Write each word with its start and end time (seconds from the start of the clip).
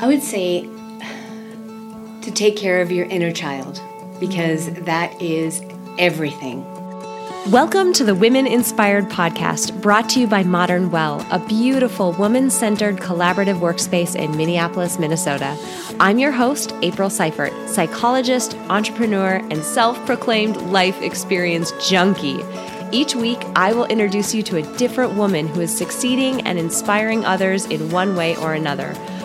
I 0.00 0.08
would 0.08 0.24
say 0.24 0.62
to 2.22 2.32
take 2.34 2.56
care 2.56 2.80
of 2.80 2.90
your 2.90 3.06
inner 3.06 3.30
child 3.30 3.80
because 4.18 4.72
that 4.72 5.22
is 5.22 5.62
everything. 5.98 6.64
Welcome 7.52 7.92
to 7.92 8.04
the 8.04 8.14
Women 8.14 8.48
Inspired 8.48 9.04
Podcast, 9.04 9.80
brought 9.80 10.08
to 10.10 10.20
you 10.20 10.26
by 10.26 10.42
Modern 10.42 10.90
Well, 10.90 11.24
a 11.30 11.38
beautiful 11.38 12.10
woman 12.14 12.50
centered 12.50 12.96
collaborative 12.96 13.60
workspace 13.60 14.16
in 14.16 14.36
Minneapolis, 14.36 14.98
Minnesota. 14.98 15.56
I'm 16.00 16.18
your 16.18 16.32
host, 16.32 16.74
April 16.82 17.08
Seifert, 17.08 17.52
psychologist, 17.68 18.56
entrepreneur, 18.68 19.36
and 19.50 19.62
self 19.62 20.04
proclaimed 20.06 20.56
life 20.72 21.00
experience 21.02 21.72
junkie. 21.88 22.40
Each 22.90 23.14
week, 23.14 23.38
I 23.54 23.72
will 23.72 23.86
introduce 23.86 24.34
you 24.34 24.42
to 24.44 24.56
a 24.56 24.76
different 24.76 25.14
woman 25.14 25.46
who 25.46 25.60
is 25.60 25.76
succeeding 25.76 26.40
and 26.42 26.58
inspiring 26.58 27.24
others 27.24 27.66
in 27.66 27.90
one 27.90 28.16
way 28.16 28.36
or 28.36 28.54
another. 28.54 28.96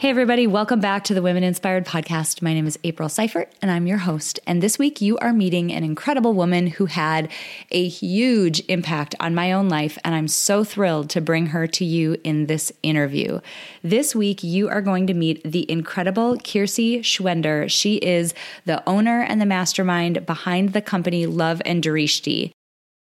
Hey, 0.00 0.08
everybody, 0.08 0.46
welcome 0.46 0.80
back 0.80 1.04
to 1.04 1.14
the 1.14 1.20
Women 1.20 1.44
Inspired 1.44 1.84
Podcast. 1.84 2.40
My 2.40 2.54
name 2.54 2.66
is 2.66 2.78
April 2.84 3.10
Seifert, 3.10 3.52
and 3.60 3.70
I'm 3.70 3.86
your 3.86 3.98
host. 3.98 4.40
And 4.46 4.62
this 4.62 4.78
week, 4.78 5.02
you 5.02 5.18
are 5.18 5.30
meeting 5.30 5.70
an 5.70 5.84
incredible 5.84 6.32
woman 6.32 6.68
who 6.68 6.86
had 6.86 7.30
a 7.70 7.86
huge 7.86 8.62
impact 8.68 9.14
on 9.20 9.34
my 9.34 9.52
own 9.52 9.68
life, 9.68 9.98
and 10.02 10.14
I'm 10.14 10.26
so 10.26 10.64
thrilled 10.64 11.10
to 11.10 11.20
bring 11.20 11.48
her 11.48 11.66
to 11.66 11.84
you 11.84 12.16
in 12.24 12.46
this 12.46 12.72
interview. 12.82 13.40
This 13.82 14.14
week, 14.14 14.42
you 14.42 14.70
are 14.70 14.80
going 14.80 15.06
to 15.06 15.12
meet 15.12 15.42
the 15.44 15.70
incredible 15.70 16.38
Kiersey 16.38 17.00
Schwender. 17.00 17.70
She 17.70 17.96
is 17.96 18.32
the 18.64 18.82
owner 18.88 19.20
and 19.20 19.38
the 19.38 19.44
mastermind 19.44 20.24
behind 20.24 20.72
the 20.72 20.80
company 20.80 21.26
Love 21.26 21.60
and 21.66 21.84
Drishti. 21.84 22.52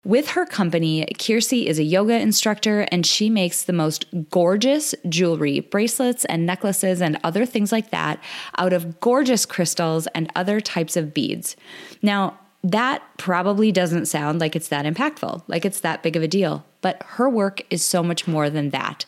With 0.04 0.28
her 0.30 0.44
company, 0.44 1.06
Kiersey 1.14 1.64
is 1.64 1.78
a 1.78 1.82
yoga 1.82 2.20
instructor 2.20 2.86
and 2.92 3.06
she 3.06 3.30
makes 3.30 3.62
the 3.64 3.72
most 3.72 4.04
gorgeous 4.30 4.94
jewelry, 5.08 5.60
bracelets 5.60 6.26
and 6.26 6.44
necklaces 6.44 7.00
and 7.00 7.18
other 7.24 7.46
things 7.46 7.72
like 7.72 7.90
that 7.90 8.22
out 8.58 8.74
of 8.74 9.00
gorgeous 9.00 9.46
crystals 9.46 10.06
and 10.08 10.30
other 10.36 10.60
types 10.60 10.96
of 10.96 11.14
beads. 11.14 11.56
Now, 12.02 12.38
that 12.62 13.02
probably 13.18 13.72
doesn't 13.72 14.06
sound 14.06 14.40
like 14.40 14.54
it's 14.54 14.68
that 14.68 14.86
impactful, 14.86 15.42
like 15.48 15.64
it's 15.64 15.80
that 15.80 16.02
big 16.02 16.16
of 16.16 16.22
a 16.22 16.28
deal, 16.28 16.64
but 16.82 17.02
her 17.02 17.28
work 17.28 17.62
is 17.70 17.82
so 17.82 18.02
much 18.02 18.26
more 18.26 18.48
than 18.50 18.70
that. 18.70 19.04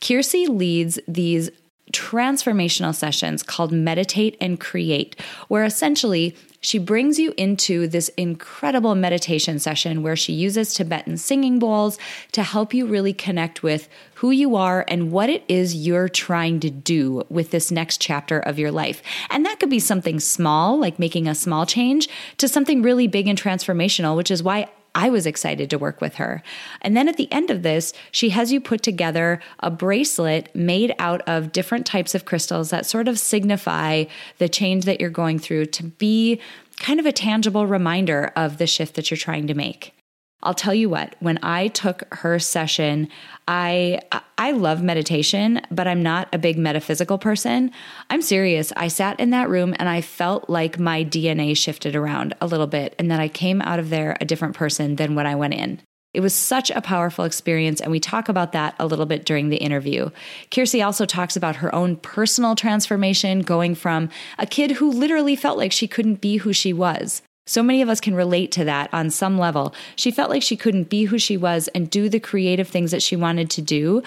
Kiersey 0.00 0.46
leads 0.48 0.98
these 1.06 1.50
transformational 1.92 2.94
sessions 2.94 3.42
called 3.42 3.72
Meditate 3.72 4.36
and 4.40 4.60
Create, 4.60 5.18
where 5.48 5.64
essentially 5.64 6.36
she 6.60 6.78
brings 6.78 7.18
you 7.18 7.32
into 7.36 7.86
this 7.86 8.08
incredible 8.16 8.94
meditation 8.94 9.58
session 9.58 10.02
where 10.02 10.16
she 10.16 10.32
uses 10.32 10.74
Tibetan 10.74 11.16
singing 11.16 11.58
bowls 11.58 11.98
to 12.32 12.42
help 12.42 12.74
you 12.74 12.86
really 12.86 13.12
connect 13.12 13.62
with 13.62 13.88
who 14.14 14.32
you 14.32 14.56
are 14.56 14.84
and 14.88 15.12
what 15.12 15.30
it 15.30 15.44
is 15.46 15.76
you're 15.76 16.08
trying 16.08 16.58
to 16.60 16.70
do 16.70 17.22
with 17.28 17.52
this 17.52 17.70
next 17.70 18.00
chapter 18.00 18.40
of 18.40 18.58
your 18.58 18.72
life. 18.72 19.02
And 19.30 19.46
that 19.46 19.60
could 19.60 19.70
be 19.70 19.78
something 19.78 20.18
small, 20.18 20.78
like 20.78 20.98
making 20.98 21.28
a 21.28 21.34
small 21.34 21.64
change, 21.64 22.08
to 22.38 22.48
something 22.48 22.82
really 22.82 23.06
big 23.06 23.28
and 23.28 23.40
transformational, 23.40 24.16
which 24.16 24.30
is 24.30 24.42
why 24.42 24.68
I 24.98 25.10
was 25.10 25.26
excited 25.26 25.70
to 25.70 25.78
work 25.78 26.00
with 26.00 26.16
her. 26.16 26.42
And 26.82 26.96
then 26.96 27.08
at 27.08 27.16
the 27.16 27.32
end 27.32 27.50
of 27.50 27.62
this, 27.62 27.92
she 28.10 28.30
has 28.30 28.50
you 28.50 28.60
put 28.60 28.82
together 28.82 29.40
a 29.60 29.70
bracelet 29.70 30.52
made 30.56 30.92
out 30.98 31.20
of 31.28 31.52
different 31.52 31.86
types 31.86 32.16
of 32.16 32.24
crystals 32.24 32.70
that 32.70 32.84
sort 32.84 33.06
of 33.06 33.16
signify 33.16 34.06
the 34.38 34.48
change 34.48 34.86
that 34.86 35.00
you're 35.00 35.08
going 35.08 35.38
through 35.38 35.66
to 35.66 35.84
be 35.84 36.40
kind 36.80 36.98
of 36.98 37.06
a 37.06 37.12
tangible 37.12 37.64
reminder 37.64 38.32
of 38.34 38.58
the 38.58 38.66
shift 38.66 38.96
that 38.96 39.08
you're 39.08 39.16
trying 39.18 39.46
to 39.46 39.54
make. 39.54 39.94
I'll 40.42 40.54
tell 40.54 40.74
you 40.74 40.88
what, 40.88 41.16
when 41.18 41.38
I 41.42 41.68
took 41.68 42.04
her 42.14 42.38
session, 42.38 43.08
I 43.48 44.00
I 44.36 44.52
love 44.52 44.82
meditation, 44.82 45.60
but 45.70 45.88
I'm 45.88 46.02
not 46.02 46.28
a 46.32 46.38
big 46.38 46.58
metaphysical 46.58 47.18
person. 47.18 47.72
I'm 48.08 48.22
serious. 48.22 48.72
I 48.76 48.86
sat 48.86 49.18
in 49.18 49.30
that 49.30 49.48
room 49.48 49.74
and 49.80 49.88
I 49.88 50.00
felt 50.00 50.48
like 50.48 50.78
my 50.78 51.04
DNA 51.04 51.56
shifted 51.56 51.96
around 51.96 52.34
a 52.40 52.46
little 52.46 52.68
bit 52.68 52.94
and 53.00 53.10
that 53.10 53.18
I 53.18 53.26
came 53.26 53.60
out 53.62 53.80
of 53.80 53.90
there 53.90 54.16
a 54.20 54.24
different 54.24 54.54
person 54.54 54.94
than 54.94 55.16
when 55.16 55.26
I 55.26 55.34
went 55.34 55.54
in. 55.54 55.80
It 56.14 56.20
was 56.20 56.34
such 56.34 56.70
a 56.70 56.80
powerful 56.80 57.26
experience, 57.26 57.82
and 57.82 57.90
we 57.90 58.00
talk 58.00 58.30
about 58.30 58.52
that 58.52 58.74
a 58.78 58.86
little 58.86 59.04
bit 59.04 59.26
during 59.26 59.50
the 59.50 59.58
interview. 59.58 60.08
Kiersey 60.50 60.84
also 60.84 61.04
talks 61.04 61.36
about 61.36 61.56
her 61.56 61.72
own 61.74 61.96
personal 61.96 62.54
transformation, 62.54 63.40
going 63.40 63.74
from 63.74 64.08
a 64.38 64.46
kid 64.46 64.72
who 64.72 64.90
literally 64.90 65.36
felt 65.36 65.58
like 65.58 65.70
she 65.70 65.86
couldn't 65.86 66.22
be 66.22 66.38
who 66.38 66.52
she 66.54 66.72
was 66.72 67.22
so 67.48 67.62
many 67.62 67.80
of 67.80 67.88
us 67.88 67.98
can 67.98 68.14
relate 68.14 68.52
to 68.52 68.64
that 68.64 68.92
on 68.92 69.08
some 69.08 69.38
level. 69.38 69.74
She 69.96 70.10
felt 70.10 70.28
like 70.28 70.42
she 70.42 70.56
couldn't 70.56 70.90
be 70.90 71.04
who 71.04 71.18
she 71.18 71.38
was 71.38 71.68
and 71.68 71.88
do 71.88 72.10
the 72.10 72.20
creative 72.20 72.68
things 72.68 72.90
that 72.90 73.02
she 73.02 73.16
wanted 73.16 73.48
to 73.50 73.62
do 73.62 74.02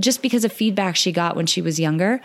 just 0.00 0.22
because 0.22 0.46
of 0.46 0.52
feedback 0.52 0.96
she 0.96 1.12
got 1.12 1.36
when 1.36 1.44
she 1.44 1.60
was 1.60 1.78
younger. 1.78 2.22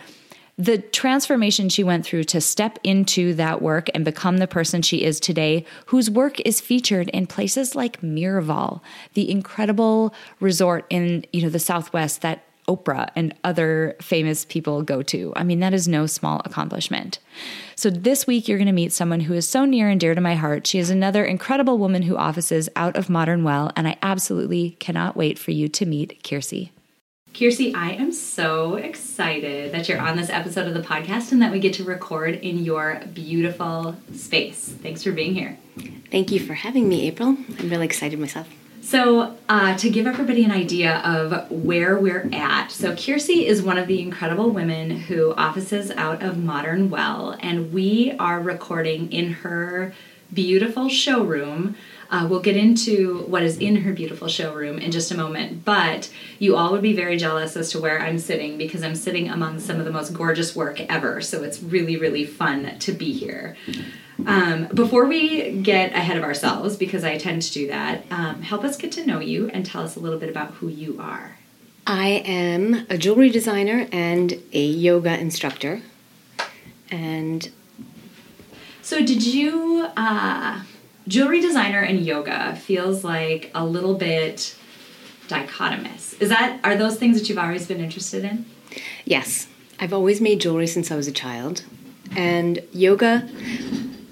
The 0.56 0.78
transformation 0.78 1.68
she 1.68 1.84
went 1.84 2.06
through 2.06 2.24
to 2.24 2.40
step 2.40 2.78
into 2.82 3.34
that 3.34 3.60
work 3.60 3.88
and 3.94 4.02
become 4.02 4.38
the 4.38 4.46
person 4.46 4.80
she 4.80 5.04
is 5.04 5.20
today, 5.20 5.66
whose 5.86 6.10
work 6.10 6.40
is 6.40 6.60
featured 6.60 7.10
in 7.10 7.26
places 7.26 7.74
like 7.74 8.00
Miraval, 8.00 8.80
the 9.12 9.30
incredible 9.30 10.14
resort 10.40 10.86
in, 10.88 11.26
you 11.32 11.42
know, 11.42 11.50
the 11.50 11.58
Southwest 11.58 12.22
that 12.22 12.44
Oprah 12.68 13.10
and 13.16 13.34
other 13.44 13.96
famous 14.00 14.44
people 14.44 14.82
go 14.82 15.02
to. 15.02 15.32
I 15.36 15.42
mean, 15.42 15.60
that 15.60 15.74
is 15.74 15.88
no 15.88 16.06
small 16.06 16.40
accomplishment. 16.44 17.18
So, 17.74 17.90
this 17.90 18.26
week, 18.26 18.46
you're 18.46 18.58
going 18.58 18.66
to 18.66 18.72
meet 18.72 18.92
someone 18.92 19.20
who 19.20 19.34
is 19.34 19.48
so 19.48 19.64
near 19.64 19.88
and 19.88 20.00
dear 20.00 20.14
to 20.14 20.20
my 20.20 20.36
heart. 20.36 20.66
She 20.66 20.78
is 20.78 20.90
another 20.90 21.24
incredible 21.24 21.78
woman 21.78 22.02
who 22.02 22.16
offices 22.16 22.68
out 22.76 22.96
of 22.96 23.10
Modern 23.10 23.44
Well, 23.44 23.72
and 23.76 23.88
I 23.88 23.96
absolutely 24.02 24.76
cannot 24.78 25.16
wait 25.16 25.38
for 25.38 25.50
you 25.50 25.68
to 25.68 25.86
meet 25.86 26.22
Kiersey. 26.22 26.70
Kiersey, 27.32 27.74
I 27.74 27.92
am 27.92 28.12
so 28.12 28.74
excited 28.74 29.72
that 29.72 29.88
you're 29.88 29.98
on 29.98 30.16
this 30.16 30.28
episode 30.28 30.66
of 30.68 30.74
the 30.74 30.82
podcast 30.82 31.32
and 31.32 31.40
that 31.40 31.50
we 31.50 31.60
get 31.60 31.72
to 31.74 31.84
record 31.84 32.34
in 32.34 32.58
your 32.58 33.00
beautiful 33.14 33.96
space. 34.14 34.68
Thanks 34.68 35.02
for 35.02 35.12
being 35.12 35.34
here. 35.34 35.58
Thank 36.10 36.30
you 36.30 36.38
for 36.38 36.52
having 36.52 36.90
me, 36.90 37.06
April. 37.08 37.38
I'm 37.58 37.70
really 37.70 37.86
excited 37.86 38.18
myself. 38.18 38.48
So, 38.92 39.38
uh, 39.48 39.74
to 39.78 39.88
give 39.88 40.06
everybody 40.06 40.44
an 40.44 40.50
idea 40.50 40.98
of 40.98 41.50
where 41.50 41.98
we're 41.98 42.28
at, 42.30 42.70
so 42.70 42.92
Kiersey 42.92 43.46
is 43.46 43.62
one 43.62 43.78
of 43.78 43.88
the 43.88 44.02
incredible 44.02 44.50
women 44.50 44.90
who 44.90 45.32
offices 45.32 45.90
out 45.92 46.22
of 46.22 46.36
Modern 46.36 46.90
Well, 46.90 47.34
and 47.40 47.72
we 47.72 48.14
are 48.18 48.38
recording 48.38 49.10
in 49.10 49.32
her 49.32 49.94
beautiful 50.30 50.90
showroom. 50.90 51.74
Uh, 52.10 52.26
we'll 52.28 52.40
get 52.40 52.54
into 52.54 53.20
what 53.28 53.42
is 53.42 53.56
in 53.56 53.76
her 53.76 53.94
beautiful 53.94 54.28
showroom 54.28 54.78
in 54.78 54.90
just 54.90 55.10
a 55.10 55.16
moment, 55.16 55.64
but 55.64 56.12
you 56.38 56.54
all 56.54 56.70
would 56.72 56.82
be 56.82 56.94
very 56.94 57.16
jealous 57.16 57.56
as 57.56 57.70
to 57.70 57.80
where 57.80 57.98
I'm 57.98 58.18
sitting 58.18 58.58
because 58.58 58.82
I'm 58.82 58.94
sitting 58.94 59.30
among 59.30 59.60
some 59.60 59.78
of 59.78 59.86
the 59.86 59.90
most 59.90 60.12
gorgeous 60.12 60.54
work 60.54 60.82
ever. 60.82 61.22
So 61.22 61.42
it's 61.42 61.62
really, 61.62 61.96
really 61.96 62.26
fun 62.26 62.78
to 62.80 62.92
be 62.92 63.10
here. 63.14 63.56
Um, 64.26 64.66
before 64.74 65.06
we 65.06 65.58
get 65.58 65.92
ahead 65.92 66.16
of 66.16 66.22
ourselves, 66.22 66.76
because 66.76 67.04
I 67.04 67.18
tend 67.18 67.42
to 67.42 67.52
do 67.52 67.66
that, 67.68 68.04
um, 68.10 68.42
help 68.42 68.64
us 68.64 68.76
get 68.76 68.92
to 68.92 69.06
know 69.06 69.20
you 69.20 69.48
and 69.48 69.64
tell 69.64 69.82
us 69.82 69.96
a 69.96 70.00
little 70.00 70.18
bit 70.18 70.28
about 70.28 70.52
who 70.54 70.68
you 70.68 70.98
are. 71.00 71.38
I 71.86 72.22
am 72.24 72.86
a 72.88 72.96
jewelry 72.96 73.30
designer 73.30 73.88
and 73.90 74.40
a 74.52 74.64
yoga 74.64 75.18
instructor. 75.18 75.82
And 76.90 77.50
so, 78.82 78.98
did 79.04 79.24
you, 79.24 79.88
uh, 79.96 80.62
jewelry 81.08 81.40
designer 81.40 81.80
and 81.80 82.04
yoga 82.04 82.54
feels 82.54 83.02
like 83.02 83.50
a 83.54 83.64
little 83.64 83.94
bit 83.94 84.56
dichotomous. 85.28 86.20
Is 86.20 86.28
that, 86.28 86.60
are 86.62 86.76
those 86.76 86.96
things 86.96 87.18
that 87.18 87.28
you've 87.28 87.38
always 87.38 87.66
been 87.66 87.80
interested 87.80 88.24
in? 88.24 88.44
Yes. 89.04 89.48
I've 89.80 89.92
always 89.92 90.20
made 90.20 90.40
jewelry 90.40 90.66
since 90.66 90.90
I 90.90 90.96
was 90.96 91.08
a 91.08 91.12
child. 91.12 91.64
And 92.14 92.60
yoga 92.72 93.28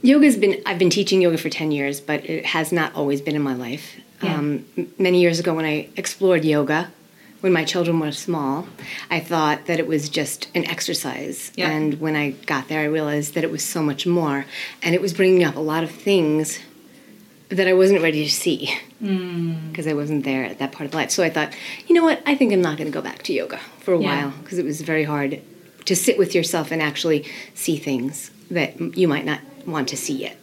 Yoga's 0.02 0.36
been 0.36 0.62
I've 0.66 0.78
been 0.78 0.90
teaching 0.90 1.20
yoga 1.20 1.38
for 1.38 1.50
10 1.50 1.72
years, 1.72 2.00
but 2.00 2.24
it 2.28 2.46
has 2.46 2.72
not 2.72 2.94
always 2.94 3.20
been 3.20 3.36
in 3.36 3.42
my 3.42 3.54
life. 3.54 3.96
Yeah. 4.22 4.36
Um, 4.36 4.66
many 4.98 5.20
years 5.20 5.40
ago 5.40 5.54
when 5.54 5.64
I 5.64 5.88
explored 5.96 6.44
yoga, 6.44 6.90
when 7.40 7.52
my 7.52 7.64
children 7.64 8.00
were 8.00 8.12
small, 8.12 8.68
I 9.10 9.20
thought 9.20 9.66
that 9.66 9.78
it 9.78 9.86
was 9.86 10.08
just 10.08 10.48
an 10.54 10.66
exercise. 10.66 11.52
Yeah. 11.56 11.70
And 11.70 12.00
when 12.00 12.16
I 12.16 12.30
got 12.30 12.68
there, 12.68 12.80
I 12.80 12.84
realized 12.84 13.34
that 13.34 13.44
it 13.44 13.50
was 13.50 13.64
so 13.64 13.82
much 13.82 14.06
more. 14.06 14.44
And 14.82 14.94
it 14.94 15.00
was 15.00 15.14
bringing 15.14 15.44
up 15.44 15.56
a 15.56 15.60
lot 15.60 15.82
of 15.82 15.90
things 15.90 16.58
that 17.48 17.66
I 17.66 17.72
wasn't 17.72 18.02
ready 18.02 18.24
to 18.24 18.30
see 18.30 18.78
because 19.00 19.86
mm. 19.86 19.90
I 19.90 19.94
wasn't 19.94 20.24
there 20.24 20.44
at 20.44 20.58
that 20.58 20.72
part 20.72 20.86
of 20.86 20.94
life. 20.94 21.10
So 21.10 21.22
I 21.22 21.30
thought, 21.30 21.54
you 21.88 21.94
know 21.94 22.04
what? 22.04 22.22
I 22.26 22.34
think 22.34 22.52
I'm 22.52 22.62
not 22.62 22.76
going 22.76 22.90
to 22.90 22.96
go 22.96 23.02
back 23.02 23.22
to 23.24 23.32
yoga 23.32 23.58
for 23.80 23.94
a 23.94 23.98
yeah. 23.98 24.26
while 24.26 24.38
because 24.42 24.58
it 24.58 24.64
was 24.64 24.82
very 24.82 25.04
hard 25.04 25.40
to 25.86 25.96
sit 25.96 26.18
with 26.18 26.34
yourself 26.34 26.70
and 26.70 26.80
actually 26.80 27.24
see 27.54 27.76
things 27.76 28.30
that 28.50 28.78
you 28.96 29.08
might 29.08 29.24
not 29.24 29.40
want 29.70 29.88
to 29.88 29.96
see 29.96 30.24
it. 30.24 30.36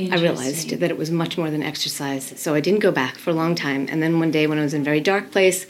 I 0.00 0.16
realized 0.16 0.70
that 0.70 0.90
it 0.90 0.96
was 0.96 1.10
much 1.10 1.36
more 1.36 1.50
than 1.50 1.62
exercise. 1.62 2.32
So 2.36 2.54
I 2.54 2.60
didn't 2.60 2.80
go 2.80 2.92
back 2.92 3.16
for 3.16 3.30
a 3.30 3.34
long 3.34 3.56
time. 3.56 3.88
And 3.90 4.00
then 4.00 4.20
one 4.20 4.30
day 4.30 4.46
when 4.46 4.58
I 4.58 4.62
was 4.62 4.72
in 4.72 4.82
a 4.82 4.84
very 4.84 5.00
dark 5.00 5.32
place, 5.32 5.66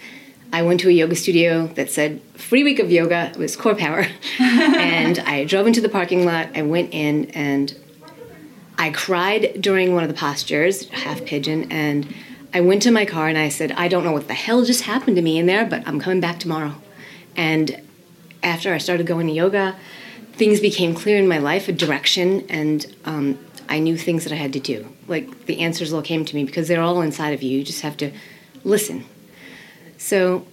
I 0.53 0.63
went 0.63 0.81
to 0.81 0.89
a 0.89 0.93
yoga 0.93 1.17
studio 1.17 1.67
that 1.69 1.91
said 1.91 2.21
free 2.35 2.63
week 2.63 2.79
of 2.79 2.91
yoga. 2.91 3.31
It 3.31 3.39
was 3.39 3.57
CorePower. 3.57 4.11
and 4.39 5.19
I 5.21 5.45
drove 5.45 5.67
into 5.67 5.81
the 5.81 5.89
parking 5.89 6.27
lot. 6.27 6.49
I 6.55 6.63
went 6.63 6.93
in 6.93 7.31
and 7.31 7.75
I 8.77 8.91
cried 8.91 9.61
during 9.61 9.95
one 9.95 10.05
of 10.05 10.09
the 10.09 10.15
postures, 10.15 10.89
half 10.91 11.25
pigeon, 11.25 11.71
and 11.73 12.15
I 12.55 12.61
went 12.61 12.83
to 12.83 12.91
my 12.91 13.05
car 13.05 13.29
and 13.29 13.37
I 13.37 13.49
said, 13.49 13.73
I 13.73 13.89
don't 13.89 14.05
know 14.05 14.13
what 14.13 14.29
the 14.29 14.35
hell 14.35 14.65
just 14.65 14.83
happened 14.83 15.17
to 15.17 15.23
me 15.23 15.39
in 15.39 15.47
there, 15.47 15.67
but 15.67 15.87
I'm 15.87 16.01
coming 16.01 16.21
back 16.21 16.39
tomorrow. 16.39 16.75
And 17.37 17.83
after 18.43 18.73
I 18.73 18.79
started 18.79 19.07
going 19.07 19.27
to 19.27 19.33
yoga, 19.33 19.77
things 20.39 20.61
became 20.61 20.95
clear 20.95 21.19
in 21.19 21.29
my 21.29 21.39
life, 21.39 21.69
a 21.69 21.73
direction, 21.73 22.47
and 22.49 22.87
um, 23.05 23.39
I 23.69 23.81
knew 23.81 23.99
things 23.99 24.25
that 24.25 24.33
I 24.33 24.37
had 24.37 24.53
to 24.55 24.61
do. 24.61 24.89
Like 25.09 25.47
the 25.47 25.61
answers 25.61 25.93
all 25.93 26.01
came 26.01 26.25
to 26.25 26.35
me 26.35 26.45
because 26.45 26.69
they're 26.69 26.81
all 26.81 27.03
inside 27.03 27.31
of 27.35 27.43
you. 27.43 27.59
You 27.59 27.65
just 27.65 27.83
have 27.83 27.97
to 27.99 28.13
listen. 28.65 29.05
So 29.99 30.47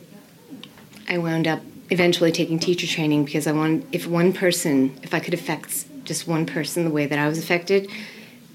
I 1.07 1.19
wound 1.19 1.47
up 1.47 1.61
eventually 1.91 2.31
taking 2.31 2.57
teacher 2.57 2.87
training 2.87 3.25
because 3.25 3.45
I 3.45 3.51
wanted, 3.51 3.87
if 3.91 4.07
one 4.07 4.33
person, 4.33 4.97
if 5.03 5.13
I 5.13 5.19
could 5.19 5.35
affect 5.35 5.85
just 6.03 6.27
one 6.27 6.45
person 6.45 6.83
the 6.83 6.89
way 6.89 7.05
that 7.05 7.19
I 7.19 7.27
was 7.27 7.37
affected, 7.37 7.89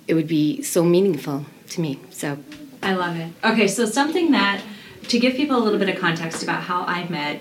it 0.08 0.14
would 0.14 0.28
be 0.28 0.62
so 0.62 0.82
meaningful 0.82 1.46
to 1.68 1.80
me. 1.80 2.00
So 2.10 2.38
I 2.82 2.94
love 2.94 3.16
it. 3.16 3.32
Okay, 3.44 3.68
so 3.68 3.86
something 3.86 4.32
that, 4.32 4.62
to 5.08 5.18
give 5.18 5.34
people 5.34 5.56
a 5.56 5.62
little 5.62 5.78
bit 5.78 5.88
of 5.88 6.00
context 6.00 6.42
about 6.42 6.64
how 6.64 6.82
I 6.82 7.08
met 7.08 7.40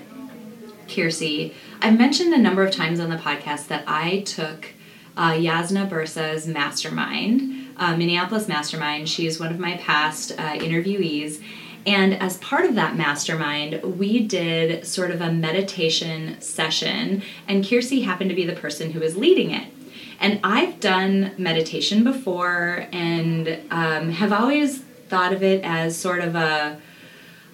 Kiersey, 0.86 1.54
I've 1.82 1.98
mentioned 1.98 2.34
a 2.34 2.38
number 2.38 2.62
of 2.62 2.72
times 2.72 3.00
on 3.00 3.08
the 3.08 3.16
podcast 3.16 3.68
that 3.68 3.84
I 3.86 4.20
took 4.20 4.68
uh, 5.16 5.32
Yasna 5.32 5.88
Bursa's 5.88 6.46
mastermind, 6.46 7.74
uh, 7.78 7.96
Minneapolis 7.96 8.48
Mastermind. 8.48 9.08
She 9.08 9.26
is 9.26 9.40
one 9.40 9.50
of 9.50 9.58
my 9.58 9.78
past 9.78 10.32
uh, 10.32 10.52
interviewees. 10.56 11.42
And 11.86 12.12
as 12.14 12.36
part 12.38 12.66
of 12.66 12.74
that 12.74 12.96
mastermind, 12.96 13.82
we 13.82 14.26
did 14.26 14.86
sort 14.86 15.10
of 15.10 15.22
a 15.22 15.32
meditation 15.32 16.38
session, 16.42 17.22
and 17.48 17.64
Kiersey 17.64 18.04
happened 18.04 18.28
to 18.28 18.36
be 18.36 18.44
the 18.44 18.52
person 18.54 18.90
who 18.90 19.00
was 19.00 19.16
leading 19.16 19.50
it. 19.50 19.72
And 20.20 20.38
I've 20.44 20.80
done 20.80 21.32
meditation 21.38 22.04
before 22.04 22.86
and 22.92 23.58
um, 23.70 24.10
have 24.10 24.34
always 24.34 24.80
thought 25.08 25.32
of 25.32 25.42
it 25.42 25.64
as 25.64 25.98
sort 25.98 26.20
of 26.20 26.34
a 26.34 26.78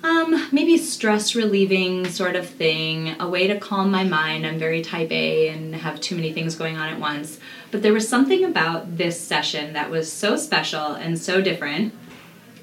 um, 0.07 0.49
maybe 0.53 0.79
stress 0.79 1.35
relieving 1.35 2.09
sort 2.09 2.37
of 2.37 2.49
thing, 2.49 3.17
a 3.19 3.29
way 3.29 3.49
to 3.49 3.59
calm 3.59 3.91
my 3.91 4.05
mind. 4.05 4.47
I'm 4.47 4.59
very 4.59 4.81
type 4.81 5.11
A 5.11 5.49
and 5.49 5.75
have 5.75 6.01
too 6.01 6.15
many 6.15 6.33
things 6.33 6.55
going 6.55 6.77
on 6.77 6.89
at 6.89 7.01
once. 7.01 7.41
But 7.73 7.83
there 7.83 7.93
was 7.93 8.09
something 8.09 8.45
about 8.45 8.99
this 8.99 9.21
session 9.21 9.73
that 9.73 9.91
was 9.91 10.11
so 10.13 10.37
special 10.37 10.93
and 10.93 11.19
so 11.19 11.41
different. 11.41 11.93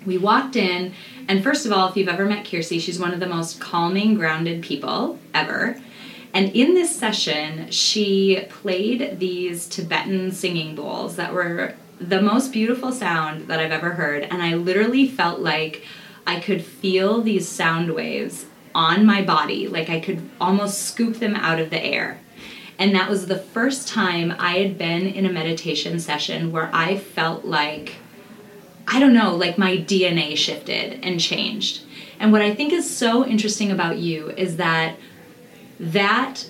We 0.06 0.18
walked 0.18 0.56
in, 0.56 0.94
and 1.28 1.44
first 1.44 1.66
of 1.66 1.72
all, 1.72 1.90
if 1.90 1.98
you've 1.98 2.08
ever 2.08 2.26
met 2.26 2.46
Kiersey, 2.46 2.80
she's 2.80 3.00
one 3.00 3.14
of 3.14 3.20
the 3.20 3.28
most 3.28 3.60
calming, 3.60 4.16
grounded 4.16 4.64
people 4.64 5.20
ever. 5.34 5.80
And 6.34 6.50
in 6.56 6.74
this 6.74 6.96
session, 6.96 7.70
she 7.72 8.46
played 8.50 9.20
these 9.20 9.68
Tibetan 9.68 10.32
singing 10.32 10.76
bowls 10.76 11.18
that 11.18 11.34
were 11.34 11.76
the 12.00 12.22
most 12.22 12.52
beautiful 12.52 12.92
sound 12.92 13.48
that 13.48 13.60
I've 13.60 13.72
ever 13.72 13.92
heard. 13.92 14.24
And 14.24 14.42
I 14.42 14.56
literally 14.56 15.08
felt 15.08 15.40
like 15.40 15.84
I 16.26 16.40
could 16.40 16.64
feel 16.64 17.22
these 17.22 17.48
sound 17.48 17.94
waves 17.94 18.46
on 18.76 19.06
my 19.06 19.22
body, 19.22 19.68
like 19.68 19.90
I 19.90 20.00
could 20.00 20.30
almost 20.40 20.82
scoop 20.88 21.18
them 21.18 21.36
out 21.36 21.60
of 21.60 21.70
the 21.70 21.84
air. 21.84 22.20
And 22.80 22.96
that 22.96 23.10
was 23.10 23.28
the 23.28 23.38
first 23.38 23.88
time 23.88 24.34
I 24.40 24.58
had 24.58 24.78
been 24.78 25.06
in 25.08 25.26
a 25.26 25.32
meditation 25.32 26.00
session 26.00 26.52
where 26.52 26.70
I 26.74 26.98
felt 26.98 27.46
like, 27.46 27.96
I 28.88 29.00
don't 29.00 29.14
know, 29.14 29.36
like 29.36 29.58
my 29.58 29.78
DNA 29.78 30.36
shifted 30.36 31.00
and 31.04 31.20
changed. 31.20 31.84
And 32.20 32.32
what 32.32 32.42
I 32.42 32.56
think 32.56 32.74
is 32.74 32.96
so 32.96 33.26
interesting 33.26 33.72
about 33.72 33.98
you 34.00 34.32
is 34.32 34.58
that 34.58 34.98
that 35.80 36.50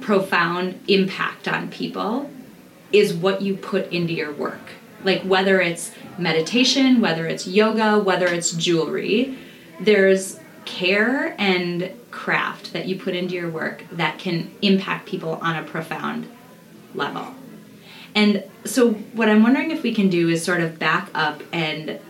profound 0.00 0.80
impact 0.88 1.48
on 1.48 1.70
people 1.70 2.30
is 2.92 3.14
what 3.14 3.42
you 3.42 3.56
put 3.56 3.90
into 3.92 4.12
your 4.12 4.32
work. 4.32 4.72
Like 5.04 5.22
whether 5.22 5.60
it's 5.60 5.92
meditation, 6.18 7.00
whether 7.00 7.26
it's 7.26 7.46
yoga, 7.46 7.98
whether 7.98 8.26
it's 8.26 8.52
jewelry, 8.52 9.38
there's 9.80 10.40
care 10.64 11.34
and 11.38 11.90
craft 12.10 12.72
that 12.72 12.86
you 12.86 12.98
put 12.98 13.14
into 13.14 13.34
your 13.34 13.48
work 13.48 13.84
that 13.92 14.18
can 14.18 14.50
impact 14.62 15.06
people 15.06 15.34
on 15.42 15.56
a 15.56 15.62
profound 15.62 16.28
level. 16.94 17.34
And 18.14 18.44
so, 18.64 18.92
what 18.92 19.28
I'm 19.28 19.42
wondering 19.42 19.70
if 19.70 19.82
we 19.82 19.94
can 19.94 20.08
do 20.08 20.28
is 20.30 20.42
sort 20.42 20.60
of 20.60 20.78
back 20.78 21.10
up 21.14 21.42
and 21.52 22.00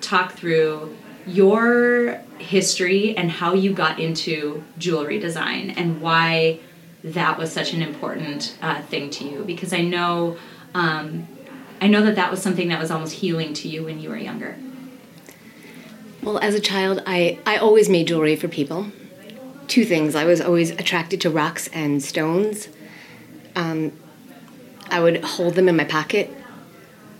talk 0.00 0.32
through 0.32 0.96
your 1.26 2.22
history 2.38 3.16
and 3.16 3.30
how 3.30 3.54
you 3.54 3.72
got 3.72 3.98
into 3.98 4.64
jewelry 4.78 5.18
design 5.18 5.70
and 5.70 6.00
why 6.00 6.60
that 7.02 7.38
was 7.38 7.52
such 7.52 7.72
an 7.72 7.82
important 7.82 8.56
uh, 8.62 8.80
thing 8.82 9.10
to 9.10 9.24
you 9.24 9.44
because 9.44 9.72
I 9.72 9.82
know 9.82 10.36
um, 10.74 11.28
I 11.80 11.86
know 11.86 12.02
that 12.02 12.16
that 12.16 12.30
was 12.30 12.42
something 12.42 12.68
that 12.68 12.80
was 12.80 12.90
almost 12.90 13.14
healing 13.14 13.52
to 13.54 13.68
you 13.68 13.84
when 13.84 14.00
you 14.00 14.08
were 14.08 14.16
younger. 14.16 14.56
Well, 16.22 16.38
as 16.38 16.54
a 16.54 16.60
child, 16.60 17.02
I, 17.06 17.38
I 17.44 17.58
always 17.58 17.88
made 17.88 18.08
jewelry 18.08 18.36
for 18.36 18.48
people. 18.48 18.86
Two 19.68 19.84
things. 19.84 20.14
I 20.14 20.24
was 20.24 20.40
always 20.40 20.70
attracted 20.70 21.20
to 21.22 21.30
rocks 21.30 21.68
and 21.68 22.02
stones. 22.02 22.68
Um, 23.56 23.92
I 24.90 25.00
would 25.00 25.24
hold 25.24 25.54
them 25.54 25.68
in 25.68 25.76
my 25.76 25.84
pocket, 25.84 26.30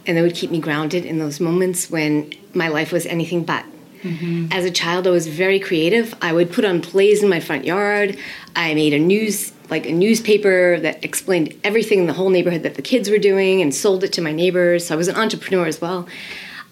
and 0.06 0.16
they 0.16 0.22
would 0.22 0.34
keep 0.34 0.50
me 0.50 0.60
grounded 0.60 1.04
in 1.04 1.18
those 1.18 1.40
moments 1.40 1.90
when 1.90 2.32
my 2.54 2.68
life 2.68 2.92
was 2.92 3.06
anything 3.06 3.44
but. 3.44 3.64
Mm-hmm. 4.02 4.48
As 4.52 4.66
a 4.66 4.70
child, 4.70 5.06
I 5.06 5.10
was 5.10 5.26
very 5.26 5.58
creative. 5.58 6.14
I 6.20 6.32
would 6.34 6.52
put 6.52 6.64
on 6.64 6.82
plays 6.82 7.22
in 7.22 7.28
my 7.30 7.40
front 7.40 7.64
yard. 7.64 8.18
I 8.54 8.74
made 8.74 8.92
a 8.92 8.98
news 8.98 9.53
like 9.70 9.86
a 9.86 9.92
newspaper 9.92 10.78
that 10.80 11.04
explained 11.04 11.58
everything 11.64 12.00
in 12.00 12.06
the 12.06 12.12
whole 12.12 12.30
neighborhood 12.30 12.62
that 12.62 12.74
the 12.74 12.82
kids 12.82 13.08
were 13.08 13.18
doing 13.18 13.62
and 13.62 13.74
sold 13.74 14.04
it 14.04 14.12
to 14.12 14.22
my 14.22 14.32
neighbors. 14.32 14.86
So 14.86 14.94
I 14.94 14.96
was 14.96 15.08
an 15.08 15.16
entrepreneur 15.16 15.66
as 15.66 15.80
well. 15.80 16.06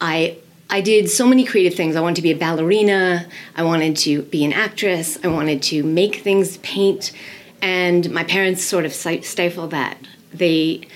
I 0.00 0.36
I 0.68 0.80
did 0.80 1.10
so 1.10 1.26
many 1.26 1.44
creative 1.44 1.74
things. 1.74 1.96
I 1.96 2.00
wanted 2.00 2.16
to 2.16 2.22
be 2.22 2.30
a 2.30 2.36
ballerina. 2.36 3.26
I 3.54 3.62
wanted 3.62 3.94
to 3.98 4.22
be 4.22 4.42
an 4.42 4.54
actress. 4.54 5.18
I 5.22 5.28
wanted 5.28 5.62
to 5.64 5.82
make 5.82 6.16
things, 6.16 6.56
paint, 6.58 7.12
and 7.60 8.10
my 8.10 8.24
parents 8.24 8.64
sort 8.64 8.86
of 8.86 8.94
stifled 8.94 9.70
that. 9.72 9.98
They 10.32 10.88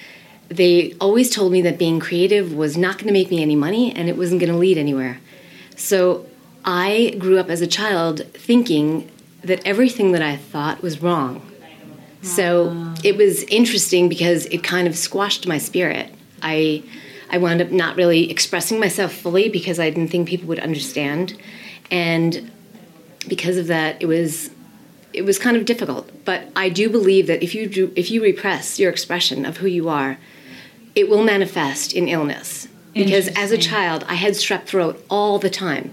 they 0.48 0.94
always 1.00 1.28
told 1.28 1.52
me 1.52 1.60
that 1.62 1.78
being 1.78 1.98
creative 2.00 2.54
was 2.54 2.76
not 2.76 2.98
going 2.98 3.08
to 3.08 3.12
make 3.12 3.30
me 3.30 3.42
any 3.42 3.56
money 3.56 3.92
and 3.94 4.08
it 4.08 4.16
wasn't 4.16 4.40
going 4.40 4.52
to 4.52 4.58
lead 4.58 4.78
anywhere. 4.78 5.18
So 5.76 6.26
I 6.64 7.14
grew 7.18 7.38
up 7.38 7.50
as 7.50 7.60
a 7.60 7.66
child 7.66 8.24
thinking 8.32 9.10
that 9.42 9.60
everything 9.66 10.12
that 10.12 10.22
I 10.22 10.36
thought 10.36 10.82
was 10.82 11.02
wrong. 11.02 11.42
So 12.22 12.94
it 13.04 13.16
was 13.16 13.42
interesting 13.44 14.08
because 14.08 14.46
it 14.46 14.64
kind 14.64 14.88
of 14.88 14.96
squashed 14.96 15.46
my 15.46 15.58
spirit. 15.58 16.12
I 16.42 16.82
I 17.30 17.38
wound 17.38 17.60
up 17.60 17.70
not 17.70 17.96
really 17.96 18.30
expressing 18.30 18.78
myself 18.78 19.12
fully 19.12 19.48
because 19.48 19.78
I 19.78 19.90
didn't 19.90 20.08
think 20.08 20.28
people 20.28 20.48
would 20.48 20.60
understand, 20.60 21.36
and 21.90 22.50
because 23.28 23.56
of 23.56 23.66
that, 23.68 24.00
it 24.00 24.06
was 24.06 24.50
it 25.12 25.24
was 25.24 25.38
kind 25.38 25.56
of 25.56 25.64
difficult. 25.64 26.10
But 26.24 26.48
I 26.54 26.68
do 26.68 26.90
believe 26.90 27.26
that 27.26 27.42
if 27.42 27.54
you 27.54 27.66
do, 27.66 27.92
if 27.96 28.10
you 28.10 28.22
repress 28.22 28.78
your 28.78 28.90
expression 28.90 29.46
of 29.46 29.58
who 29.58 29.66
you 29.66 29.88
are, 29.88 30.18
it 30.94 31.08
will 31.08 31.22
manifest 31.22 31.92
in 31.92 32.08
illness 32.08 32.68
because 32.96 33.28
as 33.28 33.52
a 33.52 33.58
child, 33.58 34.04
I 34.08 34.14
had 34.14 34.32
strep 34.32 34.64
throat 34.64 35.04
all 35.10 35.38
the 35.38 35.50
time. 35.50 35.92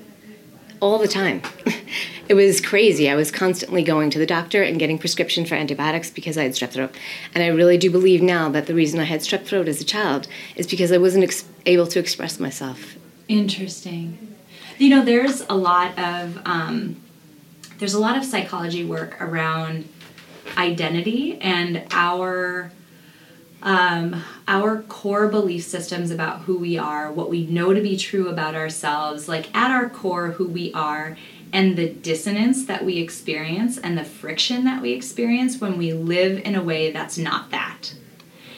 All 0.83 0.97
the 0.97 1.07
time. 1.07 1.41
it 2.27 2.33
was 2.33 2.59
crazy. 2.59 3.09
I 3.09 3.15
was 3.15 3.31
constantly 3.31 3.83
going 3.83 4.09
to 4.09 4.19
the 4.19 4.25
doctor 4.25 4.61
and 4.61 4.77
getting 4.77 4.97
prescription 4.97 5.45
for 5.45 5.55
antibiotics 5.55 6.09
because 6.09 6.37
I 6.37 6.43
had 6.43 6.51
strep 6.51 6.71
throat. 6.71 6.93
And 7.33 7.41
I 7.41 7.47
really 7.47 7.77
do 7.77 7.89
believe 7.89 8.21
now 8.21 8.49
that 8.49 8.67
the 8.67 8.73
reason 8.75 8.99
I 8.99 9.05
had 9.05 9.21
strep 9.21 9.45
throat 9.45 9.69
as 9.69 9.79
a 9.79 9.85
child 9.85 10.27
is 10.57 10.67
because 10.67 10.91
I 10.91 10.97
wasn't 10.97 11.23
ex- 11.23 11.45
able 11.65 11.87
to 11.87 11.99
express 11.99 12.37
myself. 12.37 12.97
Interesting. 13.29 14.35
You 14.77 14.89
know, 14.89 15.05
there's 15.05 15.39
a 15.49 15.53
lot 15.53 15.97
of 15.97 16.41
um, 16.43 16.97
there's 17.77 17.93
a 17.93 17.99
lot 17.99 18.17
of 18.17 18.25
psychology 18.25 18.83
work 18.83 19.15
around 19.21 19.87
identity 20.57 21.39
and 21.39 21.83
our 21.91 22.73
um, 23.63 24.21
our 24.47 24.81
core 24.83 25.29
belief 25.29 25.63
systems 25.63 26.11
about 26.11 26.41
who 26.41 26.57
we 26.57 26.77
are, 26.77 27.11
what 27.11 27.29
we 27.29 27.47
know 27.47 27.73
to 27.73 27.81
be 27.81 27.97
true 27.97 28.27
about 28.27 28.55
ourselves, 28.55 29.27
like 29.27 29.53
at 29.55 29.71
our 29.71 29.89
core, 29.89 30.31
who 30.31 30.47
we 30.47 30.71
are, 30.73 31.17
and 31.53 31.77
the 31.77 31.89
dissonance 31.89 32.65
that 32.65 32.83
we 32.83 32.97
experience 32.97 33.77
and 33.77 33.97
the 33.97 34.03
friction 34.03 34.65
that 34.65 34.81
we 34.81 34.91
experience 34.91 35.61
when 35.61 35.77
we 35.77 35.93
live 35.93 36.41
in 36.43 36.55
a 36.55 36.61
way 36.61 36.91
that's 36.91 37.17
not 37.17 37.51
that. 37.51 37.93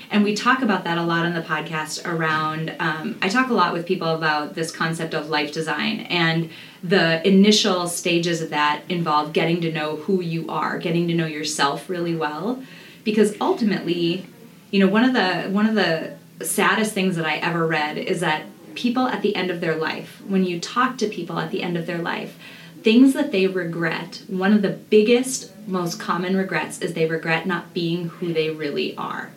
And 0.10 0.24
we 0.24 0.34
talk 0.34 0.62
about 0.62 0.84
that 0.86 0.98
a 0.98 1.04
lot 1.04 1.26
on 1.26 1.34
the 1.34 1.42
podcast 1.42 2.06
around, 2.06 2.76
um, 2.80 3.18
I 3.22 3.30
talk 3.30 3.50
a 3.50 3.54
lot 3.54 3.74
with 3.74 3.86
people 3.86 4.08
about 4.08 4.56
this 4.56 4.72
concept 4.72 5.14
of 5.14 5.30
life 5.30 5.52
design. 5.52 6.02
And 6.02 6.50
the 6.84 7.28
initial 7.28 7.88
stages 7.88 8.42
of 8.42 8.52
that 8.52 8.84
involve 8.88 9.34
getting 9.34 9.62
to 9.62 9.72
know 9.72 9.98
who 9.98 10.22
you 10.22 10.50
are, 10.50 10.78
getting 10.78 11.08
to 11.10 11.14
know 11.14 11.26
yourself 11.26 11.90
really 11.90 12.16
well 12.16 12.64
because 13.04 13.36
ultimately, 13.40 14.26
you 14.76 14.82
know, 14.82 14.92
one 14.92 15.06
of 15.06 15.14
the 15.14 15.50
one 15.52 15.68
of 15.68 15.76
the 15.76 16.18
saddest 16.46 16.92
things 16.92 17.16
that 17.16 17.26
I 17.26 17.38
ever 17.38 17.66
read 17.66 17.98
is 17.98 18.20
that 18.20 18.44
people 18.76 19.08
at 19.08 19.22
the 19.22 19.34
end 19.34 19.50
of 19.50 19.62
their 19.62 19.78
life, 19.78 20.22
when 20.28 20.44
you 20.44 20.60
talk 20.60 20.98
to 20.98 21.08
people 21.08 21.40
at 21.40 21.50
the 21.50 21.64
end 21.64 21.78
of 21.78 21.86
their 21.86 22.00
life, 22.00 22.38
things 22.82 23.14
that 23.14 23.32
they 23.32 23.48
regret, 23.48 24.24
one 24.28 24.52
of 24.52 24.62
the 24.62 24.72
biggest, 24.72 25.54
most 25.66 25.98
common 25.98 26.36
regrets 26.36 26.82
is 26.82 26.94
they 26.94 27.06
regret 27.06 27.46
not 27.46 27.74
being 27.74 28.10
who 28.10 28.34
they 28.34 28.50
really 28.50 28.98
are. 28.98 29.30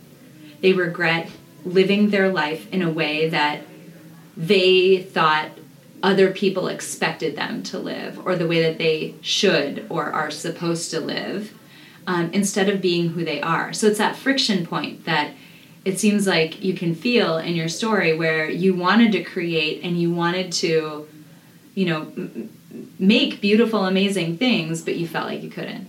They 0.61 0.73
regret 0.73 1.31
living 1.65 2.11
their 2.11 2.31
life 2.31 2.69
in 2.73 2.83
a 2.83 2.91
way 2.91 3.29
that 3.29 3.63
they 4.37 5.01
thought 5.01 5.51
other 6.03 6.33
people 6.33 6.67
expected 6.67 7.37
them 7.37 7.63
to 7.63 7.79
live 7.79 8.27
or 8.27 8.35
the 8.35 8.49
way 8.49 8.61
that 8.63 8.79
they 8.79 9.15
should 9.21 9.87
or 9.89 10.11
are 10.11 10.33
supposed 10.33 10.91
to 10.91 10.99
live 10.99 11.53
um, 12.09 12.31
instead 12.33 12.71
of 12.71 12.81
being 12.81 13.11
who 13.11 13.23
they 13.23 13.41
are. 13.41 13.75
So 13.75 13.87
it's 13.87 13.99
that 13.99 14.17
friction 14.17 14.67
point 14.67 15.05
that 15.05 15.35
it 15.85 16.01
seems 16.01 16.27
like 16.27 16.65
you 16.65 16.73
can 16.73 16.95
feel 16.95 17.37
in 17.37 17.55
your 17.55 17.69
story 17.69 18.17
where 18.17 18.49
you 18.49 18.75
wanted 18.75 19.13
to 19.13 19.23
create 19.23 19.85
and 19.85 20.01
you 20.01 20.11
wanted 20.11 20.51
to, 20.53 21.07
you 21.75 21.85
know, 21.85 22.01
m- 22.17 22.51
make 22.99 23.43
beautiful, 23.43 23.85
amazing 23.85 24.39
things, 24.39 24.81
but 24.81 24.97
you 24.97 25.07
felt 25.07 25.27
like 25.27 25.43
you 25.43 25.51
couldn't. 25.51 25.87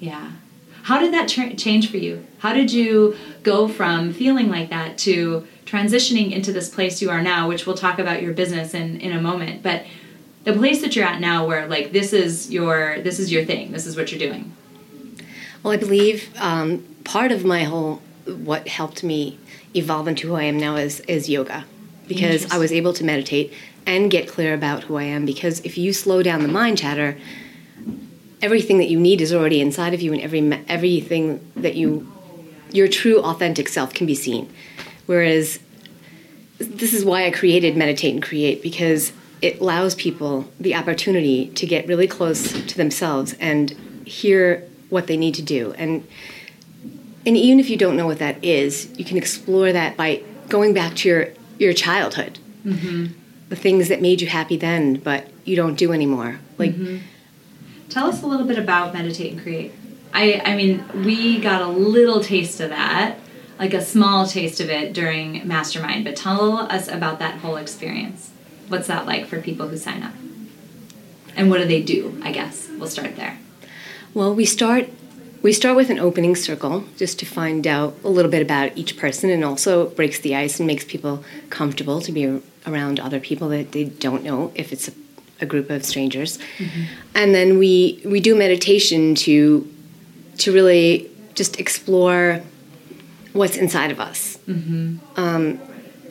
Yeah. 0.00 0.32
How 0.84 0.98
did 0.98 1.12
that 1.12 1.28
tra- 1.28 1.54
change 1.54 1.90
for 1.90 1.98
you? 1.98 2.26
How 2.38 2.54
did 2.54 2.72
you 2.72 3.14
go 3.42 3.68
from 3.68 4.14
feeling 4.14 4.48
like 4.48 4.70
that 4.70 4.96
to 4.98 5.46
transitioning 5.66 6.32
into 6.32 6.50
this 6.50 6.70
place 6.70 7.02
you 7.02 7.10
are 7.10 7.20
now, 7.20 7.46
which 7.46 7.66
we'll 7.66 7.76
talk 7.76 7.98
about 7.98 8.22
your 8.22 8.32
business 8.32 8.72
in, 8.72 9.02
in 9.02 9.12
a 9.12 9.20
moment, 9.20 9.62
but 9.62 9.84
the 10.44 10.54
place 10.54 10.80
that 10.80 10.96
you're 10.96 11.04
at 11.04 11.20
now 11.20 11.46
where 11.46 11.66
like 11.68 11.92
this 11.92 12.14
is 12.14 12.50
your 12.50 13.02
this 13.02 13.18
is 13.18 13.30
your 13.30 13.44
thing, 13.44 13.70
this 13.70 13.86
is 13.86 13.94
what 13.94 14.10
you're 14.10 14.18
doing. 14.18 14.54
Well, 15.62 15.72
I 15.72 15.76
believe 15.76 16.30
um, 16.38 16.84
part 17.04 17.32
of 17.32 17.44
my 17.44 17.64
whole 17.64 18.02
what 18.26 18.68
helped 18.68 19.02
me 19.02 19.38
evolve 19.74 20.06
into 20.08 20.28
who 20.28 20.34
I 20.34 20.44
am 20.44 20.58
now 20.58 20.76
is 20.76 21.00
is 21.00 21.28
yoga. 21.28 21.64
Because 22.06 22.50
I 22.50 22.56
was 22.56 22.72
able 22.72 22.94
to 22.94 23.04
meditate 23.04 23.52
and 23.84 24.10
get 24.10 24.28
clear 24.28 24.54
about 24.54 24.84
who 24.84 24.96
I 24.96 25.02
am 25.02 25.26
because 25.26 25.60
if 25.60 25.76
you 25.76 25.92
slow 25.92 26.22
down 26.22 26.42
the 26.42 26.48
mind 26.48 26.78
chatter 26.78 27.18
everything 28.40 28.78
that 28.78 28.88
you 28.88 28.98
need 28.98 29.20
is 29.20 29.32
already 29.32 29.60
inside 29.60 29.94
of 29.94 30.00
you 30.00 30.12
and 30.12 30.22
every 30.22 30.40
everything 30.68 31.40
that 31.56 31.74
you 31.74 32.10
your 32.70 32.88
true 32.88 33.20
authentic 33.22 33.68
self 33.68 33.94
can 33.94 34.06
be 34.06 34.14
seen. 34.14 34.50
Whereas 35.06 35.58
this 36.58 36.92
is 36.92 37.04
why 37.04 37.24
I 37.24 37.30
created 37.30 37.76
meditate 37.76 38.14
and 38.14 38.22
create 38.22 38.62
because 38.62 39.12
it 39.40 39.60
allows 39.60 39.94
people 39.94 40.50
the 40.58 40.74
opportunity 40.74 41.48
to 41.50 41.66
get 41.66 41.86
really 41.86 42.06
close 42.06 42.52
to 42.52 42.76
themselves 42.76 43.34
and 43.34 43.70
hear 44.04 44.68
what 44.88 45.06
they 45.06 45.16
need 45.16 45.34
to 45.34 45.42
do 45.42 45.72
and 45.74 46.06
and 47.28 47.36
even 47.36 47.60
if 47.60 47.68
you 47.68 47.76
don't 47.76 47.96
know 47.96 48.06
what 48.06 48.20
that 48.20 48.42
is, 48.42 48.88
you 48.96 49.04
can 49.04 49.18
explore 49.18 49.70
that 49.70 49.98
by 49.98 50.22
going 50.48 50.72
back 50.72 50.96
to 50.96 51.08
your 51.08 51.28
your 51.58 51.74
childhood, 51.74 52.38
mm-hmm. 52.64 53.06
the 53.50 53.56
things 53.56 53.88
that 53.88 54.00
made 54.00 54.20
you 54.20 54.28
happy 54.28 54.56
then, 54.56 54.94
but 54.94 55.28
you 55.44 55.54
don't 55.56 55.74
do 55.74 55.92
anymore. 55.92 56.38
Like, 56.56 56.70
mm-hmm. 56.74 56.98
tell 57.90 58.06
us 58.06 58.22
a 58.22 58.26
little 58.26 58.46
bit 58.46 58.58
about 58.58 58.94
meditate 58.94 59.32
and 59.32 59.42
create. 59.42 59.72
I 60.14 60.40
I 60.44 60.56
mean, 60.56 60.84
we 61.04 61.38
got 61.38 61.60
a 61.60 61.68
little 61.68 62.20
taste 62.20 62.60
of 62.60 62.70
that, 62.70 63.18
like 63.58 63.74
a 63.74 63.84
small 63.84 64.26
taste 64.26 64.60
of 64.60 64.70
it 64.70 64.94
during 64.94 65.46
Mastermind. 65.46 66.04
But 66.04 66.16
tell 66.16 66.56
us 66.56 66.88
about 66.88 67.18
that 67.18 67.40
whole 67.40 67.56
experience. 67.56 68.30
What's 68.68 68.86
that 68.86 69.06
like 69.06 69.26
for 69.26 69.40
people 69.42 69.68
who 69.68 69.76
sign 69.76 70.02
up? 70.02 70.14
And 71.36 71.50
what 71.50 71.58
do 71.58 71.66
they 71.66 71.82
do? 71.82 72.20
I 72.24 72.32
guess 72.32 72.68
we'll 72.78 72.88
start 72.88 73.16
there. 73.16 73.38
Well, 74.14 74.34
we 74.34 74.44
start 74.44 74.88
we 75.40 75.52
start 75.52 75.76
with 75.76 75.88
an 75.88 75.98
opening 75.98 76.34
circle 76.34 76.84
just 76.96 77.18
to 77.20 77.26
find 77.26 77.66
out 77.66 77.94
a 78.02 78.08
little 78.08 78.30
bit 78.30 78.42
about 78.42 78.76
each 78.76 78.96
person 78.96 79.30
and 79.30 79.44
also 79.44 79.90
breaks 79.90 80.18
the 80.18 80.34
ice 80.34 80.58
and 80.58 80.66
makes 80.66 80.84
people 80.84 81.22
comfortable 81.48 82.00
to 82.00 82.10
be 82.10 82.42
around 82.66 82.98
other 82.98 83.20
people 83.20 83.48
that 83.50 83.70
they 83.72 83.84
don't 83.84 84.24
know 84.24 84.50
if 84.56 84.72
it's 84.72 84.88
a, 84.88 84.92
a 85.40 85.46
group 85.46 85.70
of 85.70 85.84
strangers. 85.84 86.38
Mm-hmm. 86.58 86.82
And 87.14 87.34
then 87.34 87.58
we 87.58 88.00
we 88.04 88.20
do 88.20 88.34
meditation 88.34 89.14
to 89.26 89.72
to 90.38 90.52
really 90.52 91.10
just 91.34 91.60
explore 91.60 92.42
what's 93.32 93.56
inside 93.56 93.90
of 93.90 94.00
us. 94.00 94.38
Mm-hmm. 94.48 94.96
Um, 95.16 95.60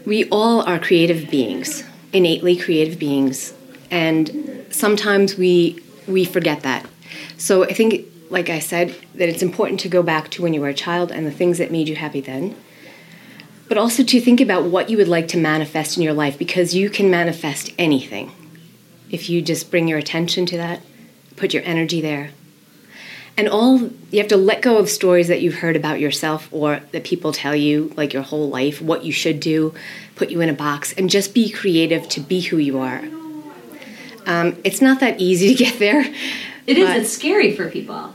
we 0.05 0.29
all 0.29 0.61
are 0.61 0.79
creative 0.79 1.29
beings, 1.29 1.83
innately 2.13 2.55
creative 2.55 2.97
beings, 2.97 3.53
and 3.91 4.65
sometimes 4.69 5.35
we 5.35 5.81
we 6.07 6.23
forget 6.23 6.61
that. 6.61 6.85
So 7.37 7.63
I 7.63 7.73
think 7.73 8.05
like 8.29 8.49
I 8.49 8.59
said, 8.59 8.95
that 9.15 9.29
it's 9.29 9.41
important 9.41 9.79
to 9.81 9.89
go 9.89 10.03
back 10.03 10.29
to 10.31 10.41
when 10.41 10.53
you 10.53 10.61
were 10.61 10.67
a 10.67 10.73
child 10.73 11.11
and 11.11 11.25
the 11.25 11.31
things 11.31 11.57
that 11.57 11.71
made 11.71 11.87
you 11.87 11.95
happy 11.95 12.21
then. 12.21 12.55
But 13.67 13.77
also 13.77 14.03
to 14.03 14.21
think 14.21 14.39
about 14.41 14.65
what 14.65 14.89
you 14.89 14.97
would 14.97 15.07
like 15.07 15.27
to 15.29 15.37
manifest 15.37 15.97
in 15.97 16.03
your 16.03 16.13
life 16.13 16.37
because 16.37 16.75
you 16.75 16.89
can 16.89 17.09
manifest 17.09 17.73
anything 17.77 18.31
if 19.09 19.29
you 19.29 19.41
just 19.41 19.71
bring 19.71 19.87
your 19.87 19.97
attention 19.97 20.45
to 20.47 20.57
that, 20.57 20.81
put 21.35 21.53
your 21.53 21.63
energy 21.63 22.01
there. 22.01 22.31
And 23.37 23.47
all 23.47 23.77
you 23.79 24.17
have 24.19 24.27
to 24.29 24.37
let 24.37 24.61
go 24.61 24.77
of 24.77 24.89
stories 24.89 25.27
that 25.27 25.41
you've 25.41 25.55
heard 25.55 25.75
about 25.75 25.99
yourself 25.99 26.49
or 26.51 26.81
that 26.91 27.03
people 27.03 27.31
tell 27.31 27.55
you 27.55 27.93
like 27.95 28.11
your 28.11 28.23
whole 28.23 28.49
life, 28.49 28.81
what 28.81 29.05
you 29.05 29.11
should 29.11 29.39
do, 29.39 29.73
put 30.15 30.29
you 30.29 30.41
in 30.41 30.49
a 30.49 30.53
box, 30.53 30.91
and 30.93 31.09
just 31.09 31.33
be 31.33 31.49
creative 31.49 32.09
to 32.09 32.19
be 32.19 32.41
who 32.41 32.57
you 32.57 32.79
are. 32.79 33.03
Um, 34.25 34.59
it's 34.63 34.81
not 34.81 34.99
that 35.01 35.21
easy 35.21 35.55
to 35.55 35.63
get 35.63 35.77
there. 35.79 36.03
It 36.67 36.77
is. 36.77 36.89
It's 36.89 37.11
scary 37.11 37.55
for 37.55 37.69
people. 37.69 38.13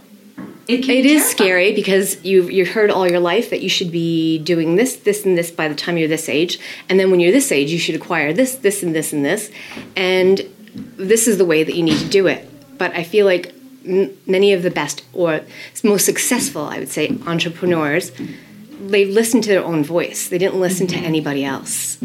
It, 0.68 0.88
it 0.88 1.06
is 1.06 1.28
scary 1.28 1.75
because 1.75 2.25
you've 2.25 2.50
you've 2.50 2.68
heard 2.68 2.90
all 2.90 3.11
your 3.11 3.18
life 3.18 3.50
that 3.50 3.62
you 3.62 3.68
should 3.68 3.90
be 3.90 4.38
doing 4.38 4.76
this, 4.76 4.94
this, 4.97 5.25
and 5.25 5.37
this 5.37 5.50
by 5.50 5.66
the 5.66 5.75
time 5.75 5.97
you're 5.97 6.06
this 6.06 6.28
age, 6.28 6.61
and 6.88 7.00
then 7.00 7.11
when 7.11 7.18
you're 7.18 7.32
this 7.32 7.50
age, 7.50 7.71
you 7.71 7.78
should 7.78 7.97
acquire 7.97 8.32
this, 8.32 8.54
this, 8.56 8.82
and 8.82 8.94
this, 8.94 9.12
and 9.12 9.25
this, 9.25 9.50
and 9.97 10.42
this 10.97 11.26
is 11.26 11.38
the 11.38 11.44
way 11.44 11.64
that 11.64 11.75
you 11.75 11.82
need 11.82 11.99
to 11.99 12.09
do 12.09 12.28
it. 12.28 12.49
But 12.78 12.94
I 12.94 13.02
feel 13.02 13.26
like 13.26 13.52
m- 13.85 14.16
many 14.26 14.52
of 14.52 14.62
the 14.62 14.71
best 14.71 15.04
or 15.12 15.40
most 15.82 16.04
successful, 16.04 16.64
I 16.64 16.78
would 16.78 16.90
say, 16.90 17.18
entrepreneurs, 17.26 18.12
they 18.80 19.04
listened 19.04 19.42
to 19.44 19.50
their 19.50 19.64
own 19.64 19.82
voice. 19.82 20.28
They 20.28 20.38
didn't 20.38 20.61
listen 20.61 20.87
mm-hmm. 20.87 21.00
to 21.00 21.06
anybody 21.06 21.44
else. 21.44 21.99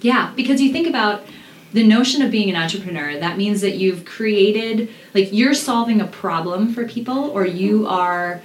Yeah, 0.00 0.32
because 0.34 0.60
you 0.60 0.72
think 0.72 0.86
about 0.86 1.24
the 1.72 1.86
notion 1.86 2.22
of 2.22 2.30
being 2.30 2.48
an 2.48 2.56
entrepreneur 2.56 3.18
that 3.18 3.36
means 3.36 3.60
that 3.60 3.76
you've 3.76 4.04
created 4.04 4.88
like 5.14 5.32
you're 5.32 5.54
solving 5.54 6.00
a 6.00 6.06
problem 6.06 6.72
for 6.72 6.86
people 6.88 7.30
or 7.30 7.46
you 7.46 7.86
are 7.86 8.40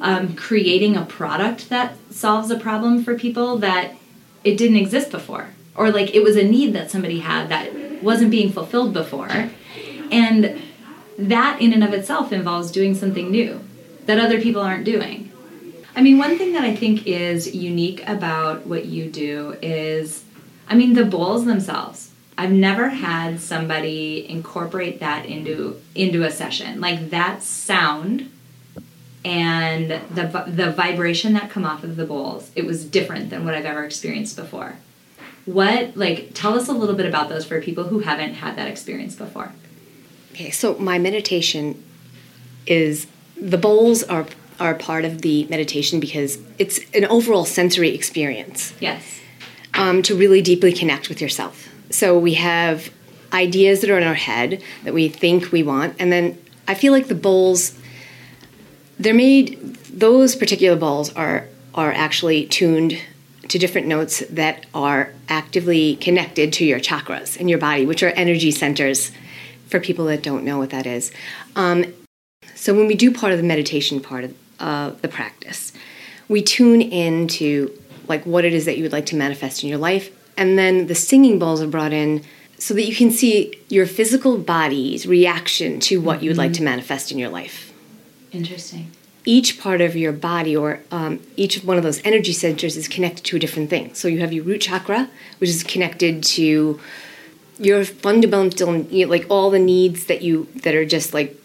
um, 0.00 0.34
creating 0.34 0.96
a 0.96 1.04
product 1.04 1.68
that 1.68 1.94
solves 2.10 2.50
a 2.50 2.58
problem 2.58 3.04
for 3.04 3.18
people 3.18 3.58
that 3.58 3.94
it 4.44 4.56
didn't 4.56 4.76
exist 4.76 5.10
before. 5.10 5.50
Or 5.74 5.90
like 5.90 6.14
it 6.14 6.22
was 6.22 6.36
a 6.36 6.44
need 6.44 6.72
that 6.72 6.90
somebody 6.90 7.20
had 7.20 7.48
that 7.50 8.02
wasn't 8.02 8.30
being 8.30 8.50
fulfilled 8.52 8.92
before. 8.92 9.50
And 10.10 10.60
that 11.18 11.60
in 11.60 11.72
and 11.72 11.84
of 11.84 11.92
itself 11.92 12.32
involves 12.32 12.70
doing 12.70 12.94
something 12.94 13.30
new 13.30 13.60
that 14.06 14.18
other 14.18 14.40
people 14.40 14.62
aren't 14.62 14.84
doing. 14.84 15.30
I 15.94 16.02
mean 16.02 16.18
one 16.18 16.38
thing 16.38 16.52
that 16.52 16.62
i 16.62 16.74
think 16.74 17.06
is 17.06 17.54
unique 17.54 18.08
about 18.08 18.64
what 18.64 18.86
you 18.86 19.10
do 19.10 19.56
is 19.60 20.24
i 20.68 20.74
mean 20.74 20.92
the 20.94 21.04
bowls 21.04 21.44
themselves 21.44 22.09
I've 22.40 22.52
never 22.52 22.88
had 22.88 23.38
somebody 23.38 24.26
incorporate 24.26 25.00
that 25.00 25.26
into 25.26 25.78
into 25.94 26.22
a 26.22 26.30
session. 26.30 26.80
Like 26.80 27.10
that 27.10 27.42
sound 27.42 28.32
and 29.22 29.90
the 29.90 30.44
the 30.46 30.70
vibration 30.70 31.34
that 31.34 31.50
come 31.50 31.66
off 31.66 31.84
of 31.84 31.96
the 31.96 32.06
bowls. 32.06 32.50
It 32.56 32.64
was 32.64 32.82
different 32.82 33.28
than 33.28 33.44
what 33.44 33.52
I've 33.52 33.66
ever 33.66 33.84
experienced 33.84 34.36
before. 34.36 34.76
What 35.44 35.98
like 35.98 36.30
tell 36.32 36.58
us 36.58 36.66
a 36.66 36.72
little 36.72 36.94
bit 36.94 37.04
about 37.04 37.28
those 37.28 37.44
for 37.44 37.60
people 37.60 37.84
who 37.84 37.98
haven't 37.98 38.32
had 38.32 38.56
that 38.56 38.68
experience 38.68 39.14
before. 39.14 39.52
Okay, 40.32 40.50
so 40.50 40.78
my 40.78 40.98
meditation 40.98 41.84
is 42.66 43.06
the 43.36 43.58
bowls 43.58 44.02
are 44.04 44.24
are 44.58 44.74
part 44.74 45.04
of 45.04 45.20
the 45.20 45.44
meditation 45.50 46.00
because 46.00 46.38
it's 46.56 46.80
an 46.94 47.04
overall 47.04 47.44
sensory 47.44 47.94
experience. 47.94 48.72
Yes. 48.80 49.20
Um, 49.74 50.00
to 50.02 50.16
really 50.16 50.40
deeply 50.40 50.72
connect 50.72 51.10
with 51.10 51.20
yourself. 51.20 51.69
So 51.90 52.18
we 52.18 52.34
have 52.34 52.90
ideas 53.32 53.80
that 53.80 53.90
are 53.90 53.98
in 53.98 54.06
our 54.06 54.14
head 54.14 54.62
that 54.84 54.94
we 54.94 55.08
think 55.08 55.52
we 55.52 55.62
want, 55.62 55.96
and 55.98 56.10
then 56.10 56.38
I 56.66 56.74
feel 56.74 56.92
like 56.92 57.08
the 57.08 57.14
bowls 57.14 57.76
they're 58.98 59.14
made 59.14 59.74
those 59.86 60.36
particular 60.36 60.76
bowls 60.76 61.12
are 61.14 61.48
are 61.74 61.92
actually 61.92 62.46
tuned 62.46 62.98
to 63.48 63.58
different 63.58 63.86
notes 63.86 64.20
that 64.30 64.66
are 64.74 65.12
actively 65.28 65.96
connected 65.96 66.52
to 66.52 66.64
your 66.64 66.78
chakras 66.78 67.36
in 67.36 67.48
your 67.48 67.58
body, 67.58 67.84
which 67.84 68.02
are 68.02 68.10
energy 68.10 68.50
centers 68.50 69.10
for 69.66 69.80
people 69.80 70.04
that 70.04 70.22
don't 70.22 70.44
know 70.44 70.58
what 70.58 70.70
that 70.70 70.86
is. 70.86 71.10
Um, 71.56 71.92
so 72.54 72.74
when 72.74 72.86
we 72.86 72.94
do 72.94 73.12
part 73.12 73.32
of 73.32 73.38
the 73.38 73.44
meditation 73.44 74.00
part 74.00 74.24
of 74.24 74.34
uh, 74.60 74.90
the 75.02 75.08
practice, 75.08 75.72
we 76.28 76.42
tune 76.42 76.80
into 76.80 77.76
like 78.06 78.24
what 78.24 78.44
it 78.44 78.52
is 78.52 78.66
that 78.66 78.76
you 78.76 78.82
would 78.82 78.92
like 78.92 79.06
to 79.06 79.16
manifest 79.16 79.62
in 79.62 79.68
your 79.68 79.78
life 79.78 80.10
and 80.36 80.58
then 80.58 80.86
the 80.86 80.94
singing 80.94 81.38
bowls 81.38 81.60
are 81.60 81.66
brought 81.66 81.92
in 81.92 82.24
so 82.58 82.74
that 82.74 82.84
you 82.84 82.94
can 82.94 83.10
see 83.10 83.54
your 83.68 83.86
physical 83.86 84.36
body's 84.38 85.06
reaction 85.06 85.80
to 85.80 86.00
what 86.00 86.16
mm-hmm. 86.16 86.24
you 86.24 86.30
would 86.30 86.36
like 86.36 86.52
to 86.52 86.58
mm-hmm. 86.58 86.66
manifest 86.66 87.10
in 87.10 87.18
your 87.18 87.30
life. 87.30 87.72
Interesting. 88.32 88.92
each 89.24 89.60
part 89.60 89.80
of 89.80 89.96
your 89.96 90.12
body 90.12 90.56
or 90.56 90.80
um, 90.90 91.20
each 91.36 91.62
one 91.64 91.76
of 91.76 91.82
those 91.82 92.00
energy 92.04 92.32
centers 92.32 92.76
is 92.76 92.88
connected 92.88 93.24
to 93.24 93.36
a 93.36 93.38
different 93.38 93.68
thing. 93.68 93.92
So 93.94 94.08
you 94.08 94.20
have 94.20 94.32
your 94.32 94.44
root 94.44 94.60
chakra, 94.62 95.10
which 95.38 95.50
is 95.50 95.62
connected 95.62 96.22
to 96.24 96.80
your 97.58 97.84
fundamental, 97.84 98.76
you 98.76 99.04
know, 99.04 99.10
like 99.10 99.26
all 99.28 99.50
the 99.50 99.58
needs 99.58 100.06
that 100.06 100.22
you 100.22 100.48
that 100.62 100.74
are 100.74 100.86
just 100.86 101.12
like 101.12 101.36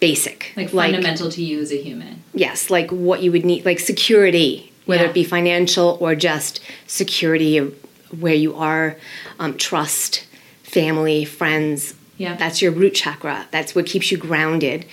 basic, 0.00 0.52
like 0.56 0.70
fundamental 0.70 1.30
to 1.30 1.42
you 1.42 1.60
as 1.60 1.70
a 1.72 1.80
human. 1.80 2.22
Yes, 2.34 2.68
like 2.70 2.90
what 2.90 3.22
you 3.22 3.30
would 3.30 3.44
need, 3.44 3.64
like 3.64 3.78
security, 3.78 4.72
whether 4.86 5.04
Yeah. 5.04 5.10
it 5.10 5.14
be 5.14 5.24
financial 5.24 5.96
or 6.00 6.14
just 6.16 6.60
security 6.86 7.56
of 7.58 7.74
where 8.20 8.34
you 8.34 8.54
are, 8.56 8.96
um, 9.38 9.56
trust, 9.56 10.26
family, 10.62 11.24
friends. 11.24 11.94
Yeah. 12.16 12.36
That's 12.36 12.62
your 12.62 12.72
root 12.72 12.94
chakra. 12.94 13.46
That's 13.50 13.74
what 13.74 13.86
keeps 13.86 14.10
you 14.10 14.18
grounded. 14.18 14.86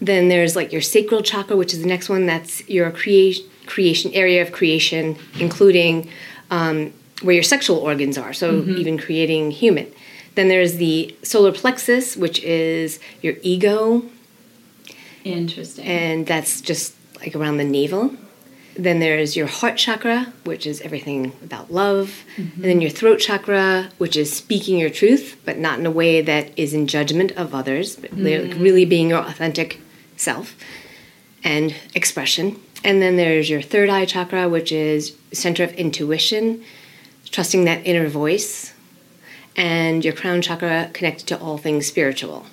Then 0.00 0.28
there's 0.28 0.56
like 0.56 0.72
your 0.72 0.82
sacral 0.82 1.22
chakra, 1.22 1.56
which 1.56 1.72
is 1.72 1.80
the 1.80 1.88
next 1.88 2.08
one. 2.08 2.26
That's 2.26 2.68
your 2.68 2.90
creation 2.90 3.46
creation 3.66 4.12
area 4.12 4.42
of 4.42 4.52
creation, 4.52 5.16
including 5.38 6.08
um, 6.50 6.92
where 7.22 7.34
your 7.34 7.42
sexual 7.42 7.78
organs 7.78 8.18
are. 8.18 8.32
So 8.34 8.62
even 8.64 8.98
creating 8.98 9.52
human. 9.52 9.90
Then 10.34 10.48
there's 10.48 10.74
the 10.76 11.16
solar 11.22 11.52
plexus, 11.52 12.16
which 12.16 12.42
is 12.42 12.98
your 13.22 13.34
ego, 13.42 14.04
Interesting. 15.24 15.84
and 15.86 16.26
that's 16.26 16.60
just 16.60 16.94
like 17.20 17.34
around 17.36 17.56
the 17.58 17.64
navel. 17.64 18.14
Then 18.76 18.98
there's 18.98 19.36
your 19.36 19.46
heart 19.46 19.76
chakra, 19.76 20.32
which 20.44 20.66
is 20.66 20.80
everything 20.80 21.32
about 21.42 21.72
love. 21.72 22.24
Mm-hmm. 22.36 22.54
And 22.54 22.64
then 22.64 22.80
your 22.80 22.90
throat 22.90 23.20
chakra, 23.20 23.90
which 23.98 24.16
is 24.16 24.32
speaking 24.32 24.78
your 24.78 24.90
truth, 24.90 25.40
but 25.44 25.58
not 25.58 25.78
in 25.78 25.86
a 25.86 25.90
way 25.90 26.20
that 26.20 26.58
is 26.58 26.74
in 26.74 26.86
judgment 26.86 27.32
of 27.32 27.54
others, 27.54 27.96
but 27.96 28.12
like 28.12 28.40
mm-hmm. 28.40 28.62
really 28.62 28.84
being 28.84 29.10
your 29.10 29.20
authentic 29.20 29.80
self 30.16 30.56
and 31.44 31.74
expression. 31.94 32.60
And 32.82 33.00
then 33.00 33.16
there's 33.16 33.48
your 33.48 33.62
third 33.62 33.88
eye 33.88 34.04
chakra, 34.04 34.48
which 34.48 34.72
is 34.72 35.16
center 35.32 35.62
of 35.64 35.72
intuition, 35.74 36.64
trusting 37.30 37.64
that 37.64 37.86
inner 37.86 38.08
voice. 38.08 38.74
And 39.56 40.04
your 40.04 40.14
crown 40.14 40.42
chakra 40.42 40.90
connected 40.92 41.28
to 41.28 41.38
all 41.38 41.58
things 41.58 41.86
spiritual. 41.86 42.46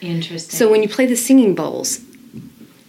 Interesting. 0.00 0.56
So 0.56 0.70
when 0.70 0.82
you 0.82 0.88
play 0.88 1.06
the 1.06 1.16
singing 1.16 1.54
bowls, 1.54 2.00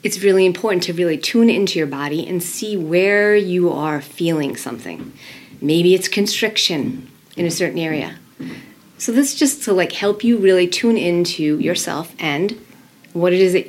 it's 0.04 0.22
really 0.22 0.46
important 0.46 0.84
to 0.84 0.94
really 0.94 1.18
tune 1.18 1.50
into 1.50 1.78
your 1.78 1.88
body 1.88 2.26
and 2.28 2.42
see 2.42 2.78
where 2.78 3.36
you 3.36 3.72
are 3.72 4.02
feeling 4.02 4.56
something. 4.56 5.12
Maybe 5.62 5.94
it's 5.94 6.08
constriction 6.08 7.10
in 7.36 7.46
a 7.46 7.52
certain 7.52 7.80
area. 7.80 8.18
So 8.98 9.12
this 9.12 9.34
is 9.34 9.40
just 9.40 9.64
to 9.64 9.74
like 9.74 9.92
help 9.92 10.24
you 10.24 10.38
really 10.38 10.68
tune 10.68 10.98
into 10.98 11.60
yourself 11.60 12.14
and 12.20 12.60
what 13.14 13.34
it 13.34 13.42
is 13.42 13.54
that 13.54 13.68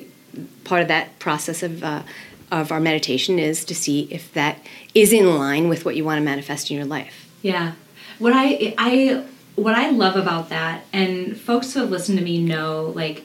part 0.64 0.82
of 0.82 0.88
that 0.88 1.18
process 1.18 1.62
of 1.62 1.82
uh, 1.82 2.02
of 2.50 2.72
our 2.72 2.80
meditation 2.80 3.38
is 3.38 3.64
to 3.64 3.74
see 3.74 4.08
if 4.10 4.32
that 4.34 4.58
is 4.94 5.12
in 5.12 5.38
line 5.38 5.68
with 5.68 5.84
what 5.84 5.94
you 5.94 6.04
want 6.04 6.18
to 6.18 6.24
manifest 6.24 6.70
in 6.70 6.76
your 6.76 6.86
life. 6.86 7.28
Yeah. 7.42 7.72
What 8.18 8.32
I 8.34 8.74
I 8.76 9.24
what 9.56 9.74
I 9.74 9.90
love 9.90 10.16
about 10.16 10.48
that 10.48 10.84
and 10.92 11.38
folks 11.38 11.74
who 11.74 11.80
have 11.80 11.90
listened 11.90 12.18
to 12.18 12.24
me 12.24 12.42
know 12.42 12.92
like 12.94 13.24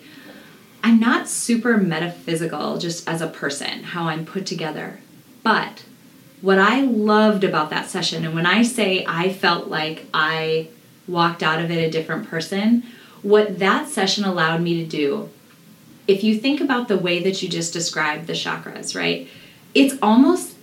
I'm 0.85 0.99
not 0.99 1.27
super 1.27 1.77
metaphysical 1.77 2.77
just 2.77 3.09
as 3.09 3.19
a 3.19 3.27
person, 3.27 3.81
how 3.81 4.03
I'm 4.03 4.23
put 4.23 4.45
together. 4.45 4.99
But 5.41 5.83
what 6.41 6.59
I 6.59 6.81
loved 6.81 7.43
about 7.43 7.71
that 7.71 7.89
session 7.89 8.23
and 8.23 8.35
when 8.35 8.45
I 8.45 8.61
say 8.61 9.03
I 9.07 9.33
felt 9.33 9.67
like 9.67 10.05
I 10.13 10.67
walked 11.07 11.41
out 11.41 11.59
of 11.59 11.71
it 11.71 11.83
a 11.83 11.89
different 11.89 12.29
person, 12.29 12.83
what 13.23 13.57
that 13.57 13.89
session 13.89 14.25
allowed 14.25 14.61
me 14.61 14.83
to 14.83 14.87
do 14.87 15.31
if 16.07 16.23
you 16.23 16.37
think 16.37 16.61
about 16.61 16.87
the 16.87 16.99
way 16.99 17.23
that 17.23 17.41
you 17.41 17.49
just 17.49 17.73
described 17.73 18.27
the 18.27 18.33
chakras, 18.33 18.95
right? 18.95 19.27
It's 19.73 19.95
almost 20.03 20.55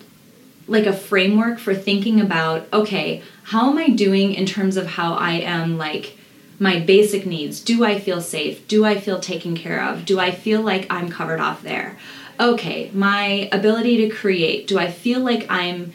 like 0.68 0.86
a 0.86 0.92
framework 0.92 1.58
for 1.58 1.74
thinking 1.74 2.20
about 2.20 2.68
okay, 2.72 3.24
how 3.42 3.70
am 3.70 3.76
I 3.76 3.88
doing 3.88 4.34
in 4.34 4.46
terms 4.46 4.76
of 4.76 4.86
how 4.86 5.14
I 5.14 5.32
am 5.32 5.78
like 5.78 6.16
my 6.62 6.78
basic 6.78 7.26
needs? 7.26 7.58
Do 7.58 7.84
I 7.84 7.98
feel 7.98 8.20
safe? 8.20 8.68
Do 8.68 8.84
I 8.84 9.00
feel 9.00 9.18
taken 9.18 9.56
care 9.56 9.82
of? 9.82 10.04
Do 10.04 10.20
I 10.20 10.30
feel 10.30 10.62
like 10.62 10.86
I'm 10.88 11.08
covered 11.08 11.40
off 11.40 11.60
there? 11.62 11.98
Okay, 12.38 12.88
my 12.94 13.48
ability 13.50 13.96
to 14.08 14.14
create. 14.14 14.68
Do 14.68 14.78
I 14.78 14.88
feel 14.88 15.18
like 15.18 15.44
I'm 15.50 15.92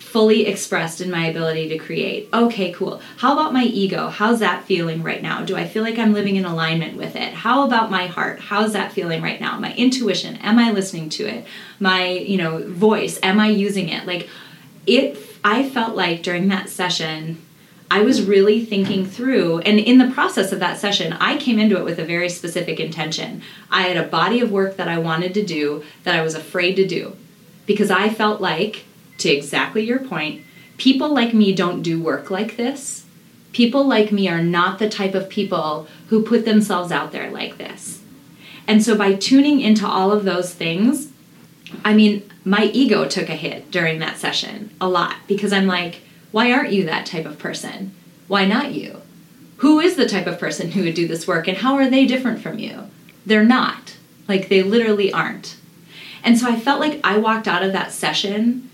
fully 0.00 0.46
expressed 0.46 1.00
in 1.00 1.08
my 1.08 1.26
ability 1.26 1.68
to 1.68 1.78
create. 1.78 2.28
Okay, 2.34 2.72
cool. 2.72 3.00
How 3.18 3.32
about 3.32 3.52
my 3.52 3.62
ego? 3.62 4.08
How's 4.08 4.40
that 4.40 4.64
feeling 4.64 5.04
right 5.04 5.22
now? 5.22 5.44
Do 5.44 5.54
I 5.54 5.68
feel 5.68 5.84
like 5.84 6.00
I'm 6.00 6.12
living 6.12 6.34
in 6.34 6.44
alignment 6.44 6.96
with 6.96 7.14
it? 7.14 7.32
How 7.32 7.64
about 7.64 7.92
my 7.92 8.08
heart? 8.08 8.40
How's 8.40 8.72
that 8.72 8.90
feeling 8.90 9.22
right 9.22 9.40
now? 9.40 9.60
My 9.60 9.72
intuition, 9.74 10.34
am 10.38 10.58
I 10.58 10.72
listening 10.72 11.10
to 11.10 11.26
it? 11.26 11.46
My, 11.78 12.08
you 12.08 12.38
know, 12.38 12.68
voice, 12.68 13.20
am 13.22 13.38
I 13.38 13.50
using 13.50 13.88
it? 13.88 14.04
Like 14.04 14.28
it 14.84 15.16
I 15.44 15.68
felt 15.68 15.94
like 15.94 16.24
during 16.24 16.48
that 16.48 16.68
session 16.68 17.40
I 17.92 18.02
was 18.02 18.22
really 18.22 18.64
thinking 18.64 19.04
through, 19.04 19.58
and 19.60 19.80
in 19.80 19.98
the 19.98 20.12
process 20.12 20.52
of 20.52 20.60
that 20.60 20.78
session, 20.78 21.12
I 21.14 21.36
came 21.36 21.58
into 21.58 21.76
it 21.76 21.84
with 21.84 21.98
a 21.98 22.04
very 22.04 22.28
specific 22.28 22.78
intention. 22.78 23.42
I 23.68 23.82
had 23.82 23.96
a 23.96 24.08
body 24.08 24.40
of 24.40 24.52
work 24.52 24.76
that 24.76 24.86
I 24.86 24.98
wanted 24.98 25.34
to 25.34 25.44
do 25.44 25.82
that 26.04 26.14
I 26.14 26.22
was 26.22 26.36
afraid 26.36 26.76
to 26.76 26.86
do 26.86 27.16
because 27.66 27.90
I 27.90 28.08
felt 28.08 28.40
like, 28.40 28.84
to 29.18 29.28
exactly 29.28 29.84
your 29.84 29.98
point, 29.98 30.44
people 30.78 31.12
like 31.12 31.34
me 31.34 31.52
don't 31.52 31.82
do 31.82 32.00
work 32.00 32.30
like 32.30 32.56
this. 32.56 33.04
People 33.52 33.84
like 33.84 34.12
me 34.12 34.28
are 34.28 34.42
not 34.42 34.78
the 34.78 34.88
type 34.88 35.14
of 35.14 35.28
people 35.28 35.88
who 36.08 36.22
put 36.22 36.44
themselves 36.44 36.92
out 36.92 37.10
there 37.10 37.30
like 37.30 37.58
this. 37.58 38.00
And 38.68 38.84
so 38.84 38.96
by 38.96 39.14
tuning 39.14 39.60
into 39.60 39.84
all 39.84 40.12
of 40.12 40.24
those 40.24 40.54
things, 40.54 41.10
I 41.84 41.92
mean, 41.92 42.22
my 42.44 42.70
ego 42.72 43.08
took 43.08 43.28
a 43.28 43.34
hit 43.34 43.72
during 43.72 43.98
that 43.98 44.18
session 44.18 44.70
a 44.80 44.88
lot 44.88 45.16
because 45.26 45.52
I'm 45.52 45.66
like, 45.66 46.02
why 46.32 46.52
aren't 46.52 46.72
you 46.72 46.84
that 46.84 47.06
type 47.06 47.26
of 47.26 47.38
person? 47.38 47.94
Why 48.28 48.44
not 48.46 48.72
you? 48.72 49.02
Who 49.58 49.80
is 49.80 49.96
the 49.96 50.08
type 50.08 50.26
of 50.26 50.38
person 50.38 50.70
who 50.70 50.84
would 50.84 50.94
do 50.94 51.06
this 51.06 51.26
work 51.26 51.48
and 51.48 51.58
how 51.58 51.74
are 51.74 51.90
they 51.90 52.06
different 52.06 52.40
from 52.40 52.58
you? 52.58 52.88
They're 53.26 53.44
not. 53.44 53.96
Like, 54.28 54.48
they 54.48 54.62
literally 54.62 55.12
aren't. 55.12 55.56
And 56.22 56.38
so 56.38 56.48
I 56.48 56.58
felt 56.58 56.80
like 56.80 57.00
I 57.02 57.18
walked 57.18 57.48
out 57.48 57.62
of 57.62 57.72
that 57.72 57.92
session 57.92 58.70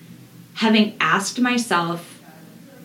having 0.55 0.97
asked 1.01 1.41
myself 1.41 2.23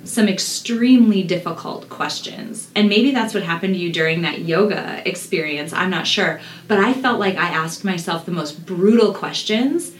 some 0.04 0.28
extremely 0.28 1.22
difficult 1.22 1.90
questions. 1.90 2.70
And 2.76 2.90
maybe 2.90 3.12
that's 3.12 3.34
what 3.34 3.44
happened 3.44 3.76
to 3.76 3.80
you 3.80 3.92
during 3.92 4.22
that 4.22 4.40
yoga 4.40 5.08
experience. 5.08 5.74
I'm 5.74 5.90
not 5.90 6.08
sure. 6.08 6.42
But 6.68 6.80
I 6.80 6.94
felt 6.94 7.20
like 7.20 7.36
I 7.36 7.50
asked 7.50 7.86
myself 7.86 8.26
the 8.26 8.32
most 8.32 8.66
brutal 8.66 9.14
questions. 9.14 9.94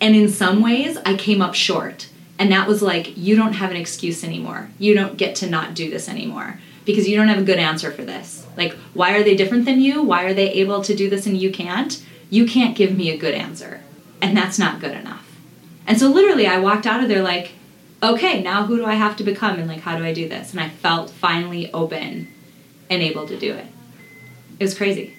And 0.00 0.14
in 0.14 0.28
some 0.28 0.60
ways, 0.62 0.98
I 1.06 1.14
came 1.14 1.40
up 1.40 1.54
short. 1.54 2.08
And 2.38 2.52
that 2.52 2.68
was 2.68 2.82
like, 2.82 3.16
you 3.16 3.34
don't 3.36 3.54
have 3.54 3.70
an 3.70 3.76
excuse 3.76 4.22
anymore. 4.22 4.68
You 4.78 4.94
don't 4.94 5.16
get 5.16 5.36
to 5.36 5.48
not 5.48 5.74
do 5.74 5.90
this 5.90 6.08
anymore 6.08 6.58
because 6.84 7.08
you 7.08 7.16
don't 7.16 7.28
have 7.28 7.38
a 7.38 7.44
good 7.44 7.58
answer 7.58 7.90
for 7.90 8.04
this. 8.04 8.46
Like, 8.56 8.74
why 8.94 9.16
are 9.16 9.22
they 9.22 9.36
different 9.36 9.64
than 9.64 9.80
you? 9.80 10.02
Why 10.02 10.24
are 10.24 10.34
they 10.34 10.50
able 10.52 10.82
to 10.82 10.94
do 10.94 11.08
this 11.08 11.26
and 11.26 11.36
you 11.36 11.50
can't? 11.50 12.04
You 12.30 12.46
can't 12.46 12.76
give 12.76 12.96
me 12.96 13.10
a 13.10 13.16
good 13.16 13.34
answer. 13.34 13.80
And 14.20 14.36
that's 14.36 14.58
not 14.58 14.80
good 14.80 14.96
enough. 14.96 15.36
And 15.86 15.98
so 15.98 16.08
literally 16.08 16.46
I 16.46 16.58
walked 16.58 16.86
out 16.86 17.02
of 17.02 17.08
there 17.08 17.22
like, 17.22 17.52
okay, 18.02 18.42
now 18.42 18.66
who 18.66 18.76
do 18.76 18.84
I 18.84 18.94
have 18.94 19.16
to 19.16 19.24
become 19.24 19.58
and 19.58 19.68
like 19.68 19.80
how 19.80 19.96
do 19.96 20.04
I 20.04 20.12
do 20.12 20.28
this? 20.28 20.52
And 20.52 20.60
I 20.60 20.68
felt 20.68 21.10
finally 21.10 21.72
open 21.72 22.28
and 22.90 23.02
able 23.02 23.26
to 23.28 23.38
do 23.38 23.54
it. 23.54 23.66
It 24.58 24.64
was 24.64 24.76
crazy. 24.76 25.14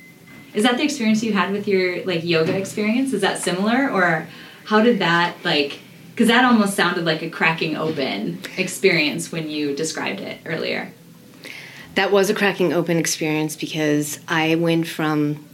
Is 0.53 0.63
that 0.63 0.77
the 0.77 0.84
experience 0.84 1.23
you 1.23 1.34
had 1.34 1.51
with 1.51 1.67
your 1.67 2.03
like 2.06 2.23
yoga 2.23 2.56
experience? 2.58 3.13
Is 3.13 3.21
that 3.21 3.39
similar 3.39 3.89
or 3.89 4.27
how 4.65 4.82
did 4.82 4.99
that 4.99 5.36
like 5.43 5.80
cuz 6.17 6.27
that 6.27 6.43
almost 6.43 6.75
sounded 6.75 7.06
like 7.06 7.21
a 7.21 7.30
cracking 7.30 7.77
open 7.77 8.39
experience 8.58 9.32
when 9.32 9.49
you 9.49 9.73
described 9.75 10.19
it 10.19 10.39
earlier. 10.45 10.91
That 11.95 12.12
was 12.12 12.30
a 12.30 12.34
cracking 12.34 12.73
open 12.73 12.97
experience 12.97 13.56
because 13.56 14.19
I 14.27 14.56
went 14.56 14.88
from 14.88 15.45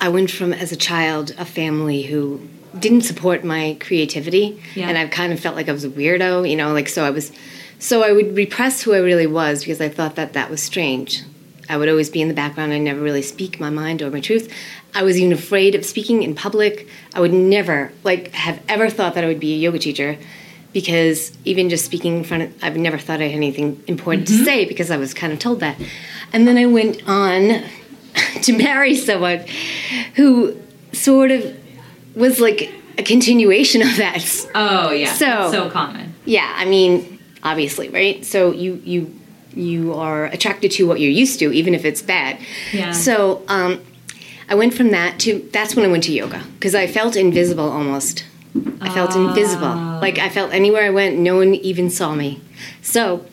I 0.00 0.08
went 0.08 0.30
from 0.30 0.52
as 0.52 0.72
a 0.72 0.76
child 0.76 1.34
a 1.38 1.44
family 1.44 2.02
who 2.02 2.40
didn't 2.78 3.02
support 3.02 3.44
my 3.44 3.76
creativity 3.80 4.62
Yeah. 4.74 4.88
and 4.88 4.96
I've 4.96 5.10
kind 5.10 5.32
of 5.32 5.40
felt 5.40 5.56
like 5.56 5.68
I 5.68 5.72
was 5.72 5.84
a 5.84 5.90
weirdo, 5.90 6.48
you 6.48 6.56
know, 6.56 6.72
like 6.72 6.88
so 6.88 7.04
I 7.04 7.10
was 7.10 7.32
so 7.78 8.02
I 8.02 8.12
would 8.12 8.36
repress 8.36 8.82
who 8.82 8.92
I 8.94 8.98
really 8.98 9.26
was 9.26 9.60
because 9.60 9.80
I 9.80 9.88
thought 9.88 10.14
that 10.16 10.32
that 10.34 10.50
was 10.50 10.62
strange. 10.62 11.22
I 11.68 11.76
would 11.76 11.88
always 11.88 12.10
be 12.10 12.20
in 12.20 12.28
the 12.28 12.34
background. 12.34 12.72
I 12.72 12.78
never 12.78 13.00
really 13.00 13.22
speak 13.22 13.60
my 13.60 13.70
mind 13.70 14.02
or 14.02 14.10
my 14.10 14.20
truth. 14.20 14.52
I 14.94 15.02
was 15.02 15.18
even 15.18 15.32
afraid 15.32 15.74
of 15.74 15.84
speaking 15.84 16.22
in 16.22 16.34
public. 16.34 16.88
I 17.14 17.20
would 17.20 17.32
never 17.32 17.92
like 18.04 18.32
have 18.32 18.60
ever 18.68 18.90
thought 18.90 19.14
that 19.14 19.24
I 19.24 19.26
would 19.26 19.40
be 19.40 19.54
a 19.54 19.56
yoga 19.56 19.78
teacher 19.78 20.18
because 20.72 21.32
even 21.44 21.68
just 21.68 21.84
speaking 21.84 22.18
in 22.18 22.24
front 22.24 22.42
of 22.44 22.54
I've 22.62 22.76
never 22.76 22.98
thought 22.98 23.20
I 23.20 23.24
had 23.24 23.34
anything 23.36 23.82
important 23.86 24.28
to 24.28 24.44
say 24.44 24.64
because 24.64 24.90
I 24.90 24.96
was 24.96 25.14
kind 25.14 25.32
of 25.32 25.38
told 25.38 25.60
that. 25.60 25.76
And 26.32 26.46
then 26.46 26.56
I 26.56 26.66
went 26.66 27.02
on 27.08 27.62
to 28.42 28.56
marry 28.56 28.94
someone 28.96 29.44
who 30.16 30.60
sort 30.92 31.30
of 31.30 31.56
was 32.14 32.40
like 32.40 32.72
a 32.98 33.02
continuation 33.02 33.82
of 33.82 33.96
that. 33.96 34.46
Oh 34.54 34.90
yeah. 34.90 35.12
So- 35.14 35.50
so 35.50 35.70
common. 35.70 36.14
Yeah, 36.24 36.52
I 36.56 36.64
mean, 36.66 37.18
obviously, 37.42 37.88
right? 37.88 38.24
So 38.24 38.52
you 38.52 38.80
you 38.84 39.16
you 39.54 39.94
are 39.94 40.26
attracted 40.26 40.70
to 40.72 40.86
what 40.86 41.00
you're 41.00 41.10
used 41.10 41.38
to, 41.40 41.52
even 41.52 41.74
if 41.74 41.84
it's 41.84 42.02
bad. 42.02 42.38
Yeah. 42.72 42.92
So 42.92 43.42
um, 43.48 43.80
I 44.50 44.54
went 44.54 44.74
from 44.74 44.90
that 44.90 45.18
to 45.20 45.48
that's 45.52 45.74
when 45.76 45.84
I 45.84 45.88
went 45.88 46.04
to 46.04 46.12
yoga 46.12 46.42
because 46.54 46.74
I 46.74 46.86
felt 46.86 47.16
invisible 47.16 47.70
almost. 47.70 48.24
I 48.80 48.90
felt 48.90 49.14
invisible. 49.14 49.74
Like 50.00 50.18
I 50.18 50.28
felt 50.28 50.52
anywhere 50.52 50.84
I 50.84 50.90
went, 50.90 51.16
no 51.18 51.36
one 51.36 51.54
even 51.54 51.88
saw 51.88 52.14
me. 52.16 52.40
So 52.82 53.24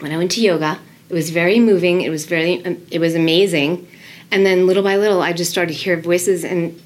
when 0.00 0.10
I 0.12 0.16
went 0.18 0.32
to 0.32 0.40
yoga, 0.40 0.80
it 1.08 1.14
was 1.14 1.30
very 1.30 1.60
moving. 1.60 2.00
It 2.00 2.10
was 2.10 2.26
very, 2.26 2.64
um, 2.64 2.84
it 2.90 2.98
was 2.98 3.14
amazing. 3.14 3.86
And 4.32 4.44
then 4.44 4.66
little 4.66 4.82
by 4.82 4.96
little, 4.96 5.22
I 5.22 5.32
just 5.32 5.50
started 5.50 5.72
to 5.74 5.78
hear 5.78 5.96
voices, 6.00 6.44
and 6.44 6.80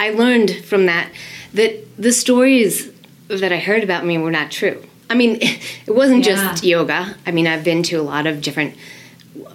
I 0.00 0.10
learned 0.10 0.64
from 0.64 0.86
that 0.86 1.10
that 1.52 1.72
the 2.00 2.12
stories 2.12 2.90
that 3.28 3.52
I 3.52 3.58
heard 3.58 3.82
about 3.84 4.04
me 4.04 4.18
were 4.18 4.30
not 4.30 4.50
true. 4.50 4.84
I 5.10 5.14
mean, 5.14 5.38
it 5.40 5.94
wasn't 5.94 6.26
Yeah. 6.26 6.34
just 6.50 6.64
yoga. 6.64 7.14
I 7.26 7.30
mean, 7.30 7.46
I've 7.46 7.64
been 7.64 7.82
to 7.84 7.96
a 7.96 8.02
lot 8.02 8.26
of 8.26 8.40
different 8.40 8.74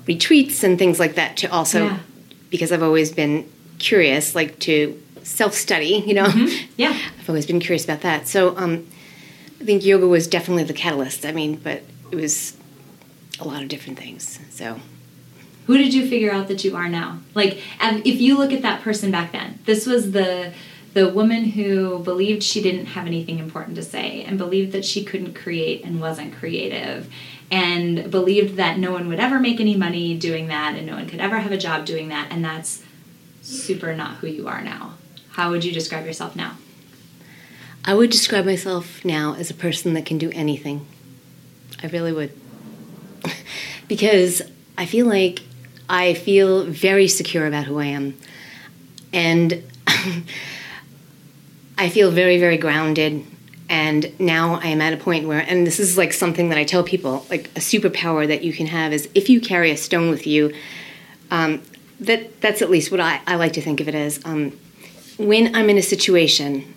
retreats 0.07 0.63
and 0.63 0.77
things 0.77 0.99
like 0.99 1.15
that 1.15 1.35
to 1.37 1.51
also, 1.51 1.85
Yeah. 1.85 1.97
Because 2.49 2.71
I've 2.71 2.83
always 2.83 3.11
been 3.11 3.49
curious, 3.77 4.35
like 4.35 4.59
to 4.59 5.01
self 5.23 5.53
study, 5.53 6.03
you 6.05 6.13
know? 6.13 6.27
Yeah. 6.77 6.97
I've 7.19 7.29
always 7.29 7.45
been 7.45 7.59
curious 7.59 7.83
about 7.83 8.01
that. 8.01 8.27
So 8.27 8.55
um, 8.57 8.87
I 9.61 9.63
think 9.63 9.83
yoga 9.83 10.07
was 10.07 10.27
definitely 10.27 10.63
the 10.63 10.73
catalyst. 10.73 11.25
I 11.25 11.31
mean, 11.31 11.57
but 11.57 11.83
it 12.11 12.15
was 12.15 12.57
a 13.39 13.47
lot 13.47 13.61
of 13.61 13.69
different 13.69 13.99
things. 13.99 14.39
So 14.49 14.79
Who 15.67 15.77
did 15.77 15.93
you 15.93 16.07
figure 16.07 16.31
out 16.31 16.47
that 16.47 16.63
you 16.63 16.75
are 16.75 16.89
now? 16.89 17.19
Like, 17.35 17.61
if 17.81 18.19
you 18.19 18.37
look 18.37 18.51
at 18.51 18.61
that 18.63 18.81
person 18.81 19.11
back 19.11 19.31
then, 19.31 19.59
this 19.65 19.85
was 19.85 20.11
the 20.11 20.53
the 20.93 21.07
woman 21.07 21.45
who 21.45 21.99
believed 21.99 22.41
she 22.41 22.63
didn't 22.63 22.87
have 22.87 23.05
anything 23.05 23.37
important 23.37 23.75
to 23.75 23.83
say 23.83 24.23
and 24.23 24.39
believed 24.39 24.71
that 24.71 24.83
she 24.83 25.03
couldn't 25.03 25.35
create 25.35 25.85
and 25.85 26.01
wasn't 26.01 26.33
creative 26.33 27.07
and 27.51 28.11
believed 28.11 28.57
that 28.57 28.77
no 28.77 28.91
one 28.91 29.07
would 29.07 29.19
ever 29.19 29.39
make 29.39 29.59
any 29.59 29.75
money 29.75 30.17
doing 30.17 30.47
that 30.47 30.75
and 30.75 30.85
no 30.85 30.93
one 30.93 31.07
could 31.07 31.19
ever 31.19 31.39
have 31.39 31.51
a 31.51 31.57
job 31.57 31.85
doing 31.85 32.09
that 32.09 32.31
and 32.31 32.43
that's 32.45 32.83
super 33.41 33.95
not 33.95 34.17
who 34.17 34.27
you 34.27 34.47
are 34.47 34.61
now. 34.61 34.93
How 35.31 35.49
would 35.49 35.63
you 35.63 35.71
describe 35.71 36.05
yourself 36.05 36.35
now? 36.35 36.57
I 37.85 37.93
would 37.93 38.09
describe 38.09 38.45
myself 38.45 39.03
now 39.03 39.35
as 39.35 39.49
a 39.49 39.53
person 39.53 39.93
that 39.93 40.05
can 40.05 40.17
do 40.17 40.29
anything. 40.33 40.85
I 41.81 41.87
really 41.87 42.11
would. 42.11 42.31
because 43.87 44.41
I 44.77 44.85
feel 44.85 45.07
like 45.07 45.41
I 45.89 46.13
feel 46.13 46.65
very 46.65 47.07
secure 47.07 47.47
about 47.47 47.65
who 47.65 47.79
I 47.79 47.85
am. 47.85 48.17
And 49.11 49.63
I 51.77 51.89
feel 51.89 52.11
very, 52.11 52.37
very 52.37 52.57
grounded. 52.57 53.25
And 53.69 54.19
now 54.19 54.55
I 54.55 54.67
am 54.67 54.81
at 54.81 54.93
a 54.93 54.97
point 54.97 55.27
where, 55.27 55.39
and 55.39 55.65
this 55.65 55.79
is 55.79 55.97
like 55.97 56.11
something 56.11 56.49
that 56.49 56.57
I 56.57 56.63
tell 56.63 56.83
people, 56.83 57.25
like 57.29 57.49
a 57.49 57.59
superpower 57.59 58.27
that 58.27 58.43
you 58.43 58.51
can 58.51 58.65
have 58.67 58.91
is 58.91 59.07
if 59.13 59.29
you 59.29 59.39
carry 59.39 59.69
a 59.69 59.77
stone 59.77 60.09
with 60.09 60.25
you, 60.25 60.51
um, 61.29 61.61
that 61.99 62.41
that's 62.41 62.61
at 62.63 62.69
least 62.69 62.89
what 62.91 62.99
I, 62.99 63.21
I 63.27 63.35
like 63.35 63.53
to 63.53 63.61
think 63.61 63.79
of 63.79 63.87
it 63.87 63.95
as. 63.95 64.19
Um, 64.25 64.57
when 65.17 65.55
I'm 65.55 65.69
in 65.69 65.77
a 65.77 65.83
situation, 65.83 66.73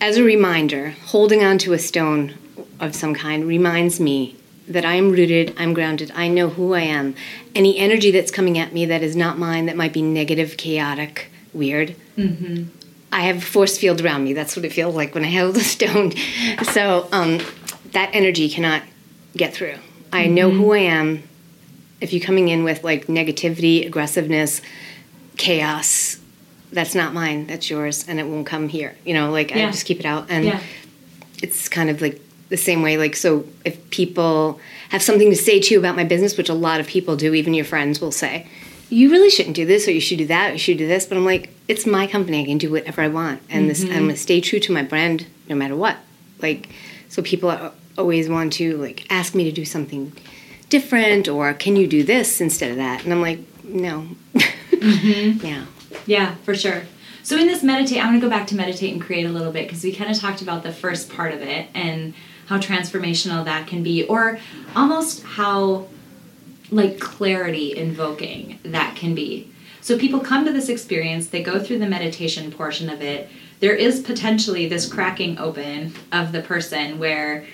as 0.00 0.16
a 0.16 0.24
reminder, 0.24 0.90
holding 1.06 1.44
on 1.44 1.58
to 1.58 1.74
a 1.74 1.78
stone 1.78 2.34
of 2.80 2.96
some 2.96 3.14
kind 3.14 3.44
reminds 3.46 4.00
me 4.00 4.36
that 4.66 4.84
I 4.84 4.94
am 4.94 5.12
rooted, 5.12 5.54
I'm 5.58 5.74
grounded, 5.74 6.10
I 6.14 6.28
know 6.28 6.48
who 6.48 6.74
I 6.74 6.80
am. 6.80 7.14
Any 7.54 7.78
energy 7.78 8.10
that's 8.10 8.30
coming 8.30 8.58
at 8.58 8.72
me 8.72 8.86
that 8.86 9.02
is 9.02 9.14
not 9.14 9.38
mine, 9.38 9.66
that 9.66 9.76
might 9.76 9.92
be 9.92 10.02
negative, 10.02 10.56
chaotic, 10.56 11.30
weird, 11.52 11.94
I 13.12 13.20
have 13.22 13.36
a 13.38 13.40
force 13.40 13.76
field 13.78 14.00
around 14.00 14.24
me. 14.24 14.32
That's 14.32 14.56
what 14.56 14.64
it 14.64 14.72
feels 14.72 14.94
like 14.94 15.14
when 15.14 15.24
I 15.24 15.30
hold 15.30 15.56
a 15.56 15.60
stone. 15.60 16.12
So 16.64 17.08
um, 17.12 17.40
that 17.92 18.10
energy 18.14 18.48
cannot 18.48 18.82
get 19.36 19.52
through. 19.54 19.76
I 20.12 20.26
know 20.26 20.50
who 20.50 20.72
I 20.72 20.78
am. 20.78 21.22
If 22.00 22.12
you're 22.12 22.24
coming 22.24 22.48
in 22.48 22.64
with 22.64 22.82
like 22.82 23.06
negativity, 23.06 23.86
aggressiveness, 23.86 24.60
chaos, 25.36 26.18
that's 26.72 26.94
not 26.94 27.12
mine. 27.12 27.46
That's 27.46 27.68
yours, 27.70 28.06
and 28.08 28.18
it 28.18 28.26
won't 28.26 28.46
come 28.46 28.68
here. 28.68 28.96
You 29.04 29.14
know, 29.14 29.30
like 29.30 29.50
Yeah. 29.50 29.68
I 29.68 29.70
just 29.70 29.86
keep 29.86 30.00
it 30.00 30.06
out. 30.06 30.26
And 30.30 30.44
Yeah. 30.46 30.60
it's 31.42 31.68
kind 31.68 31.90
of 31.90 32.00
like 32.00 32.20
the 32.48 32.56
same 32.56 32.82
way. 32.82 32.96
Like, 32.96 33.14
so 33.16 33.44
if 33.64 33.90
people 33.90 34.58
have 34.90 35.02
something 35.02 35.30
to 35.30 35.36
say 35.36 35.60
to 35.60 35.74
you 35.74 35.78
about 35.78 35.96
my 35.96 36.04
business, 36.04 36.36
which 36.36 36.48
a 36.48 36.54
lot 36.54 36.80
of 36.80 36.86
people 36.86 37.16
do, 37.16 37.34
even 37.34 37.54
your 37.54 37.64
friends 37.64 38.00
will 38.00 38.12
say, 38.12 38.46
you 38.90 39.10
really 39.10 39.30
shouldn't 39.30 39.56
do 39.56 39.64
this, 39.64 39.88
or 39.88 39.90
you 39.92 40.00
should 40.00 40.18
do 40.18 40.26
that, 40.26 40.50
or 40.50 40.52
you 40.54 40.58
should 40.58 40.76
do 40.78 40.86
this. 40.86 41.06
But 41.06 41.16
I'm 41.16 41.24
like, 41.24 41.50
it's 41.68 41.86
my 41.86 42.06
company. 42.06 42.42
I 42.42 42.46
can 42.46 42.58
do 42.58 42.70
whatever 42.70 43.02
I 43.02 43.08
want, 43.08 43.42
and 43.48 43.70
this 43.70 43.82
I'm 43.82 43.88
mm-hmm. 43.88 43.98
going 43.98 44.10
to 44.10 44.16
stay 44.16 44.40
true 44.40 44.60
to 44.60 44.72
my 44.72 44.82
brand 44.82 45.26
no 45.48 45.54
matter 45.54 45.76
what. 45.76 45.96
Like, 46.40 46.68
so 47.08 47.22
people 47.22 47.50
are, 47.50 47.72
always 47.96 48.28
want 48.28 48.52
to 48.54 48.76
like 48.78 49.06
ask 49.10 49.34
me 49.34 49.44
to 49.44 49.52
do 49.52 49.64
something 49.64 50.12
different, 50.68 51.28
or 51.28 51.52
can 51.54 51.76
you 51.76 51.86
do 51.86 52.02
this 52.02 52.40
instead 52.40 52.70
of 52.70 52.76
that? 52.76 53.04
And 53.04 53.12
I'm 53.12 53.20
like, 53.20 53.40
no, 53.64 54.08
mm-hmm. 54.34 55.46
yeah. 55.46 55.66
Yeah, 56.06 56.34
for 56.36 56.54
sure. 56.54 56.82
So 57.22 57.36
in 57.36 57.46
this 57.46 57.62
meditate, 57.62 57.98
I'm 57.98 58.08
gonna 58.08 58.20
go 58.20 58.30
back 58.30 58.48
to 58.48 58.56
meditate 58.56 58.92
and 58.92 59.00
create 59.00 59.26
a 59.26 59.28
little 59.28 59.52
bit 59.52 59.68
because 59.68 59.84
we 59.84 59.92
kind 59.92 60.10
of 60.10 60.18
talked 60.18 60.42
about 60.42 60.62
the 60.62 60.72
first 60.72 61.08
part 61.08 61.32
of 61.32 61.40
it 61.40 61.68
and 61.74 62.14
how 62.46 62.58
transformational 62.58 63.44
that 63.44 63.66
can 63.68 63.82
be, 63.82 64.04
or 64.04 64.38
almost 64.74 65.22
how 65.22 65.86
like 66.70 66.98
clarity 66.98 67.76
invoking 67.76 68.58
that 68.64 68.96
can 68.96 69.14
be. 69.14 69.51
So 69.82 69.98
people 69.98 70.20
come 70.20 70.44
to 70.44 70.52
this 70.52 70.68
experience, 70.68 71.26
they 71.26 71.42
go 71.42 71.58
through 71.58 71.80
the 71.80 71.88
meditation 71.88 72.52
portion 72.52 72.88
of 72.88 73.02
it. 73.02 73.28
There 73.58 73.74
is 73.74 74.00
potentially 74.00 74.68
this 74.68 74.90
cracking 74.90 75.38
open 75.38 75.92
of 76.12 76.30
the 76.30 76.40
person 76.40 77.00
where 77.00 77.44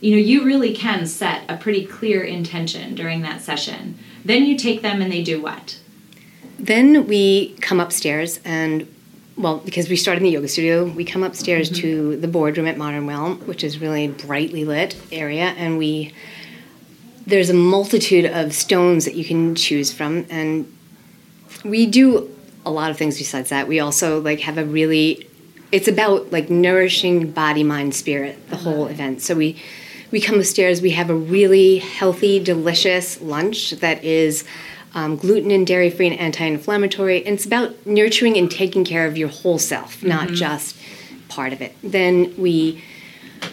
you 0.00 0.12
know 0.12 0.20
you 0.20 0.44
really 0.44 0.74
can 0.74 1.06
set 1.06 1.48
a 1.48 1.56
pretty 1.56 1.86
clear 1.86 2.22
intention 2.22 2.96
during 2.96 3.22
that 3.22 3.42
session. 3.42 3.96
Then 4.24 4.44
you 4.44 4.58
take 4.58 4.82
them 4.82 5.00
and 5.00 5.10
they 5.10 5.22
do 5.22 5.40
what? 5.40 5.78
Then 6.58 7.06
we 7.06 7.54
come 7.60 7.78
upstairs 7.78 8.40
and 8.44 8.92
well, 9.36 9.58
because 9.58 9.88
we 9.88 9.94
started 9.94 10.18
in 10.18 10.24
the 10.24 10.30
yoga 10.30 10.48
studio, 10.48 10.84
we 10.84 11.04
come 11.04 11.22
upstairs 11.22 11.70
mm-hmm. 11.70 11.80
to 11.80 12.16
the 12.16 12.26
boardroom 12.26 12.66
at 12.66 12.76
Modern 12.76 13.06
Well, 13.06 13.34
which 13.34 13.62
is 13.62 13.78
really 13.78 14.08
brightly 14.08 14.64
lit 14.64 14.96
area, 15.12 15.54
and 15.56 15.78
we 15.78 16.12
there's 17.24 17.50
a 17.50 17.54
multitude 17.54 18.24
of 18.24 18.52
stones 18.52 19.04
that 19.04 19.14
you 19.14 19.24
can 19.24 19.54
choose 19.54 19.92
from, 19.92 20.26
and 20.28 20.66
we 21.64 21.86
do 21.86 22.34
a 22.64 22.70
lot 22.70 22.90
of 22.90 22.96
things 22.96 23.18
besides 23.18 23.50
that. 23.50 23.68
We 23.68 23.80
also 23.80 24.20
like 24.20 24.40
have 24.40 24.58
a 24.58 24.64
really 24.64 25.28
it's 25.70 25.88
about 25.88 26.32
like 26.32 26.48
nourishing 26.48 27.30
body, 27.30 27.62
mind, 27.62 27.94
spirit, 27.94 28.48
the 28.48 28.56
whole 28.56 28.86
event. 28.86 29.22
So 29.22 29.34
we 29.34 29.60
we 30.10 30.20
come 30.20 30.38
upstairs, 30.38 30.80
we 30.80 30.90
have 30.92 31.10
a 31.10 31.14
really 31.14 31.78
healthy, 31.78 32.42
delicious 32.42 33.20
lunch 33.20 33.72
that 33.72 34.02
is 34.02 34.44
um, 34.94 35.16
gluten 35.16 35.50
and 35.50 35.66
dairy 35.66 35.90
free 35.90 36.06
and 36.06 36.18
anti 36.18 36.44
inflammatory. 36.44 37.24
And 37.24 37.34
it's 37.34 37.44
about 37.44 37.86
nurturing 37.86 38.38
and 38.38 38.50
taking 38.50 38.84
care 38.84 39.06
of 39.06 39.18
your 39.18 39.28
whole 39.28 39.58
self, 39.58 40.02
not 40.02 40.28
just 40.28 40.76
part 41.28 41.52
of 41.52 41.60
it. 41.60 41.76
Then 41.82 42.34
we, 42.38 42.82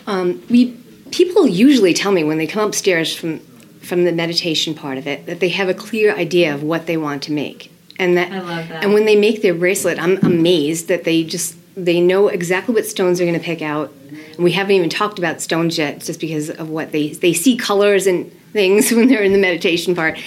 um, 0.08 0.42
we 0.50 0.78
people 1.12 1.46
usually 1.46 1.94
tell 1.94 2.12
me 2.12 2.24
when 2.24 2.38
they 2.38 2.48
come 2.48 2.68
upstairs 2.68 3.14
from 3.14 3.40
from 3.82 4.04
the 4.04 4.12
meditation 4.12 4.74
part 4.74 4.98
of 4.98 5.06
it 5.06 5.28
that 5.28 5.40
they 5.40 5.50
have 5.50 5.70
a 5.70 5.74
clear 5.74 6.16
idea 6.16 6.54
of 6.54 6.64
what 6.64 6.88
they 6.88 6.98
want 6.98 7.22
to 7.24 7.32
make. 7.32 7.72
And 7.98 8.18
that, 8.18 8.32
I 8.32 8.40
love 8.40 8.68
that. 8.70 8.84
and 8.84 8.94
when 8.94 9.06
they 9.06 9.16
make 9.16 9.42
their 9.42 9.54
bracelet, 9.54 10.00
I'm 10.00 10.18
amazed 10.18 10.88
that 10.90 11.04
they 11.04 11.24
just 11.24 11.56
they 11.76 12.00
know 12.00 12.30
exactly 12.30 12.74
what 12.74 12.86
stones 12.86 13.18
they're 13.18 13.28
going 13.28 13.40
to 13.40 13.46
pick 13.46 13.62
out. 13.62 13.92
And 14.10 14.44
we 14.44 14.54
haven't 14.54 14.72
even 14.72 14.90
talked 14.90 15.20
about 15.20 15.42
stones 15.42 15.78
yet, 15.78 16.00
just 16.02 16.20
because 16.20 16.50
of 16.50 16.70
what 16.70 16.92
they 16.92 17.10
they 17.10 17.34
see 17.34 17.58
colors 17.58 18.08
and 18.08 18.32
things 18.52 18.92
when 18.94 19.08
they're 19.08 19.24
in 19.24 19.32
the 19.32 19.38
meditation 19.38 19.96
part, 19.96 20.18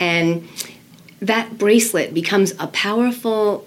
and 0.00 0.48
that 1.20 1.58
bracelet 1.58 2.14
becomes 2.14 2.52
a 2.58 2.68
powerful 2.68 3.66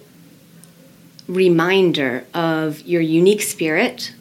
reminder 1.28 2.26
of 2.34 2.82
your 2.82 3.02
unique 3.02 3.42
spirit 3.42 4.14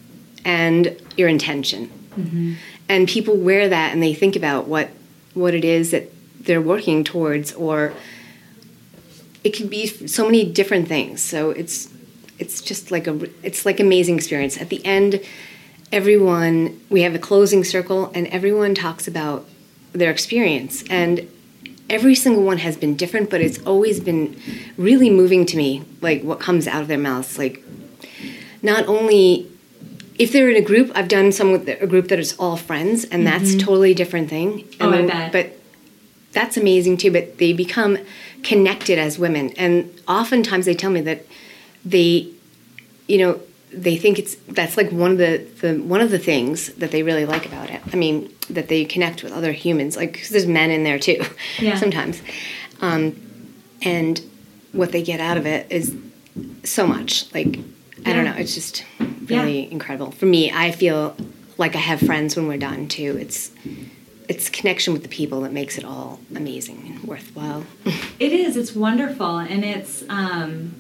and 0.45 1.01
your 1.17 1.29
intention. 1.29 1.91
Mm-hmm. 2.17 2.55
And 2.89 3.09
people 3.09 3.37
wear 3.37 3.69
that 3.69 3.93
and 3.93 4.03
they 4.03 4.15
think 4.15 4.37
about 4.37 4.67
what 4.67 4.91
what 5.35 5.55
it 5.55 5.65
is 5.65 5.93
that 5.93 6.11
they're 6.41 6.61
working 6.61 7.05
towards, 7.05 7.53
or 7.53 7.93
it 9.45 9.51
can 9.55 9.69
be 9.69 9.87
so 9.87 10.25
many 10.27 10.45
different 10.45 10.89
things. 10.89 11.23
So 11.23 11.51
it's 11.51 11.89
it's 12.39 12.61
just 12.63 12.91
like 12.91 13.07
a 13.07 13.29
it's 13.43 13.65
like 13.67 13.81
amazing 13.81 14.17
experience. 14.17 14.59
At 14.61 14.69
the 14.69 14.85
end, 14.85 15.21
everyone 15.93 16.81
we 16.91 17.03
have 17.03 17.15
a 17.15 17.19
closing 17.19 17.65
circle, 17.65 18.11
and 18.15 18.27
everyone 18.29 18.75
talks 18.75 19.09
about 19.09 19.47
their 19.93 20.11
experience 20.11 20.85
and 20.89 21.27
every 21.89 22.15
single 22.15 22.45
one 22.45 22.59
has 22.59 22.77
been 22.77 22.95
different 22.95 23.29
but 23.29 23.41
it's 23.41 23.59
always 23.67 23.99
been 23.99 24.41
really 24.77 25.11
moving 25.11 25.45
to 25.45 25.57
me 25.57 25.83
like 26.01 26.23
what 26.23 26.39
comes 26.39 26.69
out 26.69 26.81
of 26.81 26.87
their 26.87 26.97
mouths 26.97 27.37
like 27.37 27.61
not 28.63 28.87
only 28.87 29.51
if 30.17 30.31
they're 30.31 30.49
in 30.49 30.55
a 30.55 30.61
group 30.65 30.93
i've 30.95 31.09
done 31.09 31.33
some 31.33 31.51
with 31.51 31.69
a 31.69 31.89
group 31.89 32.07
that 32.07 32.21
is 32.21 32.37
all 32.39 32.57
friends 32.57 33.05
and 33.07 33.27
that's 33.27 33.55
a 33.55 33.59
totally 33.59 33.93
different 33.95 34.31
thing 34.31 34.65
Oh, 34.81 34.93
and 34.93 35.11
I 35.11 35.29
bet. 35.29 35.33
but 35.33 35.59
that's 36.31 36.57
amazing 36.57 36.97
too 36.99 37.11
but 37.11 37.39
they 37.39 37.53
become 37.53 37.99
connected 38.43 38.99
as 38.99 39.19
women 39.19 39.51
and 39.51 39.91
oftentimes 40.09 40.65
they 40.67 40.75
tell 40.75 40.91
me 40.91 41.01
that 41.01 41.25
they 41.85 42.27
you 43.09 43.19
know 43.19 43.41
they 43.73 43.97
think 43.97 44.19
it's 44.19 44.35
that's 44.49 44.77
like 44.77 44.91
one 44.91 45.13
of 45.13 45.19
the, 45.19 45.39
the 45.61 45.75
one 45.79 46.01
of 46.01 46.11
the 46.11 46.19
things 46.19 46.73
that 46.75 46.91
they 46.91 47.03
really 47.03 47.25
like 47.27 47.47
about 47.47 47.71
it 47.71 47.81
i 47.93 47.97
mean 47.97 48.33
that 48.49 48.69
they 48.69 48.85
connect 48.85 49.23
with 49.23 49.33
other 49.33 49.53
humans 49.53 49.97
like 49.97 50.15
'cause 50.19 50.29
there's 50.31 50.47
men 50.47 50.71
in 50.71 50.83
there 50.85 50.99
too 50.99 51.23
Yeah. 51.61 51.77
sometimes 51.77 52.21
um, 52.81 53.15
and 53.83 54.21
what 54.73 54.93
they 54.93 55.03
get 55.03 55.21
out 55.21 55.37
of 55.37 55.47
it 55.47 55.67
is 55.71 55.95
so 56.65 56.87
much. 56.87 57.33
Like 57.35 57.59
I 58.07 58.13
don't 58.13 58.25
know, 58.25 58.35
it's 58.37 58.55
just 58.55 58.85
really 59.27 59.61
yeah. 59.65 59.71
incredible. 59.71 60.13
For 60.13 60.27
me, 60.27 60.51
I 60.51 60.71
feel 60.71 61.15
like 61.59 61.75
I 61.77 61.79
have 61.81 62.01
friends 62.01 62.37
when 62.37 62.47
we're 62.49 62.57
done 62.57 62.89
too. 62.89 63.19
It's 63.21 63.51
it's 64.31 64.49
connection 64.49 64.93
with 64.93 65.03
the 65.03 65.09
people 65.09 65.41
that 65.41 65.53
makes 65.53 65.77
it 65.77 65.85
all 65.85 66.21
amazing 66.37 66.85
and 66.87 67.03
worthwhile. 67.03 67.65
it 68.21 68.33
is. 68.33 68.57
It's 68.57 68.73
wonderful, 68.77 69.39
and 69.39 69.65
it's 69.65 70.05
um, 70.09 70.73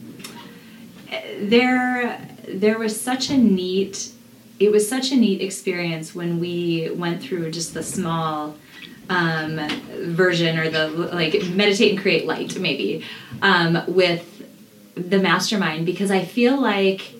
there. 1.40 2.28
There 2.48 2.78
was 2.78 2.98
such 2.98 3.28
a 3.28 3.36
neat. 3.36 4.12
It 4.60 4.70
was 4.70 4.88
such 4.88 5.10
a 5.10 5.16
neat 5.16 5.40
experience 5.40 6.14
when 6.14 6.38
we 6.38 6.90
went 6.94 7.22
through 7.22 7.50
just 7.50 7.74
the 7.74 7.82
small 7.82 8.54
um, 9.08 9.58
version 9.98 10.56
or 10.56 10.70
the 10.70 10.86
like 10.88 11.44
meditate 11.48 11.94
and 11.94 12.00
create 12.00 12.26
light 12.26 12.56
maybe 12.56 13.04
um, 13.42 13.82
with 13.88 14.46
the 14.94 15.18
mastermind 15.18 15.86
because 15.86 16.12
I 16.12 16.24
feel 16.24 16.60
like 16.60 17.14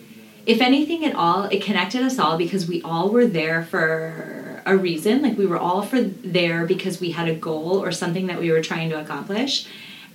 if 0.47 0.61
anything 0.61 1.05
at 1.05 1.15
all, 1.17 1.45
it 1.45 1.61
connected 1.63 2.03
us 2.03 2.21
all 2.21 2.39
because 2.39 2.69
we 2.69 2.83
all 2.83 3.11
were 3.11 3.27
there 3.27 3.65
for 3.65 4.50
a 4.67 4.77
reason. 4.77 5.23
Like 5.23 5.37
we 5.37 5.47
were 5.47 5.59
all 5.59 5.83
for 5.83 6.01
there 6.01 6.67
because 6.67 7.01
we 7.01 7.11
had 7.11 7.29
a 7.29 7.35
goal 7.35 7.83
or 7.83 7.93
something 7.93 8.27
that 8.27 8.39
we 8.39 8.51
were 8.51 8.63
trying 8.63 8.91
to 8.91 9.01
accomplish. 9.01 9.67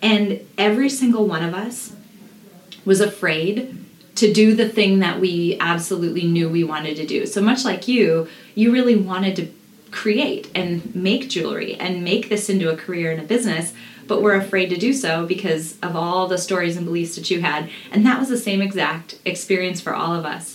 And 0.02 0.46
every 0.58 0.90
single 0.90 1.26
one 1.26 1.44
of 1.44 1.54
us 1.54 1.96
was 2.84 3.02
afraid 3.02 3.78
to 4.16 4.32
do 4.32 4.56
the 4.56 4.70
thing 4.70 5.00
that 5.00 5.20
we 5.20 5.58
absolutely 5.60 6.24
knew 6.24 6.48
we 6.50 6.64
wanted 6.64 6.96
to 6.98 7.06
do. 7.06 7.26
So 7.26 7.42
much 7.42 7.66
like 7.66 7.88
you, 7.88 8.28
you 8.54 8.72
really 8.72 8.96
wanted 8.96 9.36
to 9.38 9.52
create 9.92 10.50
and 10.56 10.96
make 10.96 11.30
jewelry 11.30 11.76
and 11.76 12.04
make 12.04 12.30
this 12.30 12.50
into 12.50 12.70
a 12.70 12.78
career 12.78 13.12
and 13.12 13.22
a 13.22 13.24
business 13.24 13.74
but 14.08 14.22
were 14.22 14.36
afraid 14.36 14.70
to 14.70 14.78
do 14.78 14.94
so 14.94 15.26
because 15.26 15.80
of 15.82 15.96
all 15.96 16.28
the 16.28 16.38
stories 16.38 16.78
and 16.78 16.86
beliefs 16.86 17.16
that 17.16 17.32
you 17.32 17.42
had. 17.42 17.70
And 17.92 18.06
that 18.06 18.20
was 18.20 18.30
the 18.30 18.38
same 18.38 18.62
exact 18.62 19.18
experience 19.26 19.82
for 19.82 19.96
all 19.96 20.14
of 20.14 20.26
us. 20.26 20.55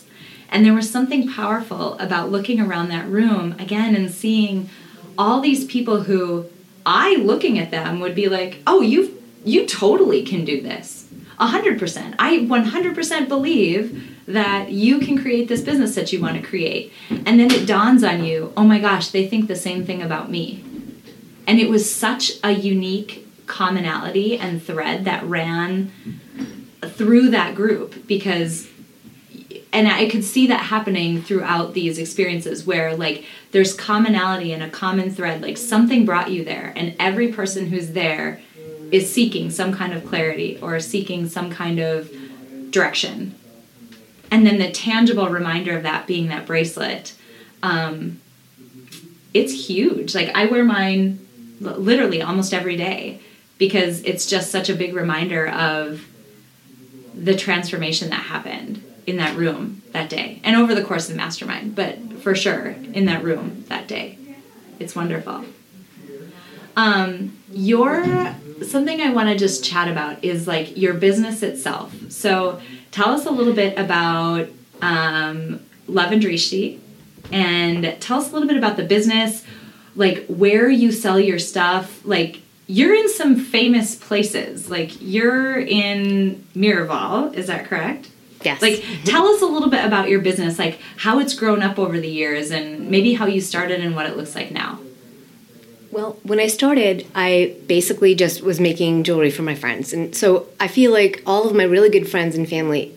And 0.51 0.65
there 0.65 0.75
was 0.75 0.91
something 0.91 1.29
powerful 1.29 1.97
about 1.99 2.31
looking 2.31 2.61
around 2.61 2.89
that 2.89 3.09
room 3.09 3.55
again 3.59 3.95
and 3.95 4.11
seeing 4.11 4.69
all 5.17 5.41
these 5.41 5.65
people 5.65 6.03
who 6.03 6.47
I 6.85 7.17
looking 7.17 7.59
at 7.59 7.71
them 7.71 8.01
would 8.01 8.15
be 8.15 8.29
like, 8.29 8.59
"Oh, 8.67 8.81
you 8.81 9.17
you 9.45 9.67
totally 9.67 10.23
can 10.23 10.45
do 10.45 10.61
this." 10.61 11.07
100%. 11.39 12.15
I 12.19 12.39
100% 12.39 13.29
believe 13.29 14.03
that 14.27 14.71
you 14.71 14.99
can 14.99 15.17
create 15.17 15.49
this 15.49 15.63
business 15.63 15.95
that 15.95 16.13
you 16.13 16.21
want 16.21 16.37
to 16.37 16.43
create. 16.43 16.93
And 17.25 17.41
then 17.41 17.51
it 17.51 17.67
dawns 17.67 18.05
on 18.05 18.25
you, 18.25 18.53
"Oh 18.57 18.65
my 18.65 18.79
gosh, 18.79 19.09
they 19.09 19.27
think 19.27 19.47
the 19.47 19.57
same 19.57 19.85
thing 19.85 20.03
about 20.03 20.31
me." 20.31 20.63
And 21.47 21.59
it 21.59 21.71
was 21.71 21.93
such 21.93 22.33
a 22.45 22.53
unique 22.53 23.27
commonality 23.47 24.37
and 24.37 24.63
thread 24.63 25.05
that 25.05 25.27
ran 25.29 25.91
through 26.83 27.31
that 27.31 27.55
group 27.55 28.07
because 28.07 28.69
and 29.73 29.87
I 29.87 30.09
could 30.09 30.25
see 30.25 30.47
that 30.49 30.65
happening 30.65 31.23
throughout 31.23 31.75
these 31.75 31.99
experiences 31.99 32.67
where 32.67 32.97
like 32.97 33.25
there's 33.53 33.73
commonality 33.73 34.53
and 34.53 34.63
a 34.63 34.71
common 34.71 35.11
thread 35.11 35.43
like 35.43 35.57
something 35.57 36.05
brought 36.05 36.31
you 36.31 36.45
there 36.45 36.73
and 36.77 36.95
every 36.99 37.29
person 37.29 37.67
who's 37.67 37.93
there 37.93 38.41
is 38.91 39.13
seeking 39.13 39.51
some 39.51 39.73
kind 39.73 39.93
of 39.93 40.05
clarity 40.07 40.59
or 40.61 40.81
seeking 40.81 41.29
some 41.29 41.51
kind 41.51 41.79
of 41.79 42.11
direction. 42.71 43.35
And 44.33 44.45
then 44.45 44.59
the 44.59 44.71
tangible 44.71 45.29
reminder 45.29 45.77
of 45.77 45.85
that 45.85 46.07
being 46.07 46.29
that 46.29 46.47
bracelet 46.47 47.15
um, 47.63 48.21
it's 49.33 49.69
huge. 49.69 50.15
Like 50.15 50.35
i 50.35 50.47
wear 50.47 50.65
mine 50.65 51.25
literally 51.61 52.23
almost 52.23 52.53
every 52.53 52.77
day 52.77 53.21
because 53.59 54.03
it's 54.03 54.27
just 54.27 54.51
such 54.51 54.69
a 54.69 54.75
big 54.75 54.95
reminder 54.95 55.47
of 55.47 56.07
the 57.15 57.37
transformation 57.37 58.09
that 58.09 58.23
happened 58.23 58.83
in 59.11 59.17
that 59.19 59.37
room 59.37 59.83
that 59.93 60.09
day 60.09 60.41
and 60.45 60.57
over 60.57 60.75
the 60.75 60.83
course 60.83 61.09
of 61.09 61.15
the 61.15 61.17
mastermind 61.17 61.75
but 61.75 61.99
for 62.21 62.35
sure 62.35 62.69
in 62.95 63.05
that 63.07 63.23
room 63.23 63.65
that 63.69 63.87
day 63.87 64.17
it's 64.79 64.95
wonderful 64.95 65.45
um, 66.77 67.37
your 67.53 68.05
something 68.63 69.01
i 69.01 69.11
want 69.11 69.29
to 69.29 69.37
just 69.37 69.65
chat 69.65 69.89
about 69.89 70.23
is 70.25 70.47
like 70.47 70.77
your 70.77 70.95
business 70.95 71.43
itself 71.43 71.95
so 72.09 72.61
tell 72.91 73.11
us 73.11 73.27
a 73.27 73.31
little 73.31 73.53
bit 73.55 73.79
about 73.79 74.49
um, 74.83 75.61
love 75.87 76.13
and 76.13 76.23
drishti 76.23 76.79
and 77.33 77.97
tell 78.01 78.19
us 78.19 78.31
a 78.31 78.33
little 78.33 78.49
bit 78.49 78.57
about 78.57 78.77
the 78.77 78.85
business 78.85 79.45
like 79.97 80.25
where 80.27 80.69
you 80.69 80.93
sell 80.93 81.19
your 81.19 81.39
stuff 81.39 82.05
like 82.05 82.41
you're 82.71 82.95
in 82.95 83.09
some 83.09 83.37
famous 83.37 83.97
places. 83.97 84.71
Like 84.71 84.93
you're 85.01 85.59
in 85.59 86.47
Miraval, 86.55 87.35
is 87.35 87.49
that 87.49 87.65
correct? 87.65 88.10
Yes. 88.43 88.63
Like 88.63 88.85
tell 89.05 89.27
us 89.27 89.43
a 89.43 89.47
little 89.47 89.69
bit 89.69 89.85
about 89.85 90.09
your 90.09 90.21
business, 90.21 90.59
like 90.59 90.81
how 90.97 91.19
it's 91.19 91.35
grown 91.35 91.63
up 91.63 91.79
over 91.79 92.01
the 92.01 92.09
years 92.09 92.51
and 92.51 92.91
maybe 92.91 93.15
how 93.15 93.27
you 93.27 93.41
started 93.41 93.81
and 93.81 93.95
what 93.95 94.07
it 94.07 94.17
looks 94.17 94.35
like 94.35 94.51
now. 94.51 94.79
Well, 95.93 96.19
when 96.23 96.39
I 96.39 96.47
started, 96.47 97.07
I 97.15 97.57
basically 97.67 98.15
just 98.15 98.43
was 98.43 98.61
making 98.61 99.03
jewelry 99.03 99.31
for 99.31 99.43
my 99.43 99.57
friends. 99.57 99.93
And 99.93 100.15
so 100.15 100.47
I 100.61 100.69
feel 100.69 100.93
like 100.93 101.23
all 101.27 101.49
of 101.49 101.55
my 101.55 101.65
really 101.65 101.91
good 101.91 102.09
friends 102.09 102.37
and 102.37 102.49
family, 102.49 102.97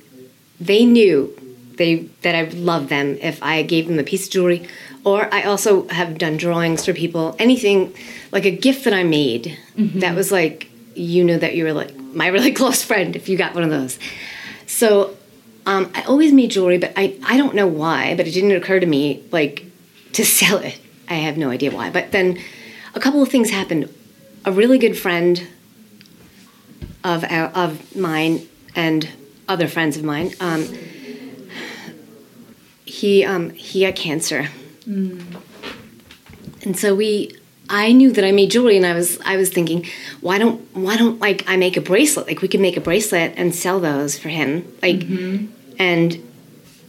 they 0.61 0.85
knew 0.85 1.35
they 1.77 1.95
that 2.21 2.35
I 2.35 2.43
would 2.43 2.53
love 2.53 2.89
them 2.89 3.17
if 3.19 3.41
I 3.41 3.63
gave 3.63 3.87
them 3.87 3.97
a 3.97 4.03
piece 4.03 4.27
of 4.27 4.31
jewelry 4.31 4.67
or 5.05 5.33
I 5.33 5.43
also 5.43 5.87
have 5.89 6.17
done 6.17 6.37
drawings 6.37 6.85
for 6.85 6.93
people, 6.93 7.35
anything 7.39 7.93
like 8.31 8.45
a 8.45 8.51
gift 8.51 8.85
that 8.85 8.93
I 8.93 9.03
made 9.03 9.57
mm-hmm. 9.75 9.99
that 9.99 10.15
was 10.15 10.31
like, 10.31 10.69
you 10.95 11.23
knew 11.23 11.37
that 11.37 11.55
you 11.55 11.65
were 11.65 11.73
like 11.73 11.95
my 11.97 12.27
really 12.27 12.51
close 12.61 12.83
friend 12.83 13.15
if 13.15 13.27
you 13.27 13.37
got 13.37 13.53
one 13.53 13.63
of 13.63 13.69
those. 13.69 13.99
So 14.65 15.17
um, 15.65 15.91
I 15.95 16.03
always 16.03 16.33
made 16.33 16.51
jewelry, 16.51 16.77
but 16.77 16.93
I, 16.95 17.17
I 17.23 17.37
don't 17.37 17.55
know 17.55 17.67
why, 17.67 18.15
but 18.15 18.27
it 18.27 18.31
didn't 18.31 18.51
occur 18.51 18.79
to 18.79 18.85
me 18.85 19.23
like 19.31 19.65
to 20.13 20.25
sell 20.39 20.57
it. 20.57 20.79
I 21.09 21.15
have 21.15 21.37
no 21.37 21.49
idea 21.49 21.71
why. 21.71 21.89
But 21.89 22.11
then 22.11 22.39
a 22.95 22.99
couple 22.99 23.21
of 23.21 23.29
things 23.29 23.49
happened. 23.49 23.93
A 24.45 24.51
really 24.51 24.77
good 24.77 24.97
friend 24.97 25.47
of 27.03 27.23
our, 27.25 27.47
of 27.49 27.95
mine 27.95 28.47
and 28.75 29.09
other 29.47 29.67
friends 29.67 29.97
of 29.97 30.03
mine, 30.03 30.33
um, 30.39 30.67
he 32.85 33.25
um, 33.25 33.49
he 33.51 33.83
had 33.83 33.95
cancer 33.95 34.49
Mm. 34.87 35.41
And 36.63 36.77
so 36.77 36.95
we 36.95 37.35
I 37.73 37.91
knew 37.91 38.11
that 38.11 38.23
I 38.23 38.31
made 38.31 38.51
jewelry 38.51 38.77
and 38.77 38.85
I 38.85 38.93
was 38.93 39.19
I 39.25 39.35
was 39.35 39.49
thinking, 39.49 39.87
why 40.21 40.37
don't 40.37 40.61
why 40.75 40.95
don't 40.95 41.19
like 41.19 41.43
I 41.47 41.57
make 41.57 41.75
a 41.75 41.81
bracelet? 41.81 42.27
Like 42.27 42.41
we 42.43 42.47
could 42.47 42.59
make 42.59 42.77
a 42.77 42.81
bracelet 42.81 43.33
and 43.35 43.53
sell 43.53 43.79
those 43.79 44.17
for 44.17 44.29
him. 44.29 44.71
Like 44.83 44.97
mm-hmm. 44.97 45.47
and 45.79 46.13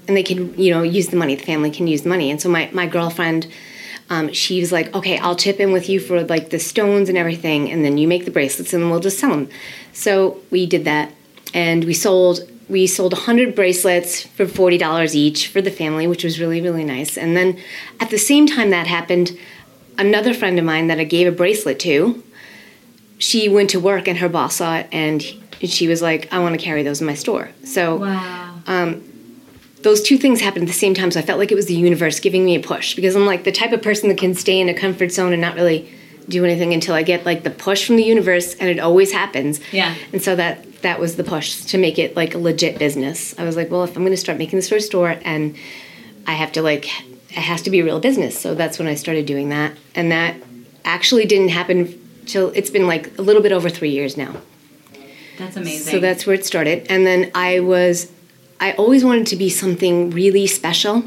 and 0.06 0.14
they 0.14 0.22
can, 0.22 0.54
you 0.60 0.70
know, 0.70 0.82
use 0.82 1.08
the 1.08 1.16
money. 1.16 1.36
The 1.36 1.44
family 1.44 1.70
can 1.70 1.86
use 1.86 2.02
the 2.02 2.10
money. 2.10 2.30
And 2.30 2.38
so 2.38 2.50
my, 2.50 2.68
my 2.74 2.86
girlfriend, 2.86 3.46
um, 4.10 4.30
she 4.34 4.60
was 4.60 4.70
like, 4.70 4.94
okay, 4.94 5.16
I'll 5.18 5.36
chip 5.36 5.58
in 5.58 5.72
with 5.72 5.88
you 5.88 5.98
for 5.98 6.22
like 6.24 6.50
the 6.50 6.58
stones 6.58 7.08
and 7.08 7.16
everything, 7.16 7.70
and 7.70 7.82
then 7.82 7.96
you 7.96 8.06
make 8.06 8.26
the 8.26 8.30
bracelets 8.30 8.74
and 8.74 8.90
we'll 8.90 9.00
just 9.00 9.18
sell 9.18 9.30
them. 9.30 9.48
So 9.94 10.42
we 10.50 10.66
did 10.66 10.84
that, 10.84 11.10
and 11.54 11.84
we 11.84 11.94
sold 11.94 12.40
we 12.68 12.86
sold 12.86 13.12
100 13.12 13.54
bracelets 13.54 14.22
for 14.22 14.46
$40 14.46 15.14
each 15.14 15.48
for 15.48 15.60
the 15.60 15.70
family, 15.70 16.06
which 16.06 16.24
was 16.24 16.40
really, 16.40 16.62
really 16.62 16.84
nice. 16.84 17.18
And 17.18 17.36
then 17.36 17.58
at 18.00 18.08
the 18.08 18.18
same 18.18 18.46
time 18.46 18.70
that 18.70 18.86
happened, 18.86 19.38
another 19.98 20.34
friend 20.34 20.58
of 20.58 20.64
mine 20.64 20.88
that 20.88 20.98
I 20.98 21.04
gave 21.04 21.26
a 21.26 21.32
bracelet 21.32 21.78
to, 21.80 22.22
she 23.18 23.48
went 23.48 23.70
to 23.70 23.80
work 23.80 24.08
and 24.08 24.18
her 24.18 24.28
boss 24.28 24.56
saw 24.56 24.76
it 24.76 24.88
and 24.92 25.22
she 25.60 25.88
was 25.88 26.02
like, 26.02 26.32
I 26.32 26.40
want 26.40 26.58
to 26.58 26.64
carry 26.64 26.82
those 26.82 27.00
in 27.00 27.06
my 27.06 27.14
store. 27.14 27.50
So, 27.64 27.96
wow. 27.96 28.58
um, 28.66 29.02
those 29.82 30.02
two 30.02 30.16
things 30.16 30.40
happened 30.40 30.62
at 30.62 30.68
the 30.68 30.72
same 30.72 30.94
time. 30.94 31.10
So 31.10 31.20
I 31.20 31.22
felt 31.22 31.38
like 31.38 31.52
it 31.52 31.54
was 31.54 31.66
the 31.66 31.74
universe 31.74 32.18
giving 32.18 32.44
me 32.44 32.56
a 32.56 32.60
push 32.60 32.94
because 32.94 33.14
I'm 33.14 33.26
like 33.26 33.44
the 33.44 33.52
type 33.52 33.72
of 33.72 33.82
person 33.82 34.08
that 34.08 34.18
can 34.18 34.34
stay 34.34 34.58
in 34.58 34.68
a 34.68 34.74
comfort 34.74 35.12
zone 35.12 35.32
and 35.32 35.40
not 35.42 35.54
really 35.54 35.92
do 36.28 36.44
anything 36.44 36.72
until 36.72 36.94
I 36.94 37.02
get 37.02 37.26
like 37.26 37.42
the 37.42 37.50
push 37.50 37.86
from 37.86 37.96
the 37.96 38.02
universe, 38.02 38.54
and 38.54 38.70
it 38.70 38.78
always 38.78 39.12
happens. 39.12 39.60
Yeah. 39.72 39.94
And 40.12 40.22
so 40.22 40.34
that 40.36 40.82
that 40.82 40.98
was 40.98 41.16
the 41.16 41.24
push 41.24 41.60
to 41.66 41.78
make 41.78 41.98
it 41.98 42.16
like 42.16 42.34
a 42.34 42.38
legit 42.38 42.78
business. 42.78 43.38
I 43.38 43.44
was 43.44 43.56
like, 43.56 43.70
well, 43.70 43.84
if 43.84 43.96
I'm 43.96 44.02
going 44.02 44.12
to 44.12 44.16
start 44.16 44.38
making 44.38 44.58
this 44.58 44.68
for 44.68 44.76
a 44.76 44.80
store 44.80 45.16
and 45.22 45.56
I 46.26 46.32
have 46.32 46.52
to 46.52 46.62
like, 46.62 46.88
it 47.36 47.42
has 47.42 47.62
to 47.62 47.70
be 47.70 47.80
a 47.80 47.84
real 47.84 48.00
business. 48.00 48.38
So 48.38 48.54
that's 48.54 48.78
when 48.78 48.86
I 48.86 48.94
started 48.94 49.26
doing 49.26 49.48
that. 49.48 49.76
And 49.94 50.12
that 50.12 50.36
actually 50.84 51.26
didn't 51.26 51.48
happen 51.48 52.00
till 52.26 52.50
it's 52.50 52.70
been 52.70 52.86
like 52.86 53.16
a 53.18 53.22
little 53.22 53.42
bit 53.42 53.52
over 53.52 53.68
three 53.68 53.90
years 53.90 54.16
now. 54.16 54.36
That's 55.38 55.56
amazing. 55.56 55.92
So 55.92 56.00
that's 56.00 56.26
where 56.26 56.34
it 56.34 56.46
started. 56.46 56.86
And 56.88 57.04
then 57.04 57.30
I 57.34 57.60
was, 57.60 58.10
I 58.60 58.72
always 58.72 59.04
wanted 59.04 59.26
to 59.28 59.36
be 59.36 59.48
something 59.48 60.10
really 60.10 60.46
special. 60.46 61.04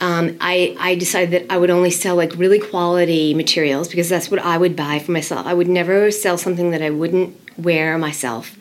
Um, 0.00 0.36
I, 0.40 0.76
I 0.80 0.96
decided 0.96 1.30
that 1.30 1.52
I 1.52 1.56
would 1.56 1.70
only 1.70 1.90
sell 1.90 2.16
like 2.16 2.34
really 2.34 2.58
quality 2.58 3.32
materials 3.34 3.88
because 3.88 4.08
that's 4.08 4.30
what 4.30 4.40
I 4.40 4.58
would 4.58 4.74
buy 4.74 4.98
for 4.98 5.12
myself. 5.12 5.46
I 5.46 5.54
would 5.54 5.68
never 5.68 6.10
sell 6.10 6.36
something 6.36 6.72
that 6.72 6.82
I 6.82 6.90
wouldn't 6.90 7.38
wear 7.56 7.96
myself. 7.98 8.58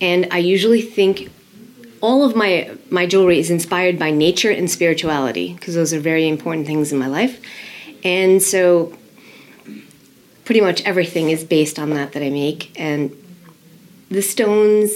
And 0.00 0.28
I 0.30 0.38
usually 0.38 0.80
think 0.80 1.30
all 2.00 2.24
of 2.24 2.36
my 2.36 2.76
my 2.90 3.06
jewelry 3.06 3.38
is 3.38 3.50
inspired 3.50 3.98
by 3.98 4.10
nature 4.10 4.50
and 4.50 4.70
spirituality 4.70 5.54
because 5.54 5.74
those 5.74 5.92
are 5.92 6.00
very 6.00 6.28
important 6.28 6.66
things 6.66 6.92
in 6.92 6.98
my 6.98 7.08
life. 7.08 7.40
And 8.04 8.42
so 8.42 8.96
pretty 10.44 10.60
much 10.60 10.82
everything 10.82 11.30
is 11.30 11.44
based 11.44 11.78
on 11.78 11.90
that 11.90 12.12
that 12.12 12.22
I 12.22 12.30
make 12.30 12.78
and 12.78 13.14
the 14.10 14.22
stones, 14.22 14.90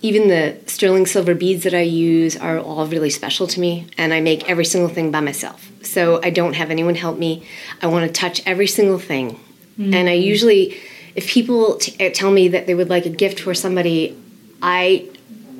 even 0.00 0.28
the 0.28 0.58
sterling 0.66 1.06
silver 1.06 1.34
beads 1.34 1.62
that 1.62 1.74
I 1.74 1.82
use, 1.82 2.36
are 2.36 2.58
all 2.58 2.86
really 2.86 3.10
special 3.10 3.46
to 3.46 3.60
me, 3.60 3.86
and 3.96 4.12
I 4.12 4.20
make 4.20 4.48
every 4.50 4.64
single 4.64 4.88
thing 4.88 5.10
by 5.10 5.20
myself. 5.20 5.70
So 5.82 6.20
I 6.22 6.30
don't 6.30 6.54
have 6.54 6.70
anyone 6.70 6.96
help 6.96 7.18
me. 7.18 7.46
I 7.80 7.86
want 7.86 8.06
to 8.06 8.12
touch 8.12 8.42
every 8.44 8.66
single 8.66 8.98
thing, 8.98 9.38
mm-hmm. 9.78 9.94
and 9.94 10.08
I 10.08 10.14
usually, 10.14 10.76
if 11.14 11.28
people 11.28 11.76
t- 11.76 12.10
tell 12.10 12.32
me 12.32 12.48
that 12.48 12.66
they 12.66 12.74
would 12.74 12.90
like 12.90 13.06
a 13.06 13.10
gift 13.10 13.38
for 13.40 13.54
somebody, 13.54 14.18
I 14.60 15.08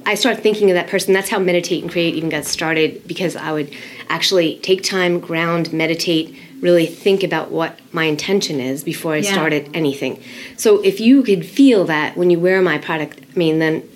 I 0.07 0.15
start 0.15 0.41
thinking 0.41 0.71
of 0.71 0.75
that 0.75 0.88
person. 0.88 1.12
That's 1.15 1.29
how 1.29 1.38
meditate 1.38 1.83
and 1.83 1.91
create 1.91 2.15
even 2.15 2.29
got 2.29 2.45
started 2.45 3.07
because 3.07 3.37
I 3.37 3.53
would 3.53 3.73
actually 4.09 4.59
take 4.59 4.83
time, 4.83 5.21
ground, 5.21 5.73
meditate, 5.73 6.37
really 6.61 6.87
think 6.87 7.23
about 7.23 7.51
what 7.51 7.79
my 7.93 8.05
intention 8.05 8.61
is 8.61 8.85
before 8.85 9.15
I 9.15 9.19
yeah. 9.19 9.33
started 9.33 9.71
anything. 9.75 10.23
So 10.57 10.81
if 10.83 11.01
you 11.01 11.23
could 11.23 11.45
feel 11.45 11.85
that 11.87 12.17
when 12.17 12.31
you 12.31 12.38
wear 12.38 12.62
my 12.62 12.79
product, 12.79 13.21
I 13.21 13.38
mean, 13.38 13.59
then 13.59 13.88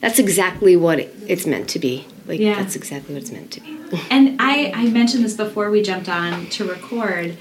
that's 0.00 0.18
exactly 0.18 0.76
what 0.76 1.00
it's 1.00 1.46
meant 1.46 1.68
to 1.70 1.78
be. 1.78 2.06
Like 2.26 2.40
yeah. 2.40 2.54
that's 2.54 2.76
exactly 2.76 3.14
what 3.14 3.22
it's 3.22 3.32
meant 3.32 3.50
to 3.52 3.60
be. 3.60 3.78
and 4.10 4.36
I, 4.40 4.70
I 4.74 4.90
mentioned 4.90 5.24
this 5.24 5.34
before 5.34 5.70
we 5.70 5.82
jumped 5.82 6.08
on 6.08 6.46
to 6.50 6.68
record. 6.68 7.36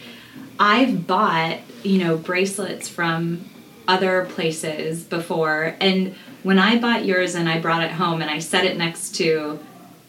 I've 0.60 1.06
bought, 1.06 1.60
you 1.84 2.00
know, 2.00 2.18
bracelets 2.18 2.88
from 2.88 3.50
other 3.88 4.26
places 4.26 5.04
before 5.04 5.76
and 5.80 6.16
when 6.44 6.60
I 6.60 6.78
bought 6.78 7.06
yours 7.06 7.36
and 7.36 7.50
I 7.50 7.60
brought 7.60 7.84
it 7.84 7.92
home 7.92 8.22
and 8.22 8.30
I 8.30 8.40
set 8.40 8.66
it 8.66 8.78
next 8.78 9.16
to 9.16 9.60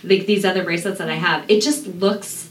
like 0.05 0.27
these 0.27 0.45
other 0.45 0.64
bracelets 0.64 0.99
that 0.99 1.11
I 1.11 1.14
have, 1.14 1.45
it 1.49 1.61
just 1.61 1.87
looks 1.87 2.51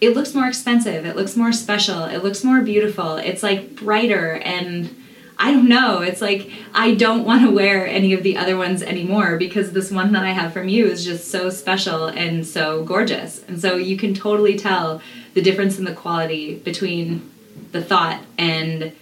it 0.00 0.14
looks 0.14 0.34
more 0.34 0.46
expensive. 0.46 1.06
It 1.06 1.16
looks 1.16 1.36
more 1.36 1.52
special. 1.52 2.04
It 2.04 2.22
looks 2.22 2.44
more 2.44 2.60
beautiful. 2.60 3.16
It's 3.16 3.42
like 3.42 3.76
brighter 3.76 4.32
and 4.32 4.94
I 5.38 5.50
don't 5.52 5.68
know. 5.68 6.00
It's 6.00 6.20
like 6.20 6.50
I 6.74 6.94
don't 6.94 7.24
want 7.24 7.42
to 7.42 7.50
wear 7.50 7.86
any 7.86 8.12
of 8.12 8.22
the 8.22 8.36
other 8.36 8.56
ones 8.56 8.82
anymore 8.82 9.36
because 9.36 9.72
this 9.72 9.90
one 9.90 10.12
that 10.12 10.24
I 10.24 10.30
have 10.30 10.52
from 10.52 10.68
you 10.68 10.86
is 10.86 11.04
just 11.04 11.30
so 11.30 11.50
special 11.50 12.06
and 12.06 12.46
so 12.46 12.84
gorgeous. 12.84 13.42
And 13.44 13.60
so 13.60 13.76
you 13.76 13.96
can 13.96 14.14
totally 14.14 14.56
tell 14.56 15.00
the 15.34 15.42
difference 15.42 15.78
in 15.78 15.84
the 15.84 15.94
quality 15.94 16.56
between 16.56 17.30
the 17.72 17.82
thought 17.82 18.22
and 18.38 18.92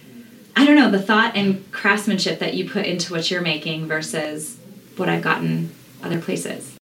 I 0.55 0.65
don't 0.65 0.75
know, 0.75 0.91
the 0.91 1.01
thought 1.01 1.35
and 1.35 1.69
craftsmanship 1.71 2.39
that 2.39 2.53
you 2.53 2.69
put 2.69 2.85
into 2.85 3.13
what 3.13 3.29
you're 3.29 3.41
making 3.41 3.87
versus 3.87 4.57
what 4.97 5.09
I've 5.09 5.23
gotten 5.23 5.71
other 6.03 6.21
places. 6.21 6.77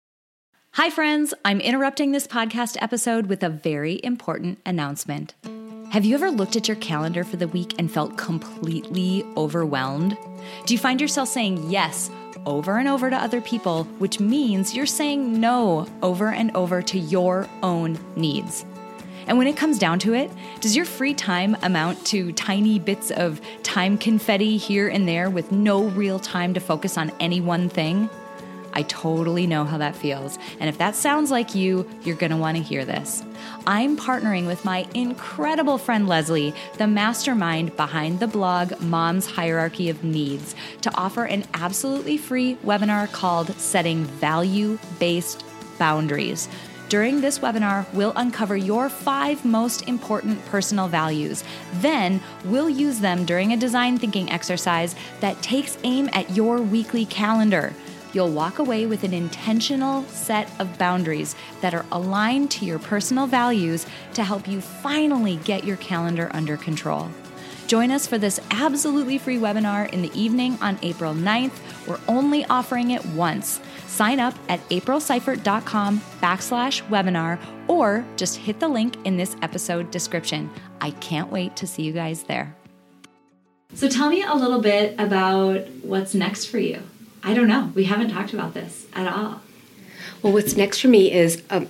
Hi, 0.74 0.90
friends. 0.90 1.35
I'm 1.44 1.61
interrupting 1.61 2.12
this 2.12 2.26
podcast 2.26 2.76
episode 2.80 3.26
with 3.26 3.42
a 3.42 3.48
very 3.48 4.00
important 4.02 4.59
announcement. 4.64 5.35
Have 5.90 6.04
you 6.04 6.14
ever 6.14 6.30
looked 6.30 6.56
at 6.56 6.68
your 6.68 6.76
calendar 6.76 7.24
for 7.24 7.37
the 7.37 7.48
week 7.48 7.74
and 7.78 7.90
felt 7.90 8.16
completely 8.16 9.24
overwhelmed? 9.37 10.16
Do 10.66 10.74
you 10.74 10.78
find 10.78 11.00
yourself 11.00 11.28
saying 11.28 11.70
yes 11.70 12.11
over 12.46 12.78
and 12.78 12.88
over 12.88 13.11
to 13.11 13.16
other 13.16 13.40
people, 13.40 13.85
which 13.98 14.20
means 14.20 14.74
you're 14.74 14.87
saying 14.87 15.40
no 15.40 15.87
over 16.02 16.28
and 16.28 16.56
over 16.56 16.80
to 16.83 16.98
your 16.98 17.48
own 17.62 17.98
needs? 18.16 18.64
And 19.26 19.38
when 19.38 19.46
it 19.46 19.56
comes 19.56 19.78
down 19.78 19.98
to 20.00 20.14
it, 20.14 20.30
does 20.61 20.76
your 20.76 20.85
free 20.85 21.14
time 21.14 21.56
amount 21.62 22.04
to 22.06 22.33
tiny 22.33 22.78
bits 22.78 23.11
of 23.11 23.40
time 23.62 23.98
confetti 23.98 24.56
here 24.56 24.88
and 24.88 25.09
there 25.09 25.30
with 25.30 25.52
no 25.52 25.85
real 25.85 26.18
time 26.18 26.54
to 26.54 26.61
focus 26.61 26.98
on 26.98 27.12
any 27.20 27.40
one 27.40 27.68
thing? 27.68 28.09
I 28.72 28.83
totally 28.83 29.46
know 29.46 29.64
how 29.64 29.78
that 29.78 29.96
feels. 29.96 30.38
And 30.59 30.68
if 30.68 30.78
that 30.78 30.94
sounds 30.94 31.30
like 31.30 31.54
you, 31.54 31.88
you're 32.02 32.16
going 32.16 32.30
to 32.30 32.37
want 32.37 32.56
to 32.56 32.62
hear 32.62 32.85
this. 32.85 33.24
I'm 33.66 33.96
partnering 33.96 34.46
with 34.46 34.64
my 34.64 34.87
incredible 34.94 35.78
friend 35.78 36.06
Leslie, 36.06 36.54
the 36.78 36.87
mastermind 36.87 37.76
behind 37.76 38.20
the 38.20 38.28
blog 38.28 38.80
Mom's 38.80 39.26
Hierarchy 39.26 39.90
of 39.90 40.04
Needs, 40.04 40.54
to 40.83 40.94
offer 40.94 41.24
an 41.24 41.44
absolutely 41.54 42.16
free 42.16 42.56
webinar 42.64 43.11
called 43.11 43.54
Setting 43.56 44.04
Value 44.04 44.78
Based 44.98 45.44
Boundaries 45.78 46.48
during 46.90 47.20
this 47.20 47.38
webinar, 47.38 47.87
we'll 47.92 48.12
uncover 48.16 48.57
your 48.57 48.88
five 48.88 49.44
most 49.44 49.87
important 49.87 50.44
personal 50.46 50.88
values. 50.88 51.44
Then, 51.74 52.20
we'll 52.44 52.68
use 52.68 52.98
them 52.98 53.24
during 53.24 53.53
a 53.53 53.57
design 53.57 53.96
thinking 53.96 54.29
exercise 54.29 54.96
that 55.20 55.40
takes 55.40 55.79
aim 55.85 56.11
at 56.12 56.31
your 56.35 56.61
weekly 56.61 57.07
calendar. 57.07 57.72
You'll 58.12 58.33
walk 58.33 58.59
away 58.59 58.87
with 58.87 59.05
an 59.05 59.14
intentional 59.14 60.03
set 60.07 60.50
of 60.59 60.79
boundaries 60.79 61.37
that 61.61 61.74
are 61.74 61.87
aligned 61.92 62.50
to 62.53 62.64
your 62.64 62.81
personal 62.81 63.29
values 63.29 63.87
to 64.14 64.24
help 64.24 64.48
you 64.48 64.61
finally 64.61 65.37
get 65.44 65.62
your 65.62 65.76
calendar 65.76 66.29
under 66.35 66.57
control. 66.57 67.09
Join 67.68 67.92
us 67.92 68.09
for 68.09 68.18
this 68.18 68.40
absolutely 68.50 69.16
free 69.16 69.38
webinar 69.38 69.88
in 69.90 70.03
the 70.03 70.12
evening 70.20 70.59
on 70.61 70.76
April 70.83 71.14
9th. 71.14 71.53
We're 71.87 72.00
only 72.09 72.44
offering 72.46 72.90
it 72.90 73.07
once. 73.07 73.61
Sign 74.00 74.18
up 74.18 74.32
at 74.48 74.66
aprilseifert.com 74.70 76.00
backslash 76.22 76.80
webinar 76.88 77.38
or 77.68 78.02
just 78.16 78.38
hit 78.38 78.58
the 78.58 78.66
link 78.66 78.96
in 79.04 79.18
this 79.18 79.36
episode 79.42 79.90
description. 79.90 80.48
I 80.80 80.92
can't 80.92 81.30
wait 81.30 81.54
to 81.56 81.66
see 81.66 81.82
you 81.82 81.92
guys 81.92 82.22
there. 82.22 82.56
So 83.74 83.90
tell 83.90 84.08
me 84.08 84.22
a 84.22 84.32
little 84.34 84.62
bit 84.62 84.98
about 84.98 85.68
what's 85.82 86.14
next 86.14 86.46
for 86.46 86.58
you. 86.58 86.82
I 87.22 87.34
don't 87.34 87.46
know. 87.46 87.72
We 87.74 87.84
haven't 87.84 88.08
talked 88.08 88.32
about 88.32 88.54
this 88.54 88.86
at 88.94 89.06
all. 89.06 89.42
Well, 90.22 90.32
what's 90.32 90.56
next 90.56 90.80
for 90.80 90.88
me 90.88 91.12
is, 91.12 91.42
um, 91.50 91.68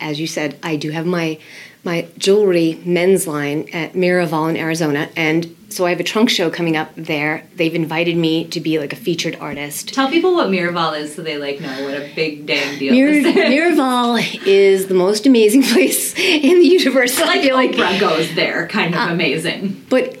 as 0.00 0.20
you 0.20 0.28
said, 0.28 0.60
I 0.62 0.76
do 0.76 0.90
have 0.90 1.04
my 1.04 1.40
my 1.86 2.06
jewelry 2.18 2.78
men's 2.84 3.26
line 3.26 3.68
at 3.72 3.94
Miraval 3.94 4.50
in 4.50 4.56
Arizona, 4.56 5.08
and 5.16 5.56
so 5.70 5.86
I 5.86 5.90
have 5.90 6.00
a 6.00 6.04
trunk 6.04 6.28
show 6.28 6.50
coming 6.50 6.76
up 6.76 6.90
there. 6.96 7.46
They've 7.54 7.74
invited 7.74 8.16
me 8.16 8.46
to 8.48 8.60
be 8.60 8.78
like 8.78 8.92
a 8.92 8.96
featured 8.96 9.36
artist. 9.36 9.94
Tell 9.94 10.10
people 10.10 10.34
what 10.34 10.48
Miraval 10.48 10.98
is 10.98 11.14
so 11.14 11.22
they 11.22 11.38
like 11.38 11.60
know 11.60 11.84
what 11.84 11.94
a 11.94 12.12
big 12.14 12.44
dang 12.46 12.78
deal 12.78 12.92
Mir- 12.92 13.22
this 13.22 13.26
is. 13.26 13.34
Miraval 13.36 14.46
is 14.46 14.88
the 14.88 14.94
most 14.94 15.26
amazing 15.26 15.62
place 15.72 16.12
in 16.18 16.58
the 16.58 16.66
universe. 16.66 17.18
like 17.18 17.38
I 17.38 17.42
feel 17.42 17.54
like 17.54 17.70
Oprah 17.70 18.00
goes 18.00 18.34
there, 18.34 18.66
kind 18.68 18.94
of 18.94 19.00
uh, 19.00 19.12
amazing. 19.12 19.86
But 19.88 20.18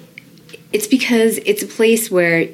it's 0.72 0.86
because 0.86 1.38
it's 1.38 1.62
a 1.62 1.66
place 1.66 2.10
where 2.10 2.48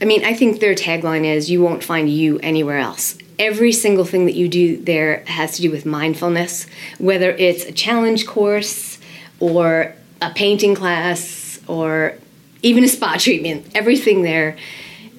I 0.00 0.04
mean, 0.04 0.24
I 0.24 0.32
think 0.32 0.60
their 0.60 0.76
tagline 0.76 1.24
is 1.24 1.50
you 1.50 1.60
won't 1.60 1.82
find 1.82 2.08
you 2.08 2.38
anywhere 2.38 2.78
else 2.78 3.18
every 3.38 3.72
single 3.72 4.04
thing 4.04 4.26
that 4.26 4.34
you 4.34 4.48
do 4.48 4.76
there 4.82 5.24
has 5.26 5.56
to 5.56 5.62
do 5.62 5.70
with 5.70 5.86
mindfulness, 5.86 6.66
whether 6.98 7.30
it's 7.30 7.64
a 7.64 7.72
challenge 7.72 8.26
course 8.26 8.98
or 9.40 9.94
a 10.20 10.30
painting 10.30 10.74
class 10.74 11.60
or 11.66 12.14
even 12.62 12.84
a 12.84 12.88
spa 12.88 13.16
treatment. 13.18 13.66
Everything 13.74 14.22
there 14.22 14.56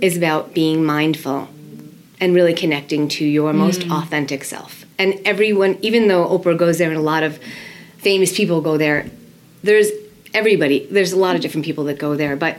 is 0.01 0.17
about 0.17 0.53
being 0.53 0.83
mindful 0.83 1.47
and 2.19 2.35
really 2.35 2.53
connecting 2.53 3.07
to 3.07 3.25
your 3.25 3.53
most 3.53 3.81
mm. 3.81 3.91
authentic 3.91 4.43
self. 4.43 4.85
And 4.97 5.19
everyone, 5.23 5.77
even 5.81 6.09
though 6.09 6.27
Oprah 6.27 6.57
goes 6.57 6.77
there 6.77 6.89
and 6.89 6.97
a 6.97 7.01
lot 7.01 7.23
of 7.23 7.39
famous 7.97 8.35
people 8.35 8.59
go 8.59 8.77
there, 8.77 9.09
there's 9.63 9.89
everybody, 10.33 10.85
there's 10.87 11.13
a 11.13 11.17
lot 11.17 11.35
of 11.35 11.41
different 11.41 11.65
people 11.65 11.85
that 11.85 11.97
go 11.97 12.15
there, 12.15 12.35
but 12.35 12.57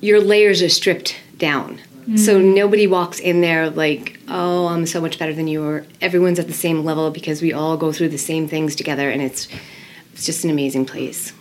your 0.00 0.20
layers 0.20 0.62
are 0.62 0.68
stripped 0.70 1.16
down 1.36 1.80
Mm. 2.06 2.18
So 2.18 2.38
nobody 2.38 2.86
walks 2.86 3.18
in 3.18 3.40
there 3.40 3.68
like, 3.68 4.18
oh, 4.28 4.68
I'm 4.68 4.86
so 4.86 5.00
much 5.00 5.18
better 5.18 5.34
than 5.34 5.48
you, 5.48 5.64
or 5.64 5.86
everyone's 6.00 6.38
at 6.38 6.46
the 6.46 6.52
same 6.52 6.84
level 6.84 7.10
because 7.10 7.42
we 7.42 7.52
all 7.52 7.76
go 7.76 7.92
through 7.92 8.10
the 8.10 8.18
same 8.18 8.46
things 8.46 8.76
together, 8.76 9.10
and 9.10 9.20
it's 9.20 9.48
it's 10.12 10.24
just 10.24 10.44
an 10.44 10.50
amazing 10.50 10.86
place. 10.86 11.32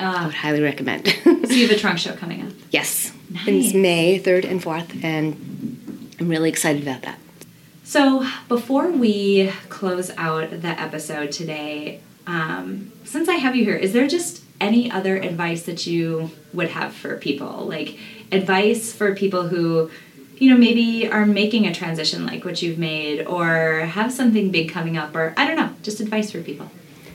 Uh, 0.00 0.14
I 0.16 0.26
would 0.26 0.34
highly 0.34 0.62
recommend. 0.62 1.06
so 1.06 1.30
you 1.30 1.68
have 1.68 1.76
a 1.76 1.78
trunk 1.78 1.98
show 2.04 2.14
coming 2.14 2.42
up. 2.42 2.52
Yes, 2.70 3.12
nice. 3.30 3.46
it's 3.46 3.74
May 3.74 4.18
third 4.18 4.44
and 4.44 4.62
fourth, 4.62 5.04
and 5.04 6.14
I'm 6.18 6.28
really 6.28 6.48
excited 6.48 6.82
about 6.82 7.02
that. 7.02 7.18
So 7.84 8.26
before 8.48 8.90
we 8.90 9.52
close 9.68 10.10
out 10.16 10.50
the 10.62 10.68
episode 10.68 11.32
today, 11.32 12.00
um, 12.26 12.92
since 13.04 13.28
I 13.28 13.34
have 13.34 13.54
you 13.54 13.64
here, 13.64 13.76
is 13.76 13.92
there 13.92 14.06
just 14.08 14.42
any 14.60 14.90
other 14.90 15.16
advice 15.16 15.64
that 15.64 15.86
you 15.86 16.30
would 16.54 16.68
have 16.70 16.94
for 16.94 17.16
people? 17.18 17.66
Like 17.66 17.98
advice 18.32 18.92
for 18.92 19.14
people 19.14 19.48
who 19.48 19.90
you 20.36 20.50
know, 20.50 20.56
maybe 20.56 21.08
are 21.08 21.26
making 21.26 21.66
a 21.66 21.74
transition 21.74 22.26
like 22.26 22.44
what 22.44 22.62
you've 22.62 22.78
made 22.78 23.24
or 23.26 23.80
have 23.80 24.12
something 24.12 24.50
big 24.50 24.70
coming 24.70 24.96
up 24.96 25.14
or 25.14 25.34
I 25.36 25.46
don't 25.46 25.56
know, 25.56 25.70
just 25.82 26.00
advice 26.00 26.30
for 26.30 26.42
people. 26.42 26.70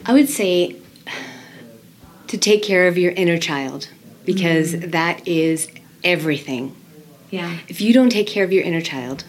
I 0.05 0.13
would 0.13 0.30
say 0.30 0.76
to 2.28 2.38
take 2.38 2.63
care 2.63 2.88
of 2.88 2.97
your 2.97 3.11
inner 3.11 3.38
child 3.38 3.89
because 4.26 4.74
mm-hmm. 4.74 4.91
that 4.91 5.28
is 5.28 5.70
everything. 6.03 6.76
Yeah. 7.30 7.57
If 7.67 7.82
you 7.82 7.93
don't 7.93 8.09
take 8.09 8.28
care 8.28 8.43
of 8.43 8.53
your 8.53 8.63
inner 8.63 8.82
child, 8.82 9.26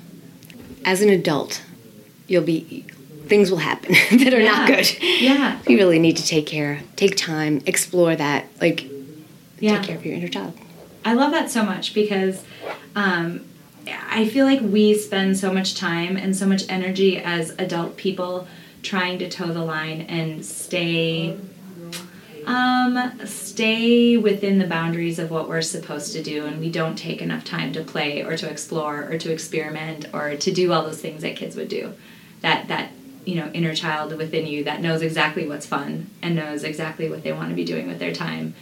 as 0.84 1.02
an 1.02 1.08
adult, 1.08 1.62
you'll 2.26 2.44
be 2.44 2.84
things 3.26 3.50
will 3.50 3.58
happen 3.58 3.92
that 4.18 4.34
are 4.34 4.40
yeah. 4.40 4.50
not 4.52 4.68
good. 4.68 5.00
Yeah. 5.00 5.58
You 5.66 5.76
really 5.76 5.98
need 5.98 6.16
to 6.16 6.26
take 6.26 6.46
care, 6.46 6.82
take 6.96 7.16
time, 7.16 7.62
explore 7.66 8.16
that, 8.16 8.46
like 8.60 8.86
yeah. 9.58 9.76
take 9.76 9.86
care 9.88 9.96
of 9.96 10.04
your 10.04 10.14
inner 10.14 10.28
child. 10.28 10.54
I 11.04 11.14
love 11.14 11.30
that 11.32 11.50
so 11.50 11.64
much 11.64 11.94
because 11.94 12.44
um, 12.94 13.46
I 13.86 14.28
feel 14.28 14.44
like 14.44 14.60
we 14.60 14.94
spend 14.94 15.38
so 15.38 15.52
much 15.52 15.74
time 15.74 16.16
and 16.16 16.36
so 16.36 16.46
much 16.46 16.64
energy 16.68 17.18
as 17.18 17.50
adult 17.58 17.96
people 17.96 18.46
trying 18.82 19.18
to 19.18 19.28
toe 19.28 19.48
the 19.48 19.64
line 19.64 20.02
and 20.02 20.44
stay 20.44 21.36
um, 22.46 23.12
stay 23.26 24.16
within 24.16 24.58
the 24.58 24.66
boundaries 24.66 25.18
of 25.18 25.30
what 25.30 25.48
we're 25.48 25.62
supposed 25.62 26.12
to 26.14 26.22
do, 26.22 26.46
and 26.46 26.58
we 26.58 26.70
don't 26.70 26.96
take 26.96 27.20
enough 27.20 27.44
time 27.44 27.72
to 27.74 27.84
play 27.84 28.22
or 28.22 28.36
to 28.36 28.50
explore 28.50 29.04
or 29.04 29.18
to 29.18 29.32
experiment 29.32 30.06
or 30.14 30.36
to 30.36 30.50
do 30.50 30.72
all 30.72 30.82
those 30.82 31.00
things 31.00 31.22
that 31.22 31.36
kids 31.36 31.54
would 31.56 31.68
do. 31.68 31.92
That 32.40 32.68
that 32.68 32.92
you 33.24 33.36
know 33.36 33.50
inner 33.52 33.74
child 33.74 34.16
within 34.16 34.46
you 34.46 34.64
that 34.64 34.80
knows 34.80 35.02
exactly 35.02 35.46
what's 35.46 35.66
fun 35.66 36.08
and 36.22 36.34
knows 36.34 36.64
exactly 36.64 37.10
what 37.10 37.22
they 37.22 37.32
want 37.32 37.50
to 37.50 37.54
be 37.54 37.64
doing 37.64 37.86
with 37.86 37.98
their 37.98 38.12
time. 38.12 38.54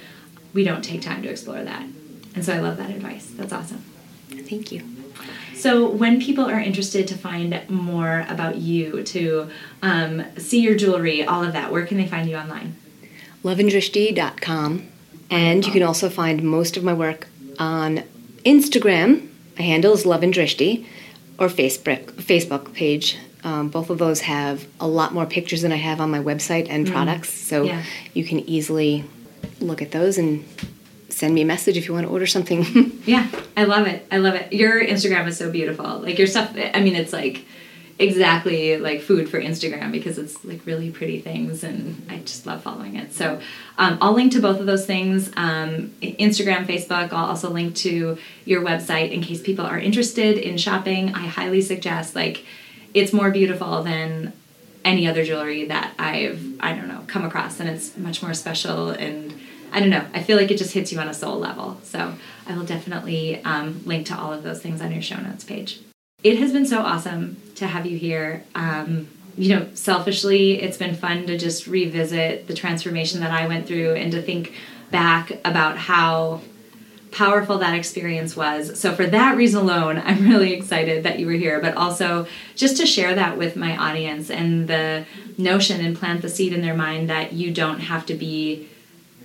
We 0.52 0.64
don't 0.64 0.82
take 0.82 1.02
time 1.02 1.22
to 1.22 1.28
explore 1.28 1.62
that, 1.62 1.82
and 2.34 2.44
so 2.44 2.54
I 2.54 2.58
love 2.58 2.76
that 2.78 2.90
advice. 2.90 3.30
That's 3.36 3.52
awesome. 3.52 3.84
Thank 4.30 4.72
you. 4.72 4.97
So, 5.58 5.88
when 5.88 6.20
people 6.20 6.44
are 6.44 6.60
interested 6.60 7.08
to 7.08 7.16
find 7.16 7.68
more 7.68 8.24
about 8.28 8.56
you, 8.56 9.02
to 9.02 9.50
um, 9.82 10.24
see 10.36 10.60
your 10.60 10.76
jewelry, 10.76 11.24
all 11.24 11.42
of 11.42 11.52
that, 11.52 11.72
where 11.72 11.84
can 11.84 11.96
they 11.96 12.06
find 12.06 12.28
you 12.30 12.36
online? 12.36 12.76
loveandrishti.com. 13.44 14.86
And 15.30 15.66
you 15.66 15.72
can 15.72 15.82
also 15.82 16.08
find 16.08 16.42
most 16.42 16.76
of 16.76 16.84
my 16.84 16.94
work 16.94 17.28
on 17.58 18.04
Instagram. 18.44 19.28
My 19.58 19.64
handle 19.64 19.92
is 19.92 20.06
Love 20.06 20.22
and 20.22 20.32
Drishti, 20.32 20.86
or 21.38 21.48
Facebook 21.48 22.12
Facebook 22.12 22.72
page. 22.72 23.18
Um, 23.44 23.68
both 23.68 23.90
of 23.90 23.98
those 23.98 24.22
have 24.22 24.66
a 24.80 24.88
lot 24.88 25.12
more 25.12 25.26
pictures 25.26 25.62
than 25.62 25.72
I 25.72 25.76
have 25.76 26.00
on 26.00 26.10
my 26.10 26.18
website 26.18 26.66
and 26.68 26.86
mm. 26.86 26.90
products, 26.90 27.30
so 27.30 27.64
yeah. 27.64 27.84
you 28.14 28.24
can 28.24 28.40
easily 28.40 29.04
look 29.60 29.82
at 29.82 29.92
those 29.92 30.18
and 30.18 30.44
send 31.18 31.34
me 31.34 31.42
a 31.42 31.46
message 31.46 31.76
if 31.76 31.88
you 31.88 31.94
want 31.94 32.06
to 32.06 32.12
order 32.12 32.26
something. 32.26 32.64
yeah, 33.06 33.28
I 33.56 33.64
love 33.64 33.86
it. 33.86 34.06
I 34.10 34.18
love 34.18 34.34
it. 34.34 34.52
Your 34.52 34.80
Instagram 34.80 35.26
is 35.26 35.36
so 35.36 35.50
beautiful. 35.50 35.98
Like 35.98 36.16
your 36.16 36.28
stuff. 36.28 36.54
I 36.56 36.80
mean, 36.80 36.94
it's 36.94 37.12
like 37.12 37.44
exactly 37.98 38.76
like 38.76 39.00
food 39.00 39.28
for 39.28 39.40
Instagram 39.40 39.90
because 39.90 40.18
it's 40.18 40.44
like 40.44 40.64
really 40.64 40.88
pretty 40.88 41.20
things 41.20 41.64
and 41.64 42.06
I 42.08 42.18
just 42.18 42.46
love 42.46 42.62
following 42.62 42.94
it. 42.94 43.12
So 43.12 43.40
um, 43.76 43.98
I'll 44.00 44.12
link 44.12 44.32
to 44.32 44.40
both 44.40 44.60
of 44.60 44.66
those 44.66 44.86
things 44.86 45.28
um, 45.36 45.88
Instagram, 46.00 46.64
Facebook. 46.66 47.12
I'll 47.12 47.26
also 47.26 47.50
link 47.50 47.74
to 47.76 48.16
your 48.44 48.62
website 48.62 49.10
in 49.10 49.20
case 49.20 49.42
people 49.42 49.66
are 49.66 49.78
interested 49.78 50.38
in 50.38 50.56
shopping. 50.58 51.12
I 51.14 51.26
highly 51.26 51.60
suggest, 51.60 52.14
like, 52.14 52.44
it's 52.94 53.12
more 53.12 53.30
beautiful 53.30 53.82
than 53.82 54.32
any 54.84 55.08
other 55.08 55.24
jewelry 55.24 55.66
that 55.66 55.92
I've, 55.98 56.54
I 56.60 56.74
don't 56.74 56.88
know, 56.88 57.02
come 57.08 57.24
across 57.24 57.58
and 57.58 57.68
it's 57.68 57.96
much 57.96 58.22
more 58.22 58.32
special 58.32 58.90
and 58.90 59.37
I 59.72 59.80
don't 59.80 59.90
know. 59.90 60.04
I 60.14 60.22
feel 60.22 60.36
like 60.36 60.50
it 60.50 60.58
just 60.58 60.72
hits 60.72 60.92
you 60.92 60.98
on 60.98 61.08
a 61.08 61.14
soul 61.14 61.38
level. 61.38 61.78
So 61.82 62.14
I 62.46 62.56
will 62.56 62.64
definitely 62.64 63.42
um, 63.44 63.82
link 63.84 64.06
to 64.06 64.18
all 64.18 64.32
of 64.32 64.42
those 64.42 64.62
things 64.62 64.80
on 64.80 64.92
your 64.92 65.02
show 65.02 65.20
notes 65.20 65.44
page. 65.44 65.80
It 66.22 66.38
has 66.38 66.52
been 66.52 66.66
so 66.66 66.80
awesome 66.80 67.40
to 67.56 67.66
have 67.66 67.86
you 67.86 67.96
here. 67.96 68.44
Um, 68.54 69.08
you 69.36 69.54
know, 69.54 69.68
selfishly, 69.74 70.60
it's 70.60 70.76
been 70.76 70.96
fun 70.96 71.26
to 71.28 71.38
just 71.38 71.68
revisit 71.68 72.48
the 72.48 72.54
transformation 72.54 73.20
that 73.20 73.30
I 73.30 73.46
went 73.46 73.68
through 73.68 73.94
and 73.94 74.10
to 74.12 74.20
think 74.20 74.52
back 74.90 75.30
about 75.44 75.76
how 75.76 76.40
powerful 77.12 77.58
that 77.58 77.74
experience 77.74 78.36
was. 78.36 78.78
So, 78.78 78.94
for 78.94 79.06
that 79.06 79.36
reason 79.36 79.60
alone, 79.60 79.98
I'm 80.04 80.28
really 80.28 80.52
excited 80.52 81.04
that 81.04 81.18
you 81.18 81.26
were 81.26 81.32
here, 81.32 81.60
but 81.60 81.76
also 81.76 82.26
just 82.56 82.76
to 82.78 82.86
share 82.86 83.14
that 83.14 83.38
with 83.38 83.54
my 83.54 83.76
audience 83.76 84.30
and 84.30 84.66
the 84.66 85.06
notion 85.36 85.84
and 85.84 85.96
plant 85.96 86.22
the 86.22 86.28
seed 86.28 86.52
in 86.52 86.62
their 86.62 86.74
mind 86.74 87.08
that 87.08 87.32
you 87.32 87.52
don't 87.52 87.80
have 87.80 88.06
to 88.06 88.14
be 88.14 88.68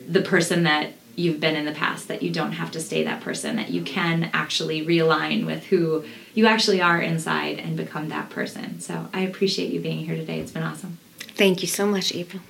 the 0.07 0.21
person 0.21 0.63
that 0.63 0.93
you've 1.15 1.39
been 1.39 1.55
in 1.55 1.65
the 1.65 1.71
past, 1.71 2.07
that 2.07 2.23
you 2.23 2.31
don't 2.31 2.53
have 2.53 2.71
to 2.71 2.79
stay 2.79 3.03
that 3.03 3.21
person, 3.21 3.55
that 3.55 3.69
you 3.69 3.83
can 3.83 4.29
actually 4.33 4.85
realign 4.85 5.45
with 5.45 5.65
who 5.65 6.03
you 6.33 6.47
actually 6.47 6.81
are 6.81 6.99
inside 6.99 7.59
and 7.59 7.77
become 7.77 8.09
that 8.09 8.29
person. 8.29 8.79
So 8.79 9.07
I 9.13 9.21
appreciate 9.21 9.71
you 9.71 9.79
being 9.79 10.05
here 10.05 10.15
today. 10.15 10.39
It's 10.39 10.51
been 10.51 10.63
awesome. 10.63 10.97
Thank 11.19 11.61
you 11.61 11.67
so 11.67 11.85
much, 11.85 12.13
April. 12.15 12.41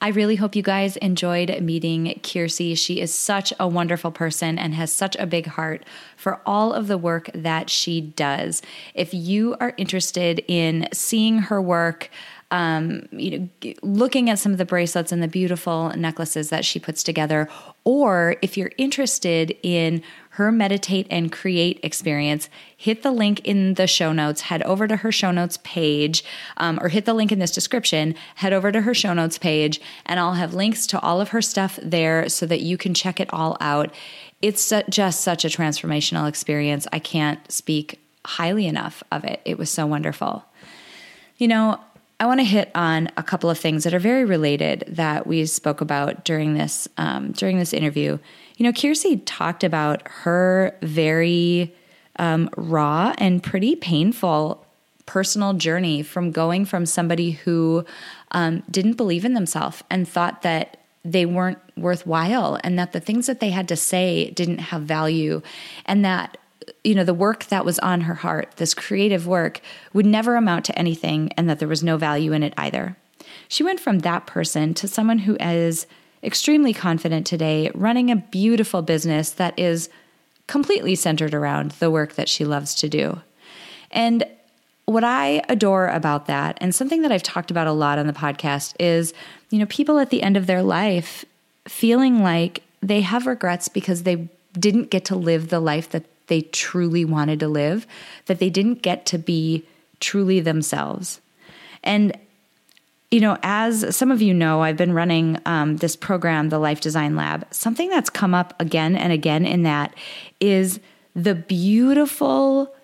I 0.00 0.10
really 0.10 0.36
hope 0.36 0.54
you 0.54 0.62
guys 0.62 0.96
enjoyed 0.98 1.60
meeting 1.60 2.20
Kiersey. 2.22 2.78
She 2.78 3.00
is 3.00 3.12
such 3.12 3.52
a 3.58 3.66
wonderful 3.66 4.12
person 4.12 4.56
and 4.56 4.72
has 4.74 4.92
such 4.92 5.16
a 5.16 5.26
big 5.26 5.46
heart 5.46 5.84
for 6.16 6.40
all 6.46 6.72
of 6.72 6.86
the 6.86 6.96
work 6.96 7.30
that 7.34 7.68
she 7.68 8.00
does. 8.00 8.62
If 8.94 9.12
you 9.12 9.56
are 9.58 9.74
interested 9.76 10.44
in 10.46 10.88
seeing 10.92 11.38
her 11.38 11.60
work, 11.60 12.10
um, 12.50 13.06
you 13.12 13.38
know, 13.62 13.72
looking 13.82 14.30
at 14.30 14.38
some 14.38 14.52
of 14.52 14.58
the 14.58 14.64
bracelets 14.64 15.12
and 15.12 15.22
the 15.22 15.28
beautiful 15.28 15.90
necklaces 15.90 16.48
that 16.48 16.64
she 16.64 16.78
puts 16.78 17.02
together, 17.02 17.48
or 17.84 18.36
if 18.40 18.56
you're 18.56 18.72
interested 18.78 19.56
in 19.62 20.02
her 20.30 20.50
meditate 20.50 21.06
and 21.10 21.32
create 21.32 21.80
experience, 21.82 22.48
hit 22.76 23.02
the 23.02 23.10
link 23.10 23.40
in 23.40 23.74
the 23.74 23.86
show 23.86 24.12
notes, 24.12 24.42
head 24.42 24.62
over 24.62 24.86
to 24.86 24.96
her 24.96 25.12
show 25.12 25.30
notes 25.30 25.58
page, 25.62 26.24
um, 26.56 26.78
or 26.80 26.88
hit 26.88 27.04
the 27.04 27.12
link 27.12 27.32
in 27.32 27.38
this 27.38 27.50
description, 27.50 28.14
head 28.36 28.52
over 28.52 28.72
to 28.72 28.80
her 28.82 28.94
show 28.94 29.12
notes 29.12 29.36
page, 29.36 29.80
and 30.06 30.18
I'll 30.18 30.34
have 30.34 30.54
links 30.54 30.86
to 30.88 31.00
all 31.00 31.20
of 31.20 31.30
her 31.30 31.42
stuff 31.42 31.78
there 31.82 32.28
so 32.28 32.46
that 32.46 32.60
you 32.60 32.78
can 32.78 32.94
check 32.94 33.20
it 33.20 33.28
all 33.32 33.56
out. 33.60 33.92
It's 34.40 34.72
just 34.88 35.20
such 35.20 35.44
a 35.44 35.48
transformational 35.48 36.28
experience. 36.28 36.86
I 36.92 37.00
can't 37.00 37.50
speak 37.50 38.00
highly 38.24 38.66
enough 38.66 39.02
of 39.10 39.24
it. 39.24 39.40
It 39.44 39.58
was 39.58 39.70
so 39.70 39.86
wonderful. 39.86 40.44
You 41.38 41.48
know, 41.48 41.80
I 42.20 42.26
want 42.26 42.40
to 42.40 42.44
hit 42.44 42.70
on 42.74 43.08
a 43.16 43.22
couple 43.22 43.48
of 43.48 43.58
things 43.58 43.84
that 43.84 43.94
are 43.94 44.00
very 44.00 44.24
related 44.24 44.84
that 44.88 45.26
we 45.26 45.46
spoke 45.46 45.80
about 45.80 46.24
during 46.24 46.54
this 46.54 46.88
um, 46.96 47.30
during 47.30 47.58
this 47.58 47.72
interview. 47.72 48.18
You 48.56 48.64
know, 48.64 48.72
Kiersey 48.72 49.22
talked 49.24 49.62
about 49.62 50.02
her 50.08 50.76
very 50.82 51.72
um, 52.16 52.50
raw 52.56 53.14
and 53.18 53.40
pretty 53.40 53.76
painful 53.76 54.64
personal 55.06 55.54
journey 55.54 56.02
from 56.02 56.32
going 56.32 56.64
from 56.64 56.84
somebody 56.84 57.30
who 57.30 57.84
um, 58.32 58.62
didn't 58.70 58.94
believe 58.94 59.24
in 59.24 59.34
themselves 59.34 59.82
and 59.88 60.06
thought 60.06 60.42
that 60.42 60.76
they 61.04 61.24
weren't 61.24 61.58
worthwhile 61.76 62.58
and 62.62 62.78
that 62.78 62.92
the 62.92 63.00
things 63.00 63.26
that 63.26 63.40
they 63.40 63.50
had 63.50 63.68
to 63.68 63.76
say 63.76 64.30
didn't 64.32 64.58
have 64.58 64.82
value 64.82 65.40
and 65.86 66.04
that 66.04 66.36
you 66.84 66.94
know, 66.94 67.04
the 67.04 67.14
work 67.14 67.46
that 67.46 67.64
was 67.64 67.78
on 67.80 68.02
her 68.02 68.14
heart, 68.14 68.52
this 68.56 68.74
creative 68.74 69.26
work, 69.26 69.60
would 69.92 70.06
never 70.06 70.36
amount 70.36 70.64
to 70.66 70.78
anything 70.78 71.32
and 71.36 71.48
that 71.48 71.58
there 71.58 71.68
was 71.68 71.82
no 71.82 71.96
value 71.96 72.32
in 72.32 72.42
it 72.42 72.54
either. 72.56 72.96
She 73.48 73.62
went 73.62 73.80
from 73.80 74.00
that 74.00 74.26
person 74.26 74.74
to 74.74 74.88
someone 74.88 75.20
who 75.20 75.36
is 75.36 75.86
extremely 76.22 76.74
confident 76.74 77.26
today, 77.26 77.70
running 77.74 78.10
a 78.10 78.16
beautiful 78.16 78.82
business 78.82 79.30
that 79.30 79.58
is 79.58 79.88
completely 80.46 80.94
centered 80.94 81.34
around 81.34 81.72
the 81.72 81.90
work 81.90 82.14
that 82.14 82.28
she 82.28 82.44
loves 82.44 82.74
to 82.76 82.88
do. 82.88 83.20
And 83.90 84.24
what 84.86 85.04
I 85.04 85.42
adore 85.48 85.88
about 85.88 86.26
that, 86.26 86.56
and 86.60 86.74
something 86.74 87.02
that 87.02 87.12
I've 87.12 87.22
talked 87.22 87.50
about 87.50 87.66
a 87.66 87.72
lot 87.72 87.98
on 87.98 88.06
the 88.06 88.12
podcast, 88.12 88.74
is 88.80 89.12
you 89.50 89.58
know, 89.58 89.66
people 89.66 89.98
at 89.98 90.10
the 90.10 90.22
end 90.22 90.36
of 90.36 90.46
their 90.46 90.62
life 90.62 91.24
feeling 91.66 92.22
like 92.22 92.62
they 92.82 93.02
have 93.02 93.26
regrets 93.26 93.68
because 93.68 94.02
they 94.02 94.28
didn't 94.58 94.90
get 94.90 95.04
to 95.06 95.16
live 95.16 95.48
the 95.48 95.60
life 95.60 95.90
that 95.90 96.04
they 96.28 96.42
truly 96.42 97.04
wanted 97.04 97.40
to 97.40 97.48
live, 97.48 97.86
that 98.26 98.38
they 98.38 98.50
didn't 98.50 98.82
get 98.82 99.04
to 99.06 99.18
be 99.18 99.64
truly 100.00 100.40
themselves. 100.40 101.20
And 101.82 102.16
you 103.10 103.20
know, 103.20 103.38
as 103.42 103.96
some 103.96 104.10
of 104.10 104.20
you 104.20 104.34
know, 104.34 104.60
I've 104.60 104.76
been 104.76 104.92
running 104.92 105.38
um, 105.46 105.78
this 105.78 105.96
program, 105.96 106.50
the 106.50 106.58
Life 106.58 106.82
Design 106.82 107.16
Lab. 107.16 107.46
Something 107.50 107.88
that's 107.88 108.10
come 108.10 108.34
up 108.34 108.54
again 108.60 108.96
and 108.96 109.12
again 109.12 109.46
in 109.46 109.62
that 109.62 109.94
is 110.40 110.78
the 111.16 111.34
beautiful 111.34 112.74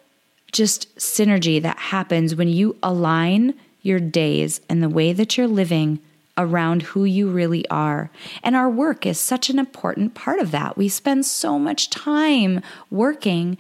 just 0.51 0.95
synergy 0.97 1.61
that 1.61 1.79
happens 1.79 2.35
when 2.35 2.49
you 2.49 2.77
align 2.83 3.55
your 3.83 4.01
days 4.01 4.63
and 4.69 4.83
the 4.83 4.89
way 4.89 5.13
that 5.13 5.37
you're 5.37 5.47
living 5.47 6.01
around 6.37 6.83
who 6.83 7.05
you 7.05 7.29
really 7.29 7.69
are. 7.69 8.11
And 8.43 8.57
our 8.57 8.69
work 8.69 9.07
is 9.07 9.19
such 9.19 9.51
an 9.51 9.59
important 9.59 10.15
part 10.15 10.39
of 10.39 10.51
that. 10.51 10.77
We 10.77 10.89
spend 10.89 11.27
so 11.27 11.59
much 11.59 11.91
time 11.91 12.61
working. 12.91 13.57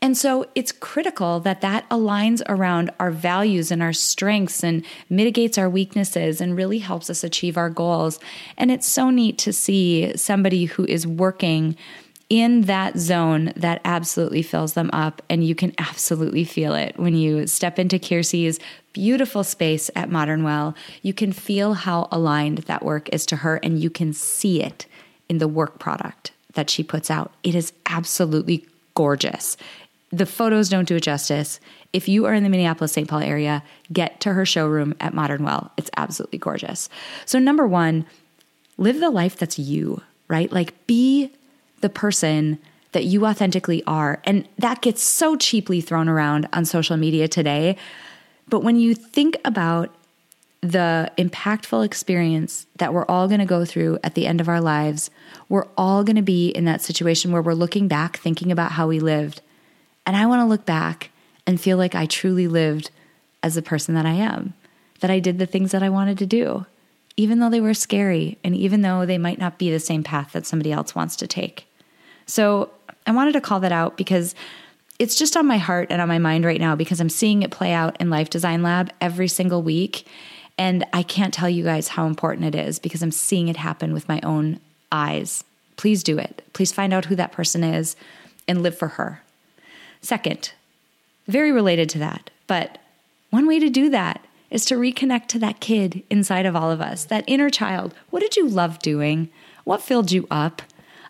And 0.00 0.16
so 0.16 0.46
it's 0.54 0.70
critical 0.70 1.40
that 1.40 1.60
that 1.62 1.88
aligns 1.88 2.40
around 2.48 2.90
our 3.00 3.10
values 3.10 3.70
and 3.70 3.82
our 3.82 3.92
strengths 3.92 4.62
and 4.62 4.84
mitigates 5.10 5.58
our 5.58 5.68
weaknesses 5.68 6.40
and 6.40 6.56
really 6.56 6.78
helps 6.78 7.10
us 7.10 7.24
achieve 7.24 7.56
our 7.56 7.70
goals. 7.70 8.20
And 8.56 8.70
it's 8.70 8.86
so 8.86 9.10
neat 9.10 9.38
to 9.38 9.52
see 9.52 10.16
somebody 10.16 10.66
who 10.66 10.84
is 10.84 11.06
working 11.06 11.76
in 12.30 12.62
that 12.62 12.98
zone 12.98 13.52
that 13.56 13.80
absolutely 13.84 14.42
fills 14.42 14.74
them 14.74 14.90
up. 14.92 15.22
And 15.30 15.44
you 15.44 15.54
can 15.54 15.74
absolutely 15.78 16.44
feel 16.44 16.74
it 16.74 16.98
when 16.98 17.14
you 17.14 17.46
step 17.46 17.78
into 17.78 17.98
Kiersey's 17.98 18.60
beautiful 18.92 19.44
space 19.44 19.90
at 19.96 20.10
Modern 20.10 20.42
Well. 20.42 20.74
You 21.02 21.14
can 21.14 21.32
feel 21.32 21.74
how 21.74 22.08
aligned 22.12 22.58
that 22.58 22.84
work 22.84 23.08
is 23.12 23.24
to 23.26 23.36
her, 23.36 23.56
and 23.62 23.78
you 23.78 23.90
can 23.90 24.12
see 24.12 24.62
it 24.62 24.86
in 25.28 25.38
the 25.38 25.48
work 25.48 25.78
product 25.78 26.32
that 26.54 26.70
she 26.70 26.82
puts 26.82 27.10
out. 27.10 27.32
It 27.42 27.54
is 27.54 27.72
absolutely 27.86 28.66
gorgeous. 28.94 29.56
The 30.10 30.26
photos 30.26 30.68
don't 30.68 30.88
do 30.88 30.96
it 30.96 31.02
justice. 31.02 31.60
If 31.92 32.08
you 32.08 32.24
are 32.24 32.34
in 32.34 32.42
the 32.42 32.48
Minneapolis 32.48 32.92
St. 32.92 33.08
Paul 33.08 33.20
area, 33.20 33.62
get 33.92 34.20
to 34.20 34.32
her 34.32 34.44
showroom 34.44 34.94
at 35.00 35.14
Modern 35.14 35.44
Well. 35.44 35.70
It's 35.76 35.90
absolutely 35.96 36.38
gorgeous. 36.38 36.88
So, 37.24 37.38
number 37.38 37.66
one, 37.66 38.06
live 38.76 39.00
the 39.00 39.10
life 39.10 39.36
that's 39.36 39.58
you, 39.58 40.02
right? 40.28 40.50
Like, 40.50 40.86
be 40.86 41.30
the 41.80 41.88
person 41.88 42.58
that 42.92 43.04
you 43.04 43.26
authentically 43.26 43.82
are. 43.86 44.20
And 44.24 44.48
that 44.58 44.80
gets 44.80 45.02
so 45.02 45.36
cheaply 45.36 45.80
thrown 45.80 46.08
around 46.08 46.48
on 46.52 46.64
social 46.64 46.96
media 46.96 47.28
today. 47.28 47.76
But 48.48 48.60
when 48.60 48.76
you 48.76 48.94
think 48.94 49.36
about 49.44 49.94
the 50.60 51.10
impactful 51.16 51.84
experience 51.84 52.66
that 52.76 52.92
we're 52.92 53.04
all 53.06 53.28
going 53.28 53.40
to 53.40 53.46
go 53.46 53.64
through 53.64 53.98
at 54.02 54.14
the 54.14 54.26
end 54.26 54.40
of 54.40 54.48
our 54.48 54.60
lives. 54.60 55.10
We're 55.48 55.68
all 55.76 56.02
going 56.02 56.16
to 56.16 56.22
be 56.22 56.48
in 56.48 56.64
that 56.64 56.82
situation 56.82 57.30
where 57.30 57.42
we're 57.42 57.54
looking 57.54 57.86
back, 57.86 58.18
thinking 58.18 58.50
about 58.50 58.72
how 58.72 58.88
we 58.88 58.98
lived. 58.98 59.40
And 60.04 60.16
I 60.16 60.26
want 60.26 60.40
to 60.40 60.46
look 60.46 60.66
back 60.66 61.10
and 61.46 61.60
feel 61.60 61.76
like 61.76 61.94
I 61.94 62.06
truly 62.06 62.48
lived 62.48 62.90
as 63.42 63.54
the 63.54 63.62
person 63.62 63.94
that 63.94 64.06
I 64.06 64.14
am, 64.14 64.54
that 65.00 65.10
I 65.10 65.20
did 65.20 65.38
the 65.38 65.46
things 65.46 65.70
that 65.70 65.82
I 65.82 65.90
wanted 65.90 66.18
to 66.18 66.26
do, 66.26 66.66
even 67.16 67.38
though 67.38 67.50
they 67.50 67.60
were 67.60 67.74
scary 67.74 68.36
and 68.42 68.56
even 68.56 68.82
though 68.82 69.06
they 69.06 69.18
might 69.18 69.38
not 69.38 69.58
be 69.58 69.70
the 69.70 69.78
same 69.78 70.02
path 70.02 70.32
that 70.32 70.46
somebody 70.46 70.72
else 70.72 70.94
wants 70.94 71.14
to 71.16 71.28
take. 71.28 71.67
So 72.28 72.70
I 73.06 73.10
wanted 73.10 73.32
to 73.32 73.40
call 73.40 73.58
that 73.60 73.72
out 73.72 73.96
because 73.96 74.36
it's 74.98 75.16
just 75.16 75.36
on 75.36 75.46
my 75.46 75.58
heart 75.58 75.88
and 75.90 76.00
on 76.00 76.08
my 76.08 76.18
mind 76.18 76.44
right 76.44 76.60
now 76.60 76.76
because 76.76 77.00
I'm 77.00 77.08
seeing 77.08 77.42
it 77.42 77.50
play 77.50 77.72
out 77.72 77.96
in 78.00 78.10
Life 78.10 78.30
Design 78.30 78.62
Lab 78.62 78.90
every 79.00 79.28
single 79.28 79.62
week. 79.62 80.06
And 80.56 80.84
I 80.92 81.02
can't 81.02 81.32
tell 81.32 81.48
you 81.48 81.64
guys 81.64 81.88
how 81.88 82.06
important 82.06 82.54
it 82.54 82.58
is 82.58 82.78
because 82.78 83.02
I'm 83.02 83.12
seeing 83.12 83.48
it 83.48 83.56
happen 83.56 83.92
with 83.92 84.08
my 84.08 84.20
own 84.22 84.60
eyes. 84.92 85.42
Please 85.76 86.02
do 86.02 86.18
it. 86.18 86.42
Please 86.52 86.72
find 86.72 86.92
out 86.92 87.06
who 87.06 87.16
that 87.16 87.32
person 87.32 87.64
is 87.64 87.96
and 88.46 88.62
live 88.62 88.76
for 88.76 88.88
her. 88.88 89.22
Second, 90.02 90.52
very 91.26 91.52
related 91.52 91.88
to 91.90 91.98
that, 91.98 92.30
but 92.46 92.78
one 93.30 93.46
way 93.46 93.58
to 93.58 93.70
do 93.70 93.88
that 93.90 94.24
is 94.50 94.64
to 94.64 94.76
reconnect 94.76 95.26
to 95.28 95.38
that 95.38 95.60
kid 95.60 96.02
inside 96.10 96.46
of 96.46 96.56
all 96.56 96.70
of 96.70 96.80
us, 96.80 97.04
that 97.04 97.24
inner 97.26 97.50
child. 97.50 97.94
What 98.10 98.20
did 98.20 98.36
you 98.36 98.48
love 98.48 98.78
doing? 98.80 99.28
What 99.64 99.82
filled 99.82 100.10
you 100.10 100.26
up? 100.30 100.62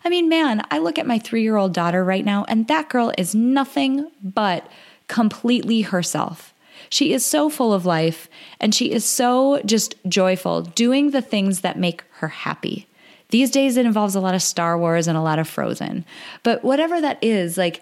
I 0.03 0.09
mean, 0.09 0.29
man, 0.29 0.63
I 0.71 0.77
look 0.77 0.97
at 0.97 1.07
my 1.07 1.19
three 1.19 1.43
year 1.43 1.57
old 1.57 1.73
daughter 1.73 2.03
right 2.03 2.25
now, 2.25 2.45
and 2.47 2.67
that 2.67 2.89
girl 2.89 3.11
is 3.17 3.35
nothing 3.35 4.09
but 4.23 4.69
completely 5.07 5.81
herself. 5.81 6.53
She 6.89 7.13
is 7.13 7.25
so 7.25 7.49
full 7.49 7.73
of 7.73 7.85
life 7.85 8.29
and 8.59 8.73
she 8.73 8.91
is 8.91 9.05
so 9.05 9.61
just 9.65 9.95
joyful 10.07 10.61
doing 10.61 11.11
the 11.11 11.21
things 11.21 11.61
that 11.61 11.77
make 11.77 12.03
her 12.13 12.29
happy. 12.29 12.87
These 13.29 13.51
days, 13.51 13.77
it 13.77 13.85
involves 13.85 14.15
a 14.15 14.19
lot 14.19 14.33
of 14.33 14.41
Star 14.41 14.77
Wars 14.77 15.07
and 15.07 15.15
a 15.15 15.21
lot 15.21 15.37
of 15.37 15.47
Frozen. 15.47 16.03
But 16.41 16.63
whatever 16.63 16.99
that 16.99 17.23
is, 17.23 17.57
like, 17.57 17.81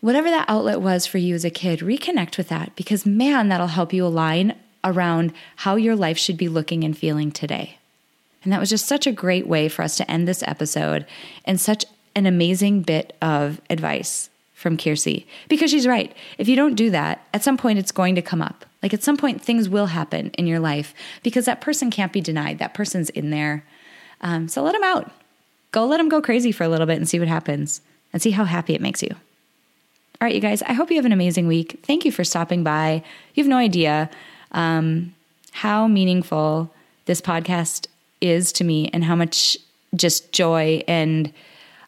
whatever 0.00 0.28
that 0.30 0.48
outlet 0.48 0.80
was 0.80 1.06
for 1.06 1.18
you 1.18 1.34
as 1.36 1.44
a 1.44 1.50
kid, 1.50 1.78
reconnect 1.80 2.36
with 2.36 2.48
that 2.48 2.74
because, 2.74 3.06
man, 3.06 3.48
that'll 3.48 3.68
help 3.68 3.92
you 3.92 4.04
align 4.04 4.56
around 4.82 5.32
how 5.56 5.76
your 5.76 5.94
life 5.94 6.18
should 6.18 6.36
be 6.36 6.48
looking 6.48 6.82
and 6.82 6.98
feeling 6.98 7.30
today. 7.30 7.77
And 8.44 8.52
that 8.52 8.60
was 8.60 8.70
just 8.70 8.86
such 8.86 9.06
a 9.06 9.12
great 9.12 9.46
way 9.46 9.68
for 9.68 9.82
us 9.82 9.96
to 9.96 10.10
end 10.10 10.26
this 10.26 10.42
episode 10.44 11.06
and 11.44 11.60
such 11.60 11.84
an 12.14 12.26
amazing 12.26 12.82
bit 12.82 13.16
of 13.20 13.60
advice 13.68 14.30
from 14.54 14.76
Kiersey 14.76 15.26
because 15.48 15.70
she's 15.70 15.86
right. 15.86 16.14
If 16.36 16.48
you 16.48 16.56
don't 16.56 16.74
do 16.74 16.90
that, 16.90 17.24
at 17.32 17.44
some 17.44 17.56
point 17.56 17.78
it's 17.78 17.92
going 17.92 18.14
to 18.16 18.22
come 18.22 18.42
up. 18.42 18.64
Like 18.82 18.94
at 18.94 19.02
some 19.02 19.16
point, 19.16 19.42
things 19.42 19.68
will 19.68 19.86
happen 19.86 20.30
in 20.38 20.46
your 20.46 20.60
life 20.60 20.94
because 21.22 21.46
that 21.46 21.60
person 21.60 21.90
can't 21.90 22.12
be 22.12 22.20
denied. 22.20 22.58
That 22.58 22.74
person's 22.74 23.10
in 23.10 23.30
there. 23.30 23.64
Um, 24.20 24.48
so 24.48 24.62
let 24.62 24.72
them 24.72 24.84
out. 24.84 25.10
Go 25.72 25.86
let 25.86 25.98
them 25.98 26.08
go 26.08 26.22
crazy 26.22 26.52
for 26.52 26.64
a 26.64 26.68
little 26.68 26.86
bit 26.86 26.96
and 26.96 27.08
see 27.08 27.18
what 27.18 27.28
happens 27.28 27.80
and 28.12 28.22
see 28.22 28.30
how 28.30 28.44
happy 28.44 28.74
it 28.74 28.80
makes 28.80 29.02
you. 29.02 29.10
All 29.12 30.26
right, 30.26 30.34
you 30.34 30.40
guys, 30.40 30.62
I 30.62 30.72
hope 30.72 30.90
you 30.90 30.96
have 30.96 31.04
an 31.04 31.12
amazing 31.12 31.46
week. 31.46 31.80
Thank 31.82 32.04
you 32.04 32.10
for 32.10 32.24
stopping 32.24 32.64
by. 32.64 33.04
You 33.34 33.44
have 33.44 33.50
no 33.50 33.56
idea 33.56 34.10
um, 34.52 35.14
how 35.52 35.86
meaningful 35.86 36.72
this 37.04 37.20
podcast 37.20 37.86
is 38.20 38.52
to 38.52 38.64
me 38.64 38.90
and 38.92 39.04
how 39.04 39.16
much 39.16 39.56
just 39.94 40.32
joy 40.32 40.82
and 40.86 41.32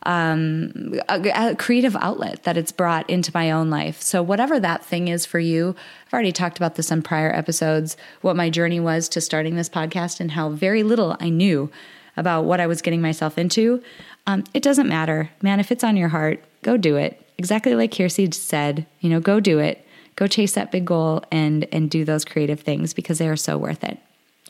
um, 0.05 0.95
a, 1.09 1.51
a, 1.51 1.57
creative 1.57 1.95
outlet 1.97 2.45
that 2.45 2.57
it's 2.57 2.73
brought 2.73 3.09
into 3.11 3.31
my 3.35 3.51
own 3.51 3.69
life. 3.69 4.01
So, 4.01 4.23
whatever 4.23 4.59
that 4.59 4.85
thing 4.85 5.09
is 5.09 5.27
for 5.27 5.39
you, 5.39 5.75
I've 6.07 6.13
already 6.15 6.33
talked 6.33 6.57
about 6.57 6.77
this 6.77 6.91
on 6.91 7.03
prior 7.03 7.31
episodes 7.31 7.97
what 8.23 8.37
my 8.37 8.49
journey 8.49 8.81
was 8.81 9.09
to 9.11 9.21
starting 9.21 9.57
this 9.57 9.69
podcast 9.69 10.19
and 10.19 10.31
how 10.31 10.49
very 10.51 10.83
little 10.83 11.17
I 11.21 11.29
knew 11.29 11.71
about 12.17 12.45
what 12.45 12.61
I 12.61 12.67
was 12.67 12.81
getting 12.81 13.03
myself 13.03 13.37
into. 13.37 13.83
Um, 14.27 14.45
it 14.55 14.63
doesn't 14.63 14.89
matter, 14.89 15.31
man. 15.43 15.61
If 15.61 15.71
it's 15.71 15.85
on 15.85 15.97
your 15.97 16.09
heart, 16.09 16.43
go 16.63 16.77
do 16.77 16.97
it. 16.97 17.23
Exactly 17.37 17.75
like 17.75 17.91
Kiersey 17.91 18.33
said, 18.33 18.87
you 19.01 19.11
know, 19.11 19.21
go 19.21 19.39
do 19.39 19.59
it. 19.59 19.87
Go 20.17 20.27
chase 20.27 20.53
that 20.53 20.73
big 20.73 20.87
goal 20.87 21.25
and 21.31 21.67
and 21.73 21.91
do 21.91 22.05
those 22.05 22.25
creative 22.25 22.61
things 22.61 22.95
because 22.95 23.19
they 23.19 23.29
are 23.29 23.37
so 23.37 23.59
worth 23.59 23.85
it. 23.85 23.99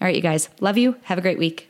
All 0.00 0.06
right, 0.06 0.14
you 0.14 0.22
guys. 0.22 0.48
Love 0.60 0.78
you. 0.78 0.96
Have 1.02 1.18
a 1.18 1.22
great 1.22 1.38
week. 1.38 1.69